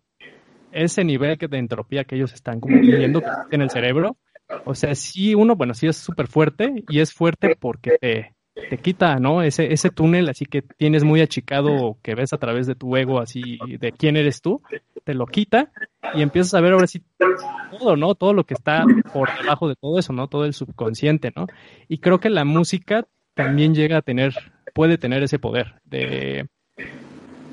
[0.73, 4.17] ese nivel de entropía que ellos están como viviendo en el cerebro,
[4.65, 8.35] o sea, sí, uno, bueno, sí es súper fuerte, y es fuerte porque te,
[8.69, 9.43] te quita, ¿no?
[9.43, 13.21] Ese, ese túnel así que tienes muy achicado, que ves a través de tu ego,
[13.21, 14.63] así, de quién eres tú,
[15.05, 15.73] te lo quita
[16.15, 17.03] y empiezas a ver ahora sí
[17.71, 18.15] todo, ¿no?
[18.15, 20.29] Todo lo que está por debajo de todo eso, ¿no?
[20.29, 21.47] Todo el subconsciente, ¿no?
[21.89, 24.35] Y creo que la música también llega a tener,
[24.75, 26.49] puede tener ese poder de,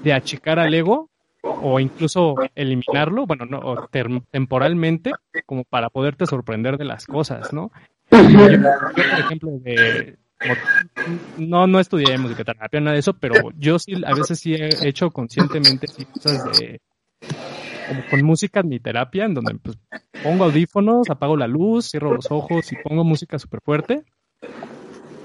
[0.03, 1.09] de achicar al ego
[1.41, 3.87] o incluso eliminarlo, bueno, no,
[4.31, 5.11] temporalmente,
[5.45, 7.71] como para poderte sorprender de las cosas, ¿no?
[8.11, 10.17] Yo, por ejemplo, de,
[11.37, 15.11] no, no estudié musicoterapia, nada de eso, pero yo sí, a veces sí he hecho
[15.11, 16.81] conscientemente cosas de,
[17.87, 19.77] como con música en mi terapia, en donde pues,
[20.23, 24.03] pongo audífonos, apago la luz, cierro los ojos y pongo música súper fuerte.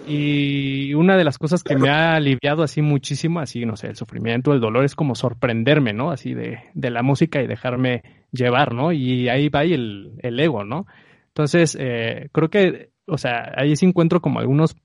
[0.07, 3.97] Y una de las cosas que me ha aliviado así muchísimo, así, no sé, el
[3.97, 6.11] sufrimiento, el dolor, es como sorprenderme, ¿no?
[6.11, 8.93] Así de, de la música y dejarme llevar, ¿no?
[8.93, 10.87] Y ahí va el, el ego, ¿no?
[11.29, 14.77] Entonces, eh, creo que, o sea, ahí sí encuentro como algunos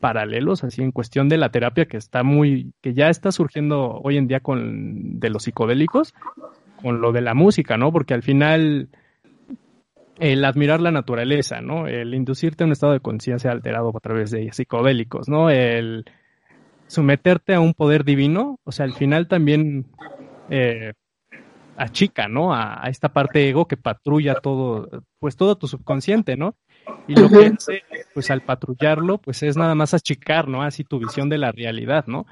[0.00, 4.16] paralelos, así en cuestión de la terapia que está muy, que ya está surgiendo hoy
[4.16, 6.14] en día con de los psicodélicos,
[6.82, 7.92] con lo de la música, ¿no?
[7.92, 8.88] Porque al final
[10.20, 11.86] el admirar la naturaleza, ¿no?
[11.86, 15.50] El inducirte a un estado de conciencia alterado a través de psicodélicos, ¿no?
[15.50, 16.04] El
[16.86, 19.86] someterte a un poder divino, o sea, al final también
[20.50, 20.94] eh,
[21.76, 22.52] achica, ¿no?
[22.52, 24.88] A, a, esta parte ego que patrulla todo,
[25.18, 26.56] pues todo tu subconsciente, ¿no?
[27.06, 27.82] Y lo que hace,
[28.14, 30.62] pues al patrullarlo, pues es nada más achicar, ¿no?
[30.62, 32.26] Así tu visión de la realidad, ¿no?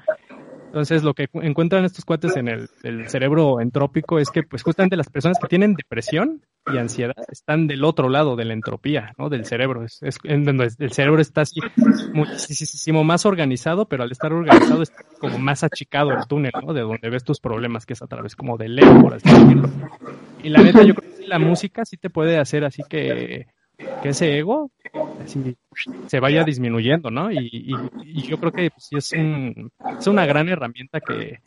[0.67, 2.69] Entonces, lo que encuentran estos cuates en el,
[3.09, 6.41] cerebro entrópico es que, pues, justamente las personas que tienen depresión
[6.71, 9.29] y ansiedad están del otro lado de la entropía, ¿no?
[9.29, 9.85] Del cerebro.
[9.85, 11.61] Es, donde el cerebro está así
[12.13, 16.73] muchísimo más organizado, pero al estar organizado está como más achicado el túnel, ¿no?
[16.73, 19.69] De donde ves tus problemas, que es a través como del ego, por así decirlo.
[20.43, 23.47] Y la neta, yo creo que la música sí te puede hacer así que
[23.77, 24.71] que ese ego
[26.07, 27.31] se vaya disminuyendo, ¿no?
[27.31, 27.75] Y,
[28.27, 31.39] yo creo que sí es, un, es una gran herramienta que,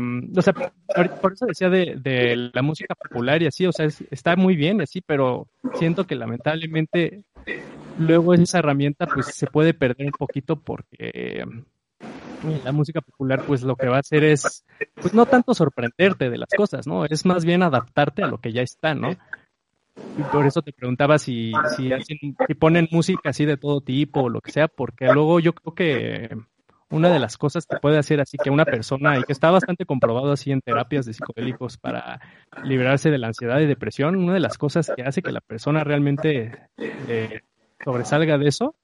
[0.00, 4.36] mm, o sea, por eso decía de, la música popular y así, o sea, está
[4.36, 7.24] muy bien así, pero siento que lamentablemente
[7.98, 13.62] luego esa herramienta pues se puede perder un poquito porque mm, la música popular pues
[13.62, 14.64] lo que va a hacer es
[14.94, 17.04] pues no tanto sorprenderte de las cosas, ¿no?
[17.06, 19.16] Es más bien adaptarte a lo que ya está, ¿no?
[20.18, 21.90] Y por eso te preguntaba si, si,
[22.46, 25.74] si ponen música así de todo tipo o lo que sea, porque luego yo creo
[25.74, 26.36] que
[26.90, 29.84] una de las cosas que puede hacer así que una persona, y que está bastante
[29.86, 32.20] comprobado así en terapias de psicodélicos para
[32.62, 35.82] liberarse de la ansiedad y depresión, una de las cosas que hace que la persona
[35.82, 37.40] realmente eh,
[37.84, 38.76] sobresalga de eso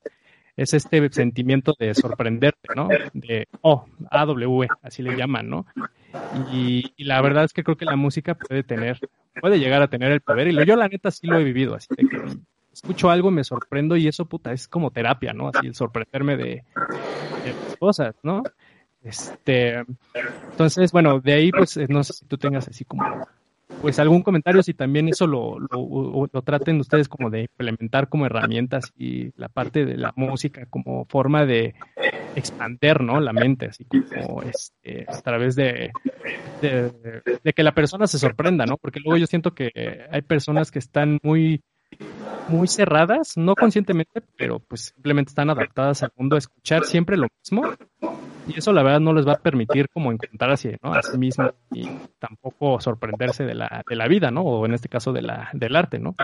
[0.60, 2.88] es este sentimiento de sorprenderte, ¿no?
[3.14, 5.66] De, oh, AW, así le llaman, ¿no?
[6.52, 8.98] Y, la verdad es que creo que la música puede tener,
[9.40, 11.74] puede llegar a tener el poder, y lo, yo la neta sí lo he vivido,
[11.74, 12.06] así que
[12.74, 15.48] escucho algo, me sorprendo, y eso, puta, es como terapia, ¿no?
[15.48, 18.42] Así el sorprenderme de, de cosas, ¿no?
[19.02, 19.82] Este,
[20.50, 23.26] entonces, bueno, de ahí, pues, no sé si tú tengas así como
[23.80, 28.92] pues algún comentario si también eso lo, lo, traten ustedes como de implementar como herramientas
[28.96, 31.74] y la parte de la música como forma de
[32.36, 33.20] expander, ¿no?
[33.20, 35.90] La mente, así como este, a través de,
[36.60, 36.92] de,
[37.42, 38.76] de, que la persona se sorprenda, ¿no?
[38.76, 39.70] Porque luego yo siento que
[40.10, 41.62] hay personas que están muy
[42.48, 47.28] muy cerradas, no conscientemente, pero pues simplemente están adaptadas al mundo a escuchar siempre lo
[47.42, 47.62] mismo
[48.54, 50.92] y eso la verdad no les va a permitir como encontrar así, ¿no?
[50.92, 54.42] a sí mismo y tampoco sorprenderse de la, de la vida, ¿no?
[54.42, 56.14] O en este caso de la, del arte, ¿no?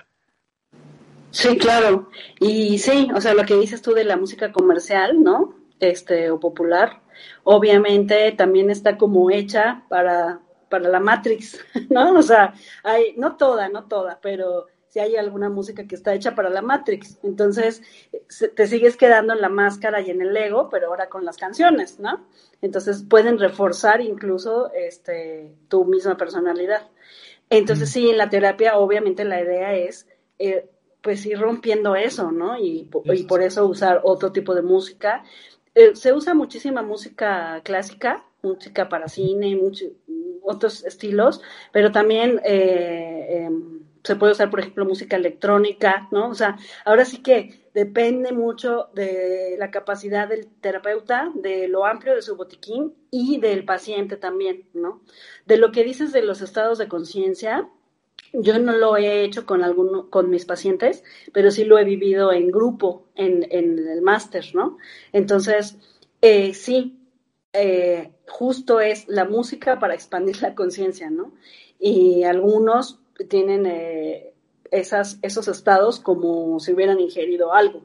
[1.30, 2.08] Sí, claro.
[2.40, 5.54] Y sí, o sea, lo que dices tú de la música comercial, ¿no?
[5.80, 7.00] Este, o popular,
[7.44, 10.40] obviamente también está como hecha para,
[10.70, 12.14] para la Matrix, ¿no?
[12.14, 14.66] O sea, hay, no toda, no toda, pero
[14.96, 17.18] si hay alguna música que está hecha para la Matrix.
[17.22, 17.82] Entonces,
[18.54, 22.00] te sigues quedando en la máscara y en el ego, pero ahora con las canciones,
[22.00, 22.26] ¿no?
[22.62, 26.88] Entonces, pueden reforzar incluso este, tu misma personalidad.
[27.50, 30.08] Entonces, sí, en la terapia, obviamente, la idea es,
[30.38, 30.66] eh,
[31.02, 32.58] pues, ir rompiendo eso, ¿no?
[32.58, 35.24] Y, y, por eso usar otro tipo de música.
[35.74, 39.90] Eh, se usa muchísima música clásica, música para cine, muchos
[40.42, 42.40] otros estilos, pero también...
[42.46, 43.75] Eh, em,
[44.06, 46.28] se puede usar, por ejemplo, música electrónica, ¿no?
[46.30, 52.14] O sea, ahora sí que depende mucho de la capacidad del terapeuta, de lo amplio
[52.14, 55.02] de su botiquín y del paciente también, ¿no?
[55.44, 57.68] De lo que dices de los estados de conciencia,
[58.32, 61.02] yo no lo he hecho con alguno, con mis pacientes,
[61.32, 64.78] pero sí lo he vivido en grupo, en, en el máster, ¿no?
[65.12, 65.78] Entonces,
[66.22, 66.98] eh, sí,
[67.52, 71.32] eh, justo es la música para expandir la conciencia, ¿no?
[71.78, 74.34] Y algunos tienen eh,
[74.70, 77.82] esas, esos estados como si hubieran ingerido algo.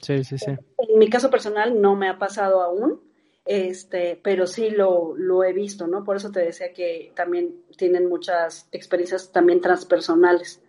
[0.00, 0.50] Sí, sí, sí.
[0.78, 3.00] En mi caso personal no me ha pasado aún,
[3.44, 6.04] este, pero sí lo, lo he visto, ¿no?
[6.04, 10.60] Por eso te decía que también tienen muchas experiencias también transpersonales.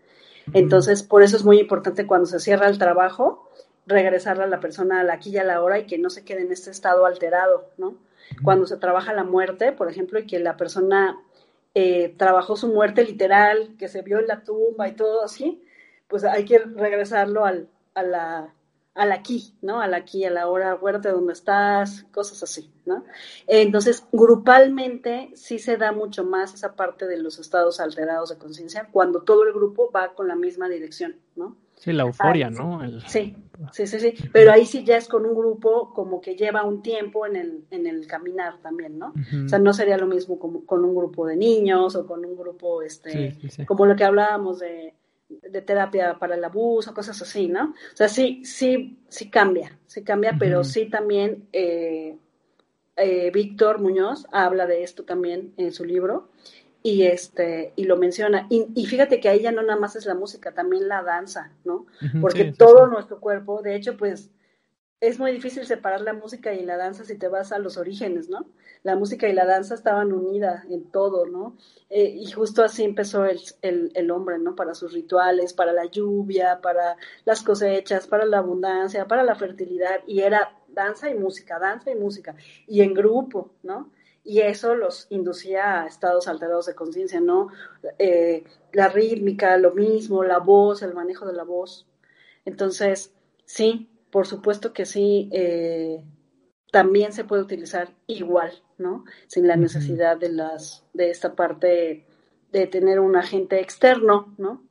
[0.53, 3.49] Entonces, por eso es muy importante cuando se cierra el trabajo,
[3.85, 6.23] regresarle a la persona a la aquí y a la hora y que no se
[6.23, 7.95] quede en este estado alterado, ¿no?
[8.43, 11.17] Cuando se trabaja la muerte, por ejemplo, y que la persona
[11.79, 15.63] eh, trabajó su muerte literal, que se vio en la tumba y todo así,
[16.07, 18.55] pues hay que regresarlo al, a, la,
[18.95, 19.79] al aquí, ¿no?
[19.79, 23.05] Al aquí, a la hora, acuérdate dónde estás, cosas así, ¿no?
[23.45, 28.89] Entonces, grupalmente sí se da mucho más esa parte de los estados alterados de conciencia
[28.91, 31.57] cuando todo el grupo va con la misma dirección, ¿no?
[31.77, 32.81] Sí, la euforia, ¿no?
[33.07, 33.35] Sí,
[33.71, 34.13] sí, sí, sí.
[34.33, 37.65] Pero ahí sí ya es con un grupo como que lleva un tiempo en el,
[37.69, 39.13] en el caminar también, ¿no?
[39.45, 42.35] O sea, no sería lo mismo como con un grupo de niños o con un
[42.35, 43.37] grupo, este,
[43.67, 44.95] como lo que hablábamos de,
[45.29, 47.65] de terapia para el abuso, cosas así, ¿no?
[47.65, 52.17] O sea, sí, sí, sí cambia, sí cambia, pero sí también eh,
[52.95, 56.29] eh, Víctor Muñoz habla de esto también en su libro
[56.83, 58.47] y este y lo menciona.
[58.49, 61.85] Y, fíjate que ahí ya no nada más es la música también la danza no
[62.21, 64.29] porque todo nuestro cuerpo de hecho pues
[64.99, 68.29] es muy difícil separar la música y la danza si te vas a los orígenes
[68.29, 68.47] no
[68.83, 71.55] la música y la danza estaban unidas en todo no
[71.89, 75.85] eh, y justo así empezó el, el, el, hombre no para sus rituales para la
[75.85, 81.59] lluvia para las cosechas para la abundancia para la fertilidad y era danza y música
[81.59, 82.35] danza y música
[82.65, 83.91] y en grupo no
[84.27, 87.47] y eso los inducía a estados alterados de conciencia, ¿no?
[87.97, 88.43] Eh,
[88.73, 91.87] la rítmica, lo mismo, la voz, el manejo de la voz.
[92.43, 93.13] Entonces,
[93.45, 96.03] sí, por supuesto que sí, eh,
[96.73, 99.05] también se puede utilizar igual, ¿no?
[99.27, 102.05] Sin la necesidad de las, de esta parte
[102.51, 104.61] de tener un agente externo, ¿no?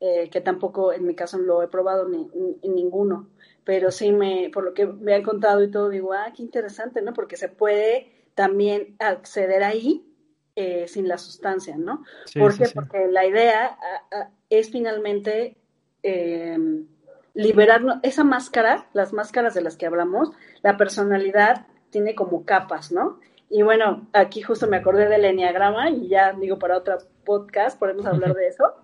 [0.00, 2.28] Eh, que tampoco en mi caso lo he probado ni,
[2.60, 3.28] en ninguno,
[3.62, 7.02] pero sí me, por lo que me han contado y todo, digo, ah, qué interesante,
[7.02, 7.12] ¿no?
[7.12, 10.06] Porque se puede también acceder ahí
[10.54, 12.04] eh, sin la sustancia, ¿no?
[12.38, 12.66] ¿Por qué?
[12.72, 13.76] Porque la idea
[14.48, 15.56] es finalmente
[16.02, 16.56] eh,
[17.34, 20.30] liberarnos, esa máscara, las máscaras de las que hablamos,
[20.62, 23.18] la personalidad tiene como capas, ¿no?
[23.48, 28.04] Y bueno, aquí justo me acordé del enneagrama y ya digo para otro podcast podemos
[28.06, 28.74] hablar de eso.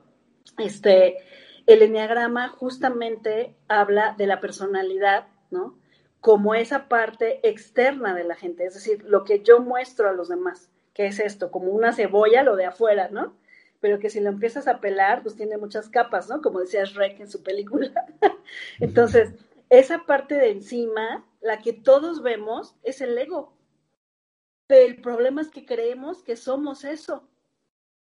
[0.58, 1.18] Este,
[1.66, 5.78] el enneagrama justamente habla de la personalidad, ¿no?
[6.22, 10.28] Como esa parte externa de la gente, es decir, lo que yo muestro a los
[10.28, 13.34] demás, que es esto, como una cebolla, lo de afuera, ¿no?
[13.80, 16.40] Pero que si lo empiezas a pelar, pues tiene muchas capas, ¿no?
[16.40, 18.06] Como decía Shrek en su película.
[18.78, 19.34] Entonces,
[19.68, 23.52] esa parte de encima, la que todos vemos, es el ego.
[24.68, 27.28] Pero el problema es que creemos que somos eso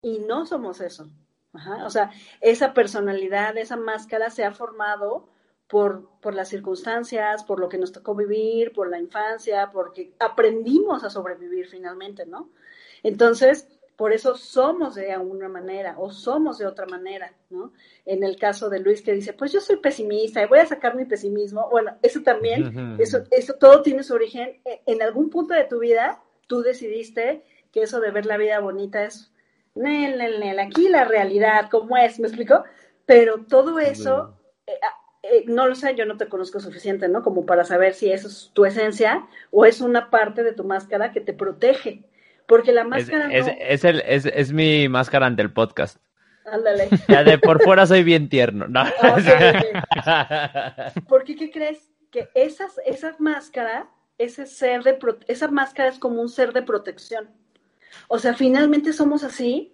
[0.02, 1.08] y no somos eso.
[1.82, 2.10] O sea,
[2.42, 5.30] esa personalidad, esa máscara se ha formado
[5.72, 11.02] por, por las circunstancias, por lo que nos tocó vivir, por la infancia, porque aprendimos
[11.02, 12.50] a sobrevivir finalmente, ¿no?
[13.02, 13.66] Entonces,
[13.96, 17.72] por eso somos de alguna manera o somos de otra manera, ¿no?
[18.04, 20.94] En el caso de Luis que dice, pues yo soy pesimista y voy a sacar
[20.94, 25.54] mi pesimismo, bueno, eso también, eso, eso todo tiene su origen, e, en algún punto
[25.54, 29.32] de tu vida tú decidiste que eso de ver la vida bonita es,
[29.74, 32.20] nel, nel, nel, aquí la realidad, ¿cómo es?
[32.20, 32.62] ¿Me explico?
[33.06, 34.36] Pero todo eso,
[34.66, 34.78] eh,
[35.22, 37.22] eh, no lo sé, yo no te conozco suficiente, ¿no?
[37.22, 41.12] Como para saber si eso es tu esencia o es una parte de tu máscara
[41.12, 42.02] que te protege.
[42.46, 43.32] Porque la máscara.
[43.32, 45.98] Es, es, el, es, es mi máscara ante el podcast.
[46.44, 46.88] Ándale.
[47.08, 48.66] Ya de por fuera soy bien tierno.
[48.68, 48.84] No.
[51.08, 51.90] Porque, ¿qué crees?
[52.10, 53.86] Que esas, esas máscaras,
[54.18, 57.30] ese ser de esa máscara es como un ser de protección.
[58.08, 59.72] O sea, finalmente somos así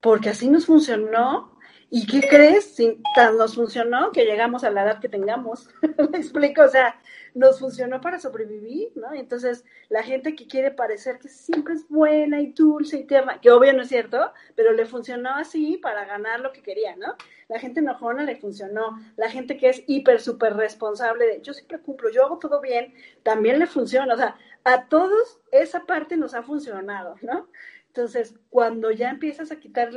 [0.00, 1.51] porque así nos funcionó
[1.94, 2.74] ¿Y qué crees?
[3.14, 5.68] tan nos funcionó que llegamos a la edad que tengamos.
[6.10, 6.62] ¿Me explico?
[6.62, 6.98] O sea,
[7.34, 9.12] nos funcionó para sobrevivir, ¿no?
[9.12, 13.50] Entonces, la gente que quiere parecer que siempre es buena y dulce y tierna, que
[13.50, 17.14] obvio no es cierto, pero le funcionó así para ganar lo que quería, ¿no?
[17.48, 18.98] La gente enojona le funcionó.
[19.16, 22.94] La gente que es hiper, súper responsable de yo siempre cumplo, yo hago todo bien,
[23.22, 24.14] también le funciona.
[24.14, 27.48] O sea, a todos esa parte nos ha funcionado, ¿no?
[27.94, 29.90] Entonces, cuando ya empiezas a quitar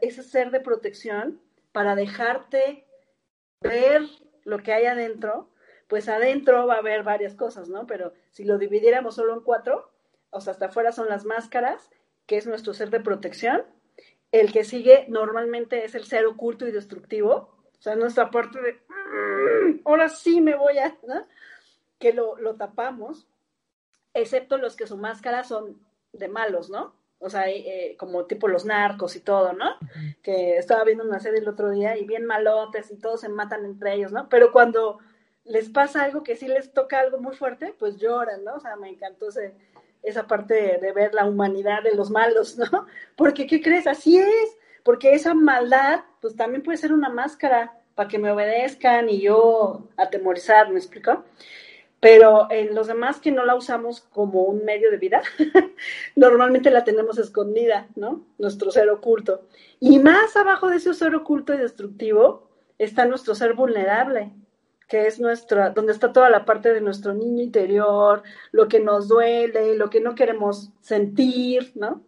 [0.00, 1.40] ese ser de protección
[1.70, 2.84] para dejarte
[3.60, 4.02] ver
[4.42, 5.48] lo que hay adentro,
[5.86, 7.86] pues adentro va a haber varias cosas, ¿no?
[7.86, 9.88] Pero si lo dividiéramos solo en cuatro,
[10.30, 11.90] o sea, hasta afuera son las máscaras,
[12.26, 13.62] que es nuestro ser de protección.
[14.32, 18.72] El que sigue normalmente es el ser oculto y destructivo, o sea, nuestra parte de,
[18.72, 21.24] mm, ahora sí me voy a, ¿no?
[22.00, 23.28] Que lo, lo tapamos,
[24.12, 25.80] excepto los que su máscara son
[26.12, 26.97] de malos, ¿no?
[27.20, 29.76] O sea, eh, como tipo los narcos y todo, ¿no?
[30.22, 33.64] Que estaba viendo una serie el otro día y bien malotes y todos se matan
[33.64, 34.28] entre ellos, ¿no?
[34.28, 34.98] Pero cuando
[35.44, 38.54] les pasa algo que sí les toca algo muy fuerte, pues lloran, ¿no?
[38.54, 39.28] O sea, me encantó
[40.02, 42.86] esa parte de, ver la humanidad de los malos, ¿no?
[43.16, 43.86] Porque, ¿qué crees?
[43.86, 49.10] Así es, porque esa maldad, pues también puede ser una máscara para que me obedezcan
[49.10, 51.24] y yo atemorizar, ¿me explico?
[52.00, 55.22] Pero en los demás que no la usamos como un medio de vida,
[56.16, 58.24] normalmente la tenemos escondida, ¿no?
[58.38, 59.48] Nuestro ser oculto.
[59.80, 62.48] Y más abajo de ese ser oculto y destructivo
[62.78, 64.32] está nuestro ser vulnerable,
[64.88, 68.22] que es nuestra, donde está toda la parte de nuestro niño interior,
[68.52, 72.04] lo que nos duele, lo que no queremos sentir, ¿no?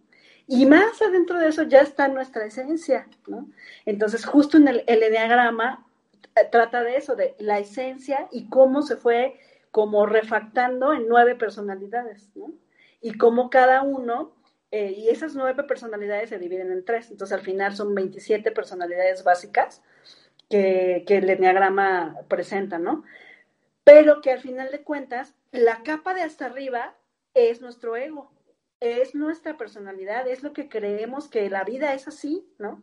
[0.46, 3.48] Y más adentro de eso ya está nuestra esencia, ¿no?
[3.86, 5.86] Entonces, justo en el, el enneagrama
[6.36, 9.38] eh, trata de eso, de la esencia y cómo se fue
[9.70, 12.52] como refactando en nueve personalidades, ¿no?
[13.00, 14.34] Y cómo cada uno,
[14.70, 19.24] eh, y esas nueve personalidades se dividen en tres, entonces al final son 27 personalidades
[19.24, 19.82] básicas
[20.48, 23.04] que, que el enneagrama presenta, ¿no?
[23.84, 26.96] Pero que al final de cuentas, la capa de hasta arriba
[27.34, 28.30] es nuestro ego,
[28.80, 32.82] es nuestra personalidad, es lo que creemos que la vida es así, ¿no?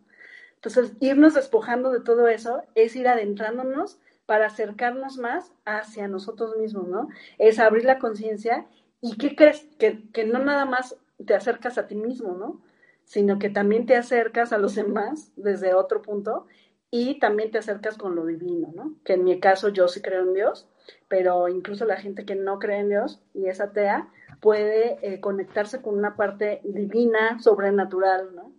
[0.56, 6.88] Entonces, irnos despojando de todo eso es ir adentrándonos para acercarnos más hacia nosotros mismos,
[6.88, 7.08] ¿no?
[7.40, 8.68] Es abrir la conciencia
[9.02, 9.68] y ¿qué crees?
[9.80, 12.62] Que, que, no nada más te acercas a ti mismo, ¿no?
[13.06, 16.46] Sino que también te acercas a los demás desde otro punto
[16.92, 18.96] y también te acercas con lo divino, ¿no?
[19.06, 20.68] Que en mi caso yo sí creo en Dios,
[21.08, 24.10] pero incluso la gente que no cree en Dios y es atea
[24.42, 28.52] puede eh, conectarse con una parte divina, sobrenatural, ¿no?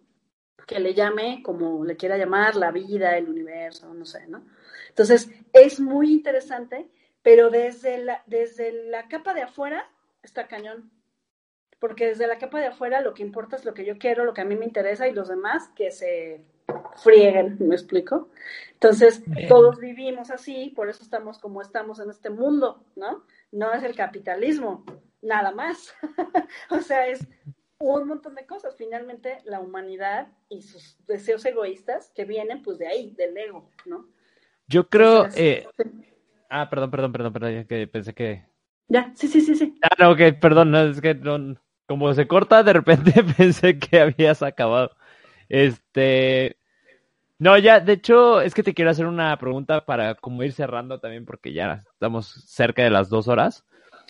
[0.67, 4.43] Que le llame como le quiera llamar, la vida, el universo, no sé, ¿no?
[4.99, 6.91] Entonces, es muy interesante,
[7.23, 9.89] pero desde la, desde la capa de afuera
[10.25, 10.91] está cañón.
[11.79, 14.35] Porque desde la capa de afuera lo que importa es lo que yo quiero, lo
[14.35, 16.45] que a mí me interesa y los demás que se
[16.97, 18.31] frieguen, ¿me explico?
[18.73, 19.47] Entonces, Bien.
[19.47, 23.25] todos vivimos así, por eso estamos como estamos en este mundo, ¿no?
[23.53, 24.85] No es el capitalismo,
[25.23, 25.95] nada más.
[26.71, 27.25] o sea, es
[27.79, 28.75] un montón de cosas.
[28.77, 34.18] Finalmente, la humanidad y sus deseos egoístas que vienen pues de ahí, del ego, ¿no?
[34.69, 35.29] Yo creo...
[35.35, 35.67] Eh...
[36.51, 38.45] Ah, perdón, perdón, perdón, perdón, que pensé que...
[38.89, 39.75] Ya, sí, sí, sí, sí.
[39.83, 44.01] Ah, no, ok, perdón, no, es que no, como se corta, de repente pensé que
[44.01, 44.91] habías acabado.
[45.49, 46.57] Este...
[47.41, 50.99] No, ya, de hecho, es que te quiero hacer una pregunta para como ir cerrando
[50.99, 53.65] también, porque ya estamos cerca de las dos horas.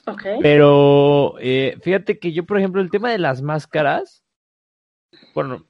[0.06, 0.38] Okay.
[0.40, 4.24] Pero eh, fíjate que yo, por ejemplo, el tema de las máscaras,
[5.34, 5.66] bueno,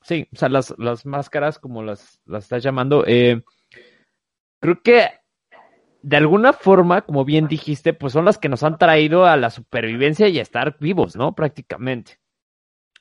[0.00, 3.42] sí, o sea, las, las máscaras, como las, las estás llamando, eh,
[4.62, 5.08] creo que
[6.02, 9.50] de alguna forma, como bien dijiste, pues son las que nos han traído a la
[9.50, 11.34] supervivencia y a estar vivos, ¿no?
[11.34, 12.20] Prácticamente.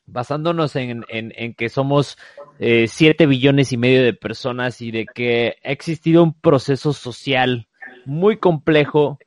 [0.06, 2.18] Basándonos en, en, en que somos
[2.60, 7.68] eh, siete billones y medio de personas y de que ha existido un proceso social
[8.06, 9.20] muy complejo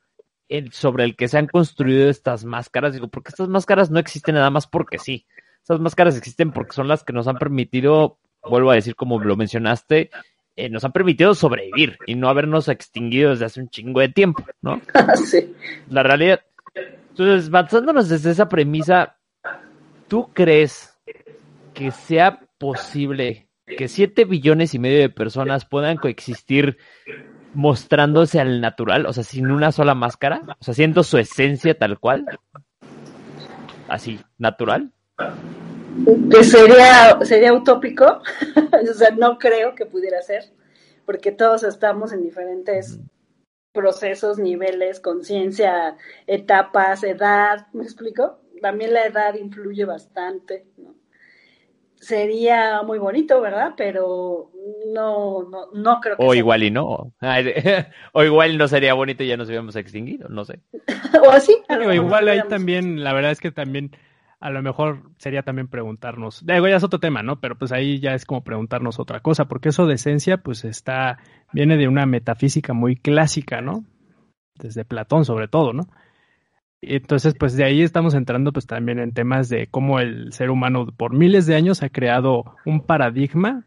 [0.49, 2.93] el, sobre el que se han construido estas máscaras.
[2.93, 5.25] Digo, porque estas máscaras no existen nada más porque sí.
[5.61, 9.35] Estas máscaras existen porque son las que nos han permitido, vuelvo a decir como lo
[9.37, 10.11] mencionaste,
[10.55, 14.45] eh, nos han permitido sobrevivir y no habernos extinguido desde hace un chingo de tiempo,
[14.61, 14.81] ¿no?
[15.25, 15.53] sí.
[15.89, 16.41] La realidad.
[17.09, 19.17] Entonces, basándonos desde esa premisa,
[20.07, 20.97] ¿tú crees
[21.73, 26.77] que sea posible que siete billones y medio de personas puedan coexistir
[27.53, 31.99] mostrándose al natural, o sea, sin una sola máscara, o sea, siendo su esencia tal
[31.99, 32.25] cual?
[33.87, 34.91] Así, natural
[36.31, 38.21] que sería, sería utópico,
[38.89, 40.43] o sea, no creo que pudiera ser,
[41.05, 42.99] porque todos estamos en diferentes
[43.71, 45.97] procesos, niveles, conciencia,
[46.27, 48.39] etapas, edad, ¿me explico?
[48.61, 50.95] También la edad influye bastante, ¿no?
[51.95, 53.73] Sería muy bonito, ¿verdad?
[53.75, 54.51] Pero
[54.93, 57.13] no, no, no creo que O igual y no.
[58.13, 60.59] o igual no sería bonito y ya nos hubiéramos extinguido, no sé.
[61.25, 61.57] o así.
[61.69, 63.91] O igual ahí también, la verdad es que también
[64.39, 67.39] a lo mejor sería también preguntarnos, digo, ya es otro tema, ¿no?
[67.39, 71.19] Pero pues ahí ya es como preguntarnos otra cosa, porque eso de esencia, pues está,
[71.53, 73.85] viene de una metafísica muy clásica, ¿no?
[74.55, 75.87] Desde Platón sobre todo, ¿no?
[76.81, 80.51] Y entonces, pues de ahí estamos entrando pues también en temas de cómo el ser
[80.51, 83.65] humano por miles de años ha creado un paradigma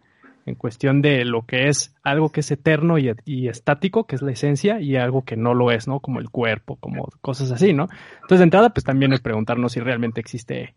[0.49, 4.23] en cuestión de lo que es algo que es eterno y, y, estático, que es
[4.23, 6.01] la esencia, y algo que no lo es, ¿no?
[6.01, 7.89] Como el cuerpo, como cosas así, ¿no?
[8.15, 10.75] Entonces, de entrada, pues también es preguntarnos si realmente existe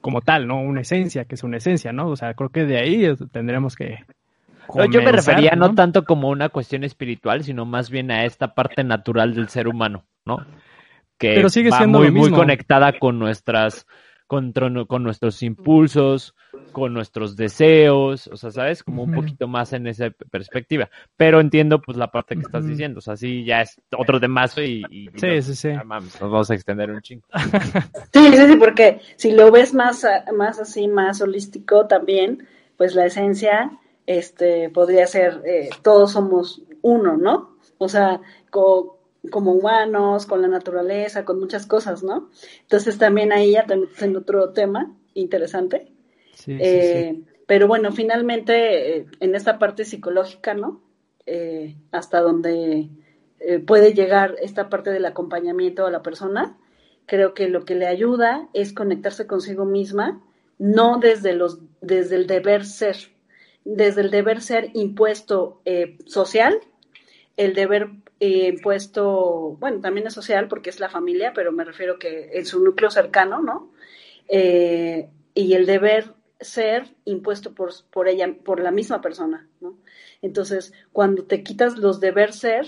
[0.00, 0.60] como tal, ¿no?
[0.60, 2.08] Una esencia, que es una esencia, ¿no?
[2.08, 4.04] O sea, creo que de ahí tendremos que...
[4.66, 5.68] Comenzar, yo me refería ¿no?
[5.68, 9.68] no tanto como una cuestión espiritual, sino más bien a esta parte natural del ser
[9.68, 10.38] humano, ¿no?
[11.18, 13.86] Que Pero sigue va siendo muy, muy conectada con nuestras,
[14.26, 14.52] con,
[14.86, 16.34] con nuestros impulsos,
[16.72, 18.82] con nuestros deseos, o sea, ¿sabes?
[18.82, 20.90] Como un poquito más en esa perspectiva.
[21.16, 24.62] Pero entiendo pues la parte que estás diciendo, o sea, sí, ya es otro temazo
[24.62, 24.82] y...
[24.90, 25.68] y sí, no, sí, sí.
[25.84, 27.26] Mames, nos vamos a extender un chingo.
[28.12, 30.04] sí, sí, sí, porque si lo ves más,
[30.36, 32.46] más así, más holístico también,
[32.76, 37.56] pues la esencia este, podría ser, eh, todos somos uno, ¿no?
[37.78, 38.20] O sea,
[38.50, 38.98] co
[39.30, 42.28] como humanos, con la naturaleza, con muchas cosas, ¿no?
[42.62, 45.91] Entonces también ahí ya te metes en otro tema interesante.
[46.46, 47.22] Eh.
[47.46, 50.80] Pero bueno, finalmente eh, en esta parte psicológica, ¿no?
[51.24, 52.88] Eh, hasta donde
[53.38, 56.56] eh, puede llegar esta parte del acompañamiento a la persona.
[57.06, 60.20] Creo que lo que le ayuda es conectarse consigo misma,
[60.58, 62.96] no desde, los, desde el deber ser,
[63.64, 66.58] desde el deber ser impuesto eh, social,
[67.36, 67.90] el deber
[68.20, 72.46] eh, impuesto, bueno, también es social porque es la familia, pero me refiero que en
[72.46, 73.70] su núcleo cercano, ¿no?
[75.34, 79.78] y el deber ser impuesto por, por ella, por la misma persona, ¿no?
[80.20, 82.66] Entonces, cuando te quitas los deber ser,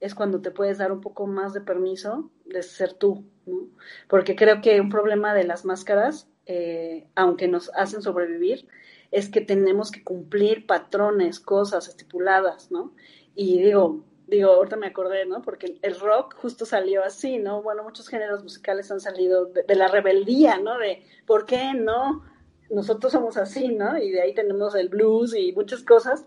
[0.00, 3.68] es cuando te puedes dar un poco más de permiso de ser tú, ¿no?
[4.08, 8.68] Porque creo que un problema de las máscaras, eh, aunque nos hacen sobrevivir,
[9.12, 12.94] es que tenemos que cumplir patrones, cosas estipuladas, ¿no?
[13.34, 15.42] Y digo, digo, ahorita me acordé, ¿no?
[15.42, 17.62] Porque el rock justo salió así, ¿no?
[17.62, 20.78] Bueno, muchos géneros musicales han salido de, de la rebeldía, ¿no?
[20.78, 22.24] De, ¿por qué no?
[22.72, 23.98] Nosotros somos así, ¿no?
[23.98, 26.24] Y de ahí tenemos el blues y muchas cosas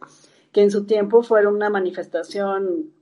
[0.51, 2.93] que en su tiempo fueron una manifestación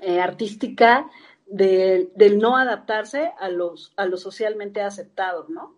[0.00, 1.08] eh, artística
[1.46, 5.76] del no adaptarse a, los, a lo socialmente aceptado, ¿no?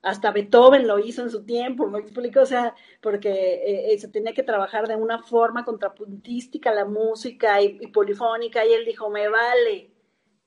[0.00, 4.08] Hasta Beethoven lo hizo en su tiempo, me explico, o sea, porque eh, eh, se
[4.08, 9.10] tenía que trabajar de una forma contrapuntística la música y, y polifónica, y él dijo,
[9.10, 9.90] me vale,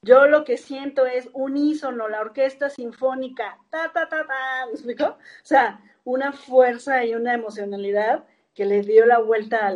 [0.03, 5.05] yo lo que siento es unísono, la orquesta sinfónica, ta, ta, ta, ta, ¿me explico?
[5.05, 9.73] O sea, una fuerza y una emocionalidad que le dio la vuelta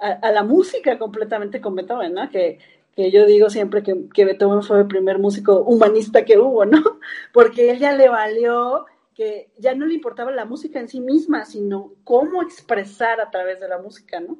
[0.00, 2.28] a, la música completamente con Beethoven, ¿no?
[2.30, 2.58] Que,
[2.94, 6.82] que yo digo siempre que, que, Beethoven fue el primer músico humanista que hubo, ¿no?
[7.32, 11.46] Porque él ya le valió que ya no le importaba la música en sí misma,
[11.46, 14.36] sino cómo expresar a través de la música, ¿no?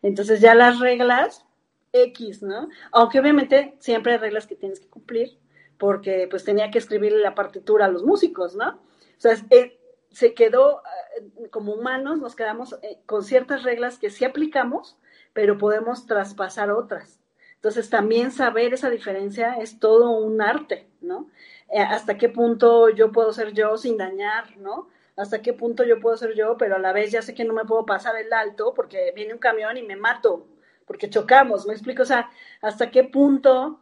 [0.00, 1.44] Entonces ya las reglas
[1.92, 2.68] X, ¿no?
[2.90, 5.38] Aunque obviamente siempre hay reglas que tienes que cumplir,
[5.78, 8.70] porque pues tenía que escribirle la partitura a los músicos, ¿no?
[8.70, 9.78] O sea, eh,
[10.14, 10.82] se quedó,
[11.16, 14.96] eh, como humanos, nos quedamos eh, con ciertas reglas que sí aplicamos,
[15.32, 17.20] pero podemos traspasar otras.
[17.56, 21.30] Entonces, también saber esa diferencia es todo un arte, ¿no?
[21.68, 24.88] Eh, hasta qué punto yo puedo ser yo sin dañar, ¿no?
[25.16, 27.52] Hasta qué punto yo puedo ser yo, pero a la vez ya sé que no
[27.52, 30.46] me puedo pasar el alto porque viene un camión y me mato,
[30.86, 32.02] porque chocamos, ¿me explico?
[32.02, 32.30] O sea,
[32.60, 33.80] hasta qué punto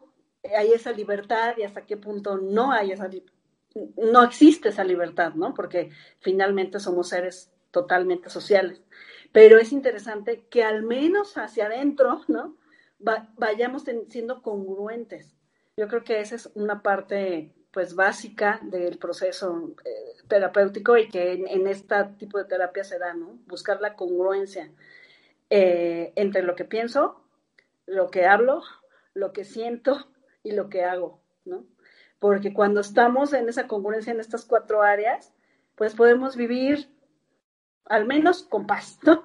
[0.56, 3.31] hay esa libertad y hasta qué punto no hay esa libertad
[3.97, 5.55] no existe esa libertad, ¿no?
[5.55, 5.90] Porque
[6.20, 8.82] finalmente somos seres totalmente sociales.
[9.32, 12.57] Pero es interesante que al menos hacia adentro, ¿no?
[13.36, 15.35] vayamos siendo congruentes.
[15.77, 21.32] Yo creo que esa es una parte, pues, básica del proceso eh, terapéutico y que
[21.32, 23.39] en, este tipo de terapia se da, ¿no?
[23.47, 24.70] Buscar la congruencia
[25.51, 27.24] eh, entre lo que pienso,
[27.86, 28.62] lo que hablo,
[29.15, 30.07] lo que siento
[30.43, 31.65] y lo que hago, ¿no?
[32.23, 35.32] Porque cuando estamos en esa congruencia en estas cuatro áreas,
[35.74, 36.89] pues podemos vivir
[37.86, 39.24] al menos con paz, ¿no?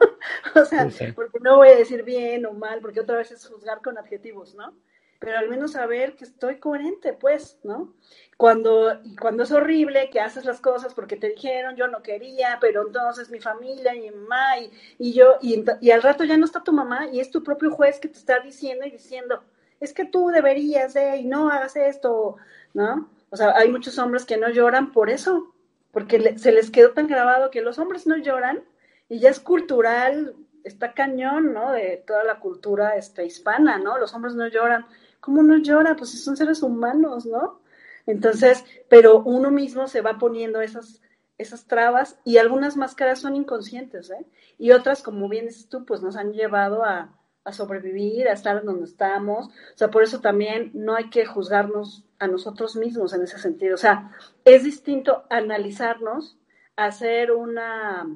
[0.60, 3.84] o sea, porque no voy a decir bien o mal, porque otra vez es juzgar
[3.84, 4.76] con adjetivos, ¿no?
[5.20, 7.94] Pero al menos saber que estoy coherente, pues, ¿no?
[8.36, 12.88] Cuando, cuando es horrible que haces las cosas porque te dijeron, yo no quería, pero
[12.88, 16.46] entonces mi familia y mi mamá y, y yo, y, y al rato ya no
[16.46, 19.44] está tu mamá y es tu propio juez que te está diciendo y diciendo,
[19.80, 22.38] es que tú deberías de y no hagas esto,
[22.74, 23.10] ¿no?
[23.30, 25.54] O sea, hay muchos hombres que no lloran por eso,
[25.92, 28.64] porque se les quedó tan grabado que los hombres no lloran
[29.10, 31.72] y ya es cultural, está cañón, ¿no?
[31.72, 33.98] De toda la cultura este, hispana, ¿no?
[33.98, 34.86] Los hombres no lloran.
[35.20, 35.96] ¿Cómo no llora?
[35.96, 37.62] Pues son seres humanos, ¿no?
[38.06, 41.02] Entonces, pero uno mismo se va poniendo esas,
[41.38, 44.26] esas trabas y algunas máscaras son inconscientes, ¿eh?
[44.58, 48.64] Y otras, como bien dices tú, pues nos han llevado a, a sobrevivir, a estar
[48.64, 49.48] donde estamos.
[49.48, 53.76] O sea, por eso también no hay que juzgarnos a nosotros mismos en ese sentido.
[53.76, 54.12] O sea,
[54.44, 56.38] es distinto analizarnos,
[56.76, 58.08] hacer una,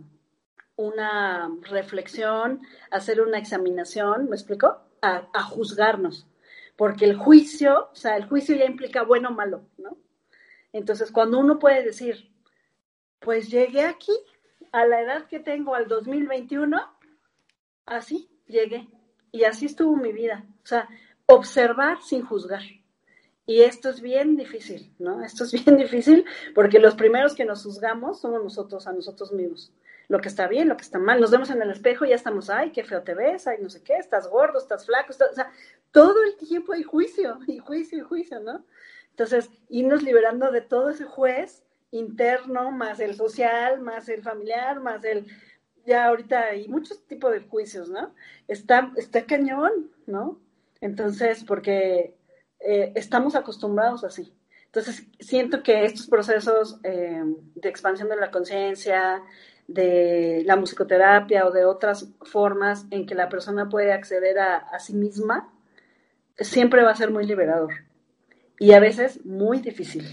[0.76, 4.82] una reflexión, hacer una examinación, ¿me explico?
[5.02, 6.28] A, a, juzgarnos.
[6.76, 9.98] Porque el juicio, o sea, el juicio ya implica bueno o malo, ¿no?
[10.73, 12.32] Entonces, cuando uno puede decir,
[13.19, 14.14] pues llegué aquí
[14.72, 16.82] a la edad que tengo al 2021,
[17.86, 18.88] así llegué.
[19.32, 20.45] Y así estuvo mi vida.
[20.64, 20.88] O sea,
[21.26, 22.64] observar sin juzgar.
[23.52, 25.22] Y esto es bien difícil, ¿no?
[25.26, 26.23] Esto es bien difícil
[26.56, 29.73] porque los primeros que nos juzgamos somos nosotros, a nosotros mismos.
[30.07, 31.19] Lo que está bien, lo que está mal.
[31.19, 33.69] Nos vemos en el espejo y ya estamos, ay, qué feo te ves, ay, no
[33.69, 35.11] sé qué, estás gordo, estás flaco.
[35.11, 35.52] o sea,
[35.91, 38.64] todo el tiempo hay juicio, y juicio, y juicio, ¿no?
[39.10, 45.03] Entonces, irnos liberando de todo ese juez interno, más el social, más el familiar, más
[45.03, 45.28] el,
[45.86, 48.14] ya ahorita hay muchos tipos de juicios, ¿no?
[48.48, 50.40] Está, está cañón, ¿no?
[50.80, 52.15] Entonces, porque
[52.64, 54.34] eh, estamos acostumbrados así.
[54.66, 57.22] Entonces, siento que estos procesos eh,
[57.56, 59.22] de expansión de la conciencia,
[59.68, 64.80] de la musicoterapia o de otras formas en que la persona puede acceder a, a
[64.80, 65.52] sí misma,
[66.38, 67.72] siempre va a ser muy liberador
[68.62, 70.06] y a veces muy difícil,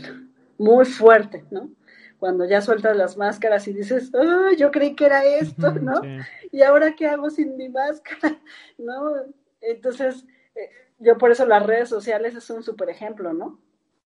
[0.56, 1.70] muy fuerte, ¿no?
[2.18, 6.00] Cuando ya sueltas las máscaras y dices, oh, yo creí que era esto, ¿no?
[6.50, 8.38] ¿Y ahora qué hago sin mi máscara?
[8.78, 9.16] ¿No?
[9.60, 13.60] Entonces, eh, yo por eso las redes sociales es un súper ejemplo, ¿no?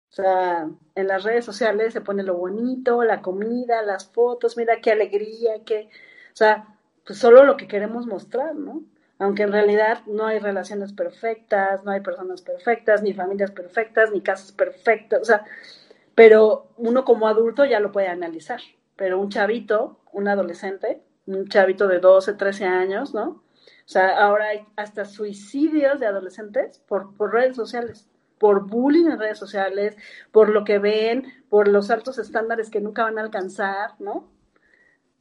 [0.10, 4.82] O sea, en las redes sociales se pone lo bonito, la comida, las fotos, mira
[4.82, 5.90] qué alegría, qué,
[6.34, 6.68] o sea,
[7.06, 8.84] pues solo lo que queremos mostrar, ¿no?
[9.20, 14.22] Aunque en realidad no hay relaciones perfectas, no hay personas perfectas, ni familias perfectas, ni
[14.22, 15.46] casas perfectas, o sea,
[16.16, 18.60] pero uno como adulto ya lo puede analizar,
[18.98, 23.44] pero un chavito, un adolescente, un chavito de 12, 13 años, ¿no?
[23.92, 28.08] O sea, ahora hay hasta suicidios de adolescentes por, por redes sociales
[28.38, 29.96] por bullying en redes sociales,
[30.32, 34.32] por lo que ven, por los altos estándares que nunca van a alcanzar, ¿no?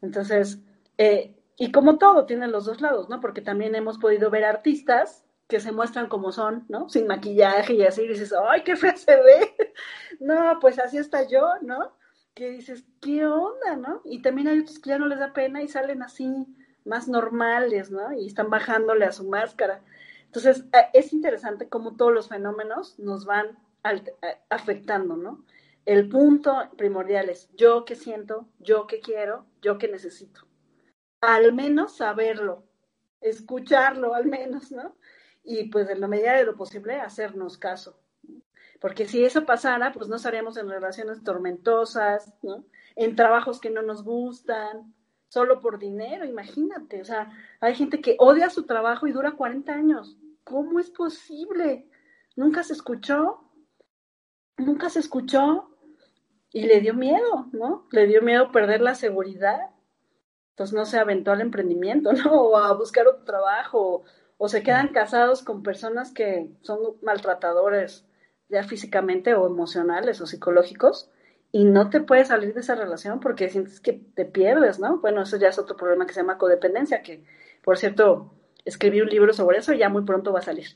[0.00, 0.62] Entonces,
[0.96, 3.20] eh, y como todo, tiene los dos lados, ¿no?
[3.20, 6.88] Porque también hemos podido ver artistas que se muestran como son, ¿no?
[6.88, 9.54] Sin maquillaje y así, y dices, ¡ay, qué fea se ve!
[10.20, 11.92] no, pues así está yo, ¿no?
[12.32, 14.00] Que dices, ¿qué onda, no?
[14.06, 16.46] Y también hay otros que ya no les da pena y salen así,
[16.90, 18.12] más normales, ¿no?
[18.12, 19.82] Y están bajándole a su máscara.
[20.26, 24.12] Entonces, eh, es interesante cómo todos los fenómenos nos van eh,
[24.50, 25.44] afectando, ¿no?
[25.86, 30.42] El punto primordial es yo que siento, yo que quiero, yo que necesito.
[31.20, 32.64] Al menos saberlo,
[33.20, 34.96] escucharlo al menos, ¿no?
[35.44, 38.00] Y pues en la medida de lo posible hacernos caso.
[38.80, 42.64] Porque si eso pasara, pues no estaríamos en relaciones tormentosas, ¿no?
[42.96, 44.94] En trabajos que no nos gustan,
[45.30, 47.00] solo por dinero, imagínate.
[47.00, 50.18] O sea, hay gente que odia su trabajo y dura 40 años.
[50.44, 51.88] ¿Cómo es posible?
[52.36, 53.40] Nunca se escuchó.
[54.58, 55.70] Nunca se escuchó.
[56.52, 57.86] Y le dio miedo, ¿no?
[57.92, 59.70] Le dio miedo perder la seguridad.
[60.50, 62.32] Entonces no se aventó al emprendimiento, ¿no?
[62.32, 64.02] O a buscar otro trabajo.
[64.36, 68.04] O, se quedan casados con personas que son maltratadores,
[68.48, 71.10] ya físicamente o emocionales o psicológicos
[71.52, 74.98] y no te puedes salir de esa relación porque sientes que te pierdes, ¿no?
[74.98, 77.24] Bueno, eso ya es otro problema que se llama codependencia, que
[77.62, 78.32] por cierto,
[78.64, 80.68] escribí un libro sobre eso y ya muy pronto va a salir.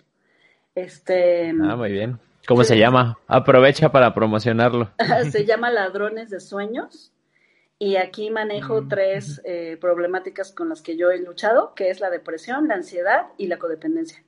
[0.75, 1.51] Este.
[1.51, 2.19] Ah, muy bien.
[2.47, 3.19] ¿Cómo se llama?
[3.27, 4.91] Aprovecha para promocionarlo.
[5.31, 7.13] se llama Ladrones de Sueños.
[7.79, 8.89] Y aquí manejo mm.
[8.89, 13.27] tres eh, problemáticas con las que yo he luchado, que es la depresión, la ansiedad
[13.37, 14.23] y la codependencia.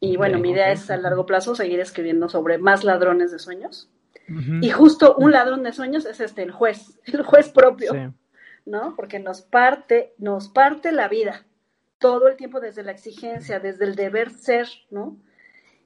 [0.00, 3.88] Y bueno, mi idea es a largo plazo seguir escribiendo sobre más ladrones de sueños
[4.28, 7.92] y justo un ladrón de sueños es este, el juez, el juez propio,
[8.64, 8.94] ¿no?
[8.96, 11.44] Porque nos parte, nos parte la vida,
[11.98, 15.16] todo el tiempo desde la exigencia, desde el deber ser, ¿no?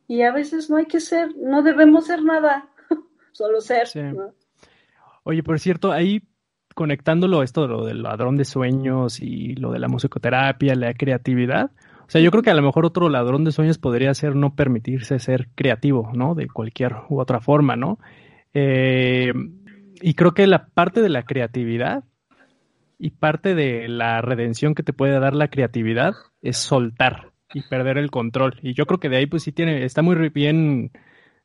[0.09, 2.69] Y a veces no hay que ser, no debemos ser nada,
[3.33, 4.35] solo ser, ¿no?
[5.23, 6.23] Oye, por cierto, ahí
[6.75, 11.71] conectándolo esto lo del ladrón de sueños y lo de la musicoterapia, la creatividad,
[12.11, 14.57] o sea, yo creo que a lo mejor otro ladrón de sueños podría ser no
[14.57, 16.35] permitirse ser creativo, ¿no?
[16.35, 18.01] De cualquier u otra forma, ¿no?
[18.55, 19.33] Eh,
[20.01, 22.05] y creo que la parte de la creatividad
[22.99, 27.99] y parte de la redención que te puede dar la creatividad es soltar y perder
[27.99, 28.59] el control.
[28.63, 30.93] Y yo creo que de ahí pues sí tiene, está muy bien,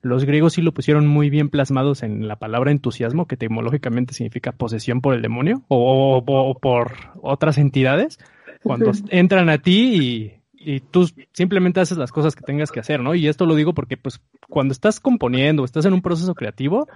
[0.01, 4.51] los griegos sí lo pusieron muy bien plasmados en la palabra entusiasmo, que etimológicamente significa
[4.51, 8.19] posesión por el demonio o, o por otras entidades,
[8.61, 12.99] cuando entran a ti y y tú simplemente haces las cosas que tengas que hacer,
[12.99, 13.13] ¿no?
[13.13, 14.19] Y esto lo digo porque, pues,
[14.49, 16.87] cuando estás componiendo, estás en un proceso creativo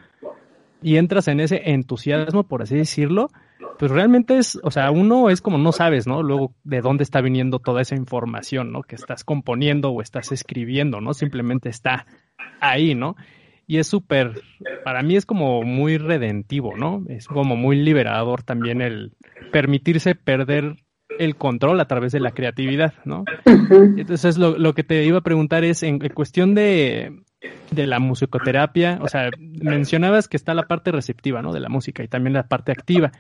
[0.82, 3.30] y entras en ese entusiasmo, por así decirlo,
[3.78, 6.24] pues realmente es, o sea, uno es como no sabes, ¿no?
[6.24, 8.82] Luego de dónde está viniendo toda esa información, ¿no?
[8.82, 11.14] Que estás componiendo o estás escribiendo, ¿no?
[11.14, 12.08] Simplemente está
[12.60, 13.16] ahí, ¿no?
[13.68, 14.42] Y es súper,
[14.84, 17.04] para mí es como muy redentivo, ¿no?
[17.08, 19.14] Es como muy liberador también el
[19.52, 20.78] permitirse perder
[21.20, 23.26] el control a través de la creatividad, ¿no?
[23.46, 27.24] Entonces lo, lo que te iba a preguntar es en, cuestión de,
[27.72, 31.52] de, la musicoterapia, o sea, mencionabas que está la parte receptiva, ¿no?
[31.52, 33.12] De la música y también la parte activa.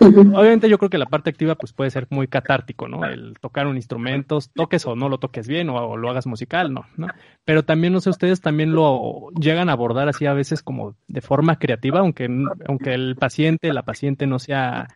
[0.00, 3.06] Obviamente yo creo que la parte activa pues puede ser muy catártico, ¿no?
[3.06, 6.84] El tocar un instrumento, toques o no lo toques bien o, lo hagas musical, ¿no?
[6.98, 7.06] ¿no?
[7.46, 11.22] Pero también, no sé, ustedes también lo llegan a abordar así a veces como de
[11.22, 12.28] forma creativa, aunque,
[12.68, 14.88] aunque el paciente, la paciente no sea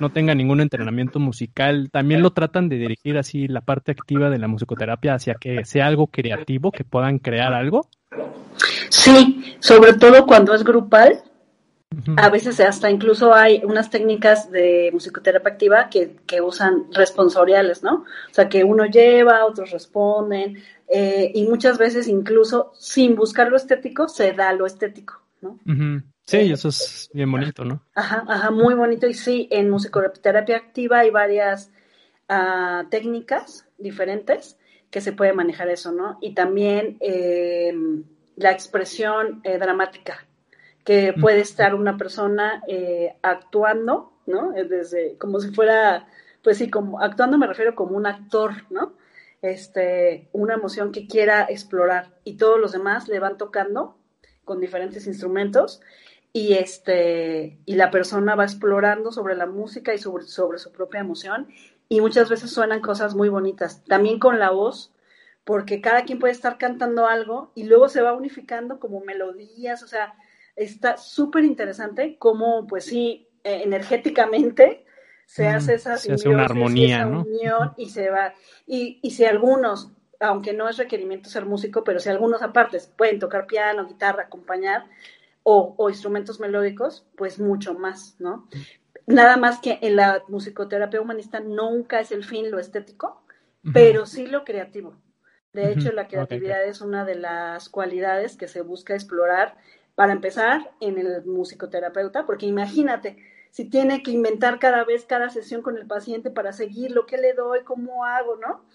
[0.00, 4.38] no tenga ningún entrenamiento musical, también lo tratan de dirigir así la parte activa de
[4.38, 7.88] la musicoterapia hacia que sea algo creativo, que puedan crear algo.
[8.88, 11.22] Sí, sobre todo cuando es grupal.
[12.16, 18.04] A veces hasta incluso hay unas técnicas de musicoterapia activa que, que usan responsoriales, ¿no?
[18.30, 23.56] O sea, que uno lleva, otros responden, eh, y muchas veces incluso sin buscar lo
[23.56, 25.58] estético se da lo estético, ¿no?
[26.24, 27.82] Sí, eso es bien bonito, ¿no?
[27.94, 29.06] Ajá, ajá, muy bonito.
[29.06, 31.70] Y sí, en musicoterapia activa hay varias
[32.28, 34.58] uh, técnicas diferentes
[34.90, 36.18] que se puede manejar eso, ¿no?
[36.20, 37.72] Y también eh,
[38.36, 40.26] la expresión eh, dramática,
[40.84, 44.52] que puede estar una persona eh, actuando, ¿no?
[44.52, 46.06] Desde, como si fuera,
[46.42, 48.94] pues sí, como actuando me refiero como un actor, ¿no?
[49.42, 53.96] Este, una emoción que quiera explorar y todos los demás le van tocando
[54.46, 55.82] con diferentes instrumentos
[56.32, 61.00] y este y la persona va explorando sobre la música y sobre, sobre su propia
[61.00, 61.48] emoción
[61.88, 64.92] y muchas veces suenan cosas muy bonitas, también con la voz,
[65.44, 69.86] porque cada quien puede estar cantando algo y luego se va unificando como melodías, o
[69.86, 70.14] sea,
[70.56, 74.84] está súper interesante cómo, pues sí, eh, energéticamente
[75.26, 77.22] se hace esa, se hace una armonía, esa ¿no?
[77.22, 78.34] unión y se va,
[78.66, 83.18] y, y si algunos, aunque no es requerimiento ser músico, pero si algunos aparte pueden
[83.18, 84.86] tocar piano, guitarra, acompañar,
[85.42, 88.48] o, o instrumentos melódicos, pues mucho más, ¿no?
[89.06, 93.22] Nada más que en la musicoterapia humanista nunca es el fin lo estético,
[93.72, 94.96] pero sí lo creativo.
[95.52, 99.56] De hecho, la creatividad es una de las cualidades que se busca explorar
[99.94, 103.16] para empezar en el musicoterapeuta, porque imagínate,
[103.50, 107.16] si tiene que inventar cada vez, cada sesión con el paciente para seguir lo que
[107.16, 108.66] le doy, cómo hago, ¿no?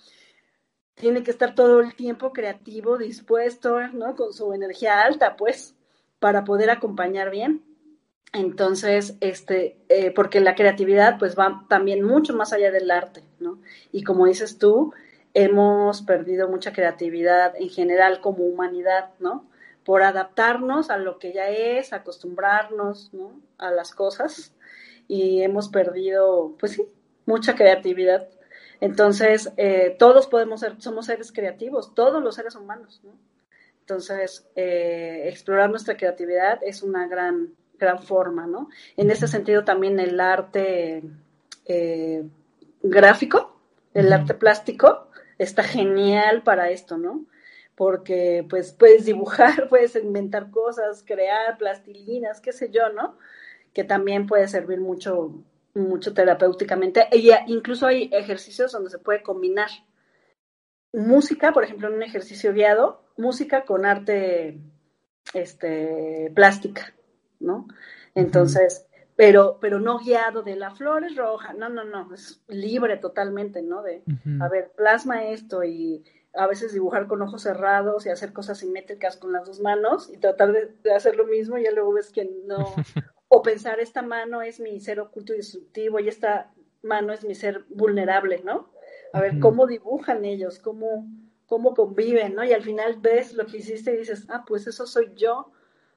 [0.95, 4.15] Tiene que estar todo el tiempo creativo, dispuesto, ¿no?
[4.15, 5.75] Con su energía alta, pues,
[6.19, 7.63] para poder acompañar bien.
[8.33, 13.59] Entonces, este, eh, porque la creatividad pues va también mucho más allá del arte, ¿no?
[13.91, 14.93] Y como dices tú,
[15.33, 19.49] hemos perdido mucha creatividad en general como humanidad, ¿no?
[19.83, 23.41] Por adaptarnos a lo que ya es, acostumbrarnos, ¿no?
[23.57, 24.53] A las cosas
[25.07, 26.87] y hemos perdido, pues sí,
[27.25, 28.29] mucha creatividad.
[28.81, 33.13] Entonces, eh, todos podemos ser, somos seres creativos, todos los seres humanos, ¿no?
[33.79, 38.69] Entonces, eh, explorar nuestra creatividad es una gran gran forma, ¿no?
[38.95, 41.03] En ese sentido también el arte
[41.65, 42.23] eh,
[42.81, 43.59] gráfico,
[43.93, 47.25] el arte plástico, está genial para esto, ¿no?
[47.75, 53.17] Porque pues puedes dibujar, puedes inventar cosas, crear plastilinas, qué sé yo, ¿no?
[53.73, 55.33] Que también puede servir mucho,
[55.73, 57.07] mucho terapéuticamente.
[57.11, 59.69] Y incluso hay ejercicios donde se puede combinar
[60.93, 64.59] música, por ejemplo, en un ejercicio guiado, música con arte
[65.33, 66.93] este, plástica.
[67.41, 67.67] ¿no?
[68.15, 69.07] Entonces, uh -huh.
[69.15, 73.61] pero, pero no guiado de la flor es roja, no, no, no, es libre totalmente,
[73.61, 73.81] ¿no?
[73.81, 74.45] De, uh -huh.
[74.45, 76.03] a ver, plasma esto y
[76.33, 80.17] a veces dibujar con ojos cerrados y hacer cosas simétricas con las dos manos y
[80.17, 82.73] tratar de, de hacer lo mismo y ya luego ves que no,
[83.33, 86.51] o pensar esta mano es mi ser oculto y destructivo y esta
[86.83, 88.69] mano es mi ser vulnerable, ¿no?
[89.13, 89.39] A ver.
[89.39, 90.59] ¿cómo dibujan ellos?
[90.59, 91.07] ¿Cómo,
[91.45, 92.43] ¿Cómo conviven, no?
[92.43, 95.49] Y al final ves lo que hiciste y dices, ah, pues eso soy yo,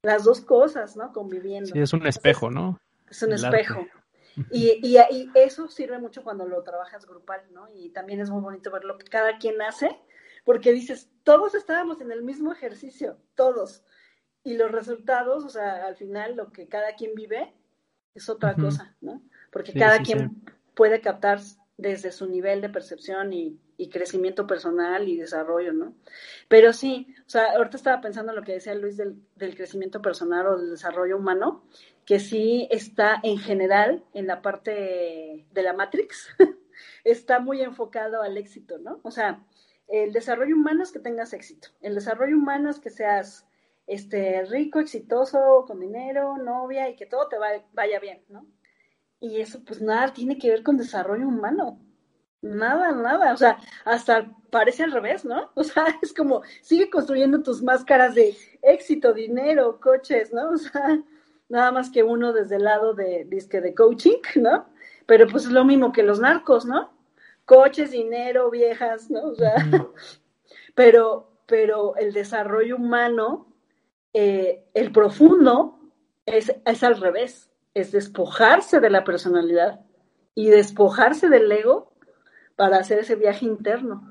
[0.03, 1.13] las dos cosas, ¿no?
[1.13, 1.73] Conviviendo.
[1.73, 2.79] Sí, es un espejo, ¿no?
[3.11, 3.81] Es un El espejo.
[3.81, 3.93] Arte.
[4.53, 7.67] Y, y, y, eso sirve mucho cuando lo trabajas grupal, ¿no?
[7.75, 9.99] Y también es muy bonito ver lo que cada quien hace,
[10.45, 13.83] porque dices, todos estábamos en el mismo ejercicio, todos.
[14.45, 17.53] Y los resultados, o sea, al final lo que cada quien vive
[18.15, 18.65] es otra uh -huh.
[18.65, 19.23] cosa, ¿no?
[19.51, 20.53] Porque sí, cada sí, quien sí.
[20.75, 21.41] puede captar
[21.77, 25.97] desde su nivel de percepción y, y, crecimiento personal y desarrollo, ¿no?
[26.47, 30.01] Pero sí, o sea, ahorita estaba pensando en lo que decía Luis del, del, crecimiento
[30.01, 31.65] personal o del desarrollo humano,
[32.05, 36.29] que sí está en general en la parte de la Matrix,
[37.05, 39.01] está muy enfocado al éxito, ¿no?
[39.03, 39.45] O sea,
[39.89, 43.47] el desarrollo humano es que tengas éxito, el desarrollo humano es que seas
[43.87, 48.47] este, rico, exitoso, con dinero, novia y que todo te va, vaya bien, ¿no?
[49.21, 51.81] Y eso pues nada tiene que ver con desarrollo humano.
[52.43, 53.33] Nada, nada.
[53.33, 55.51] O sea, hasta parece al revés, ¿no?
[55.55, 60.51] O sea, es como, sigue construyendo tus máscaras de éxito, dinero, coches, ¿no?
[60.53, 61.03] O sea,
[61.49, 64.67] nada más que uno desde el lado de, disque de coaching, ¿no?
[65.07, 66.93] Pero pues es lo mismo que los narcos, ¿no?
[67.47, 69.23] Coches, dinero, viejas, ¿no?
[69.29, 69.55] O sea,
[70.75, 73.54] pero, pero el desarrollo humano,
[74.15, 75.79] eh, el profundo,
[76.25, 79.81] es, es al revés es despojarse de la personalidad
[80.35, 81.93] y despojarse del ego
[82.57, 84.11] para hacer ese viaje interno.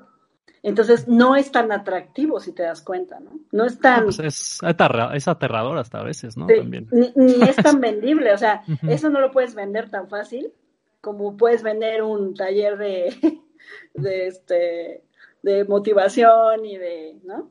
[0.61, 3.31] Entonces no es tan atractivo si te das cuenta, ¿no?
[3.51, 4.05] No es tan...
[4.05, 6.47] Pues es, aterra, es, aterrador hasta a veces, ¿no?
[6.47, 6.87] Sí, También.
[6.91, 8.91] Ni, ni, es tan vendible, o sea, uh -huh.
[8.91, 10.53] eso no lo puedes vender tan fácil
[11.01, 13.41] como puedes vender un taller de,
[13.93, 15.03] de, este,
[15.41, 17.49] de motivación y de, ¿no?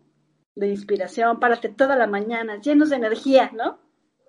[0.54, 3.78] De inspiración, párate toda la mañana, llenos de energía, ¿no?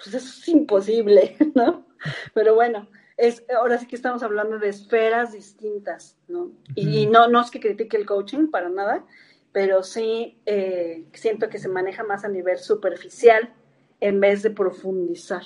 [0.04, 1.86] pues eso es imposible, ¿no?
[2.34, 2.88] Pero bueno,
[3.18, 6.52] es, ahora sí que estamos hablando de esferas distintas, ¿no?
[6.76, 9.06] Y, y no, no es que critique el coaching para nada,
[9.52, 13.54] pero sí eh, siento que se maneja más a nivel superficial
[14.00, 15.44] en vez de profundizar,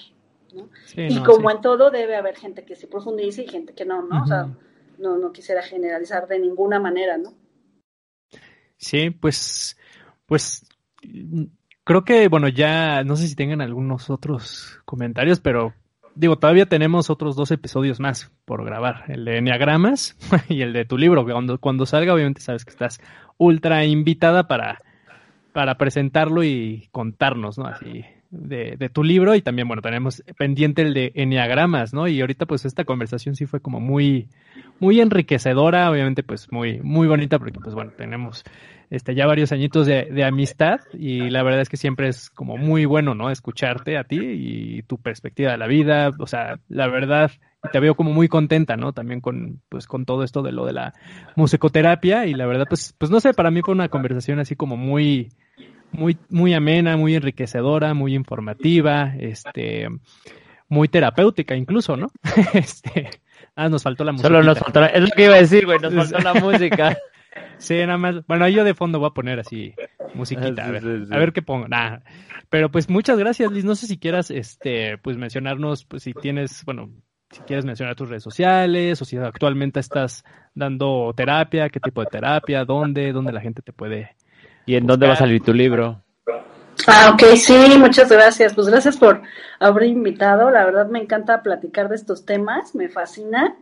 [0.53, 0.69] ¿no?
[0.85, 1.55] Sí, y no, como sí.
[1.57, 4.07] en todo debe haber gente que se profundice y gente que no, ¿no?
[4.07, 4.23] Uh -huh.
[4.23, 4.57] O sea,
[4.97, 7.35] no, no quisiera generalizar de ninguna manera, ¿no?
[8.77, 9.76] Sí, pues,
[10.27, 10.67] pues
[11.83, 15.73] creo que, bueno, ya no sé si tengan algunos otros comentarios, pero
[16.15, 20.17] digo, todavía tenemos otros dos episodios más por grabar, el de Enneagramas
[20.49, 22.99] y el de tu libro, cuando, cuando salga obviamente sabes que estás
[23.37, 24.79] ultra invitada para,
[25.53, 27.65] para presentarlo y contarnos, ¿no?
[27.65, 32.07] Así, de, de, tu libro y también, bueno, tenemos pendiente el de Enneagramas, ¿no?
[32.07, 34.29] Y ahorita pues esta conversación sí fue como muy,
[34.79, 38.43] muy enriquecedora, obviamente pues muy, muy bonita porque pues bueno, tenemos
[38.89, 42.57] este, ya varios añitos de, de, amistad y la verdad es que siempre es como
[42.57, 43.29] muy bueno, ¿no?
[43.29, 47.31] Escucharte a ti y tu perspectiva de la vida, o sea, la verdad,
[47.71, 48.93] te veo como muy contenta, ¿no?
[48.93, 50.93] También con, pues, con todo esto de lo de la
[51.35, 54.77] musicoterapia y la verdad, pues, pues no sé, para mí fue una conversación así como
[54.77, 55.29] muy,
[55.91, 59.87] muy, muy amena, muy enriquecedora, muy informativa, este,
[60.67, 62.07] muy terapéutica incluso, ¿no?
[62.53, 63.09] este,
[63.55, 64.27] ah, nos faltó la música.
[64.27, 66.97] Solo nos faltó, es lo que iba a decir, güey, nos faltó la música.
[67.59, 68.25] Sí, nada más.
[68.27, 69.73] Bueno, yo de fondo voy a poner así
[70.13, 71.13] musiquita, a ver, sí, sí.
[71.13, 71.67] a ver qué pongo.
[71.67, 71.99] Nah.
[72.49, 73.65] Pero pues muchas gracias, Liz.
[73.65, 76.91] No sé si quieras, este, pues mencionarnos, pues si tienes, bueno,
[77.31, 80.23] si quieres mencionar tus redes sociales o si actualmente estás
[80.53, 84.15] dando terapia, qué tipo de terapia, dónde, dónde la gente te puede.
[84.67, 86.03] ¿Y en dónde va a salir tu libro?
[86.85, 88.53] Ah, ok, sí, muchas gracias.
[88.53, 89.21] Pues gracias por
[89.59, 90.51] haber invitado.
[90.51, 93.55] La verdad me encanta platicar de estos temas, me fascina.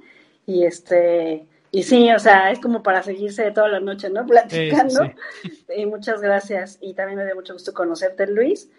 [0.47, 4.25] Y este, y sí, o sea, es como para seguirse toda la noche, ¿no?
[4.27, 5.05] Platicando.
[5.43, 5.73] Sí, sí.
[5.77, 6.79] Y muchas gracias.
[6.81, 8.69] Y también me dio mucho gusto conocerte, Luis.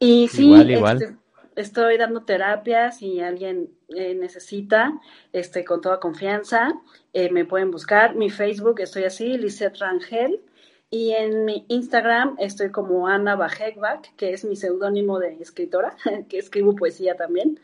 [0.00, 1.02] Y sí, igual, igual.
[1.02, 1.16] Este,
[1.54, 4.92] estoy dando terapias si alguien eh, necesita,
[5.32, 6.72] este, con toda confianza,
[7.12, 8.16] eh, me pueden buscar.
[8.16, 10.40] Mi Facebook estoy así, Lisette Rangel.
[10.90, 15.96] Y en mi Instagram estoy como Ana Bajekbak, que es mi seudónimo de escritora,
[16.28, 17.60] que escribo poesía también.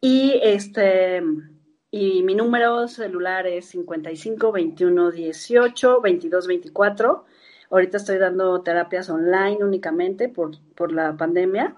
[0.00, 1.22] Y este
[1.96, 7.24] y mi número celular es 55 21 18 22 24.
[7.70, 11.76] Ahorita estoy dando terapias online únicamente por, por la pandemia.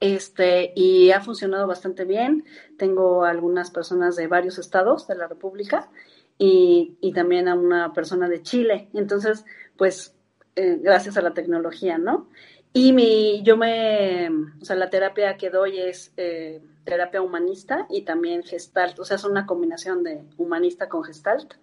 [0.00, 2.44] Este, y ha funcionado bastante bien.
[2.76, 5.88] Tengo algunas personas de varios estados de la República
[6.36, 8.90] y, y también a una persona de Chile.
[8.92, 9.46] Entonces,
[9.78, 10.14] pues,
[10.56, 12.28] eh, gracias a la tecnología, ¿no?
[12.74, 14.28] Y mi, yo me,
[14.60, 19.16] o sea, la terapia que doy es eh, terapia humanista y también gestalt, o sea,
[19.16, 21.54] es una combinación de humanista con gestalt,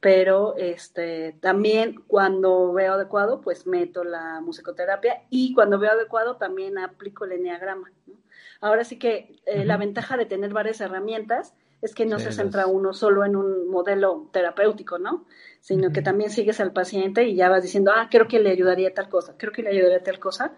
[0.00, 6.78] pero este, también cuando veo adecuado, pues meto la musicoterapia y cuando veo adecuado también
[6.78, 7.92] aplico el enneagrama.
[8.06, 8.14] ¿no?
[8.62, 9.64] Ahora sí que eh, uh -huh.
[9.64, 13.36] la ventaja de tener varias herramientas es que no sí, se centra uno solo en
[13.36, 15.26] un modelo terapéutico, ¿no?
[15.60, 15.94] Sino uh -huh.
[15.94, 19.08] que también sigues al paciente y ya vas diciendo, ah, creo que le ayudaría tal
[19.08, 20.52] cosa, creo que le ayudaría tal cosa,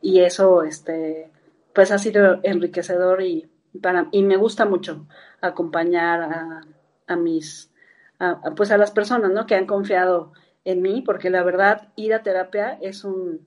[0.00, 1.30] y eso, este,
[1.74, 3.50] pues ha sido enriquecedor y,
[3.82, 5.06] para, y me gusta mucho
[5.40, 6.60] acompañar a,
[7.06, 7.72] a mis,
[8.18, 9.46] a, a, pues a las personas, ¿no?
[9.46, 10.32] Que han confiado
[10.64, 13.46] en mí, porque la verdad, ir a terapia es un,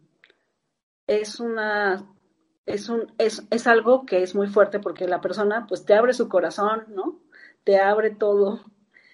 [1.08, 2.06] es una
[2.66, 6.14] es, un, es, es algo que es muy fuerte porque la persona pues te abre
[6.14, 7.20] su corazón, ¿no?
[7.64, 8.62] Te abre todo.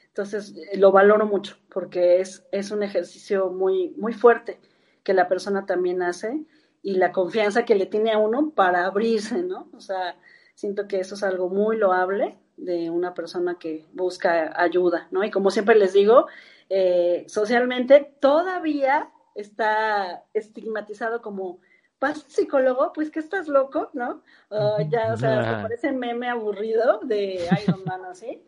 [0.08, 4.60] Entonces lo valoro mucho porque es, es un ejercicio muy, muy fuerte
[5.04, 6.44] que la persona también hace
[6.82, 9.70] y la confianza que le tiene a uno para abrirse, ¿no?
[9.74, 10.18] O sea,
[10.56, 15.24] siento que eso es algo muy loable de una persona que busca ayuda, ¿no?
[15.24, 16.28] Y como siempre les digo,
[16.70, 21.60] eh, socialmente todavía está estigmatizado como
[22.00, 22.94] ¿Pasa psicólogo?
[22.94, 24.22] Pues que estás loco, ¿no?
[24.52, 28.42] Uh, ya, o sea, me parece meme aburrido de Iron Man así.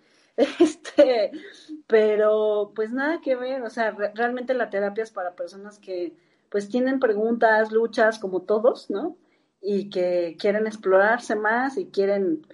[0.59, 1.31] Este,
[1.85, 6.13] pero pues nada que ver, o sea, re realmente la terapia es para personas que
[6.49, 9.17] pues tienen preguntas, luchas, como todos, ¿no?
[9.61, 12.47] Y que quieren explorarse más y quieren,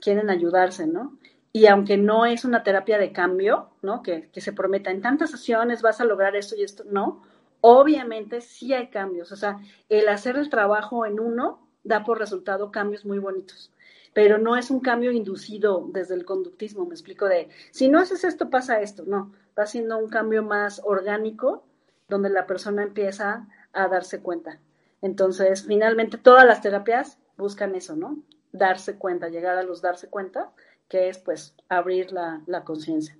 [0.00, 1.18] quieren ayudarse, ¿no?
[1.52, 4.02] Y aunque no es una terapia de cambio, ¿no?
[4.02, 7.22] Que, que se prometa en tantas sesiones vas a lograr esto y esto, no
[7.62, 9.58] obviamente sí hay cambios, o sea,
[9.88, 13.72] el hacer el trabajo en uno da por resultado cambios muy bonitos,
[14.12, 18.24] pero no es un cambio inducido desde el conductismo, me explico de, si no haces
[18.24, 21.64] esto, pasa esto, no, va siendo un cambio más orgánico,
[22.08, 24.58] donde la persona empieza a darse cuenta.
[25.00, 28.18] Entonces, finalmente, todas las terapias buscan eso, ¿no?
[28.52, 30.50] Darse cuenta, llegar a los darse cuenta,
[30.88, 33.16] que es pues abrir la, conciencia.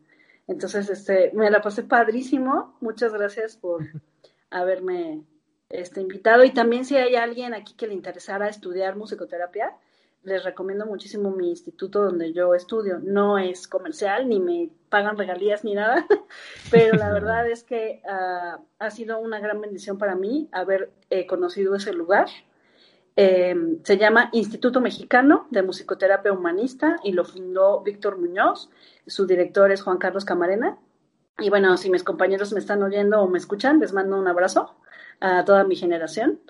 [0.46, 2.76] Entonces, este, me la pasé padrísimo.
[2.80, 3.82] Muchas gracias por,
[4.52, 5.24] haberme
[5.68, 6.44] este, invitado.
[6.44, 9.74] Y también si hay alguien aquí que le interesara estudiar musicoterapia,
[10.22, 13.00] les recomiendo muchísimo mi instituto donde yo estudio.
[13.02, 16.06] No es comercial, ni me pagan regalías ni nada,
[16.70, 21.26] pero la verdad es que uh, ha sido una gran bendición para mí haber eh,
[21.26, 22.28] conocido ese lugar.
[23.16, 28.70] Eh, se llama Instituto Mexicano de Musicoterapia Humanista y lo fundó Víctor Muñoz.
[29.06, 30.78] Su director es Juan Carlos Camarena
[31.38, 34.76] Y bueno, si mis compañeros me están oyendo o me escuchan, les mando un abrazo
[35.20, 36.40] a toda mi generación.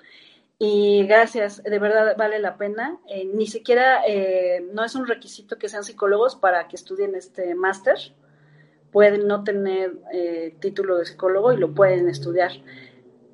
[0.59, 2.97] Y gracias, de verdad vale la pena.
[3.07, 7.55] Eh, ni siquiera, eh, no es un requisito que sean psicólogos para que estudien este
[7.55, 7.97] máster.
[8.91, 12.51] Pueden no tener eh, título de psicólogo y lo pueden estudiar.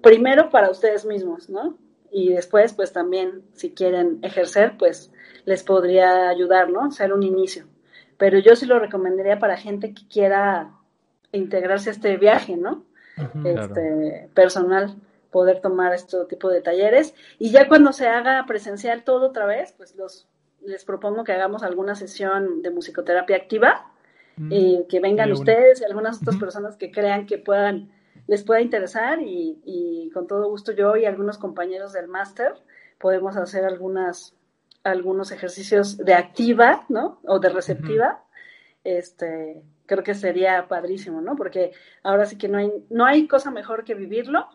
[0.01, 1.77] Primero para ustedes mismos, ¿no?
[2.11, 5.11] Y después, pues también, si quieren ejercer, pues
[5.45, 6.89] les podría ayudar, ¿no?
[6.91, 7.65] Ser un inicio.
[8.17, 10.78] Pero yo sí lo recomendaría para gente que quiera
[11.31, 12.85] integrarse a este viaje, ¿no?
[13.43, 14.95] este, personal
[15.31, 17.13] poder tomar este tipo de talleres.
[17.37, 20.27] Y ya cuando se haga presencial todo otra vez, pues los
[20.61, 23.91] les propongo que hagamos alguna sesión de musicoterapia activa
[24.35, 27.91] mm, y que vengan ustedes y algunas otras personas que crean que puedan
[28.27, 32.53] les pueda interesar y, y, con todo gusto yo y algunos compañeros del máster
[32.99, 34.35] podemos hacer algunas
[34.83, 37.19] algunos ejercicios de activa, ¿no?
[37.25, 38.23] O de receptiva.
[38.83, 41.35] Este, creo que sería padrísimo, ¿no?
[41.35, 41.71] Porque
[42.03, 44.47] ahora sí que no hay no hay cosa mejor que vivirlo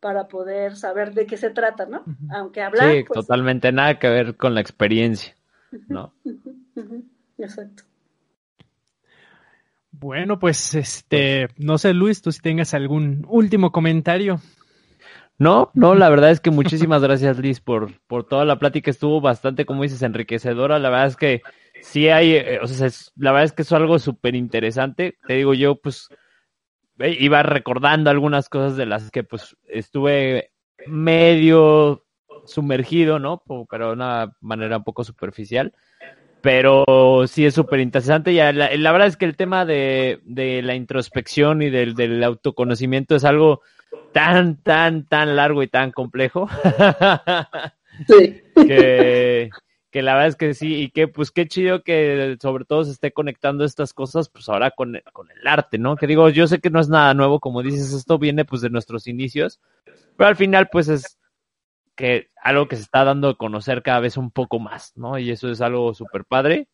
[0.00, 2.04] para poder saber de qué se trata, ¿no?
[2.30, 2.92] Aunque hablar.
[2.92, 5.34] Sí, pues, totalmente nada que ver con la experiencia,
[5.88, 6.12] ¿no?
[7.38, 7.84] Exacto.
[9.92, 14.40] Bueno, pues este, no sé, Luis, tú si tengas algún último comentario.
[15.38, 18.90] No, no, la verdad es que muchísimas gracias, Liz, por, por toda la plática.
[18.90, 20.78] Estuvo bastante, como dices, enriquecedora.
[20.78, 21.42] La verdad es que
[21.82, 25.18] sí hay, eh, o sea, la verdad es que es algo súper interesante.
[25.26, 26.08] Te digo yo, pues,
[26.98, 30.52] iba recordando algunas cosas de las que pues estuve
[30.86, 32.04] medio
[32.46, 33.42] sumergido, ¿no?
[33.70, 35.72] Pero de una manera un poco superficial.
[36.40, 38.32] Pero sí es súper interesante.
[38.32, 42.22] Y la, la, verdad es que el tema de, de la introspección y del, del,
[42.24, 43.62] autoconocimiento es algo
[44.12, 46.48] tan, tan, tan largo y tan complejo.
[48.08, 48.40] Sí.
[48.54, 49.50] que,
[49.92, 52.92] que la verdad es que sí, y que pues qué chido que sobre todo se
[52.92, 55.96] esté conectando estas cosas, pues ahora con, con el arte, ¿no?
[55.96, 58.70] Que digo, yo sé que no es nada nuevo, como dices, esto viene pues de
[58.70, 59.60] nuestros inicios,
[60.16, 61.18] pero al final pues es
[61.94, 65.18] que algo que se está dando a conocer cada vez un poco más, ¿no?
[65.18, 66.68] Y eso es algo súper padre.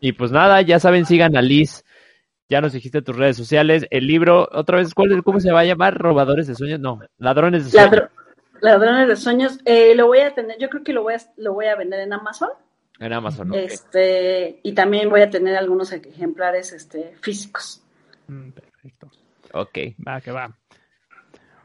[0.00, 1.84] Y pues nada, ya saben, sigan a Liz,
[2.48, 5.64] ya nos dijiste tus redes sociales, el libro, otra vez, ¿cuál, ¿cómo se va a
[5.66, 5.98] llamar?
[5.98, 6.80] ¿Robadores de sueños?
[6.80, 8.08] No, ladrones de sueños.
[8.62, 11.52] Ladrones de sueños, eh, lo voy a tener, yo creo que lo voy a, lo
[11.52, 12.50] voy a vender en Amazon.
[13.00, 17.82] En Amazon, Este, y también voy a tener algunos ejemplares este, físicos.
[18.28, 19.10] Mm, perfecto.
[19.52, 19.78] Ok.
[20.06, 20.56] Va, que va.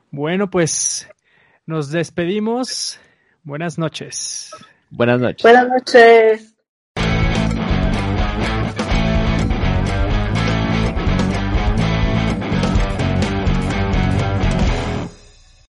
[0.10, 1.08] Bueno, pues
[1.68, 3.00] nos despedimos.
[3.44, 4.50] Buenas noches.
[4.90, 5.44] Buenas noches.
[5.44, 6.57] Buenas noches.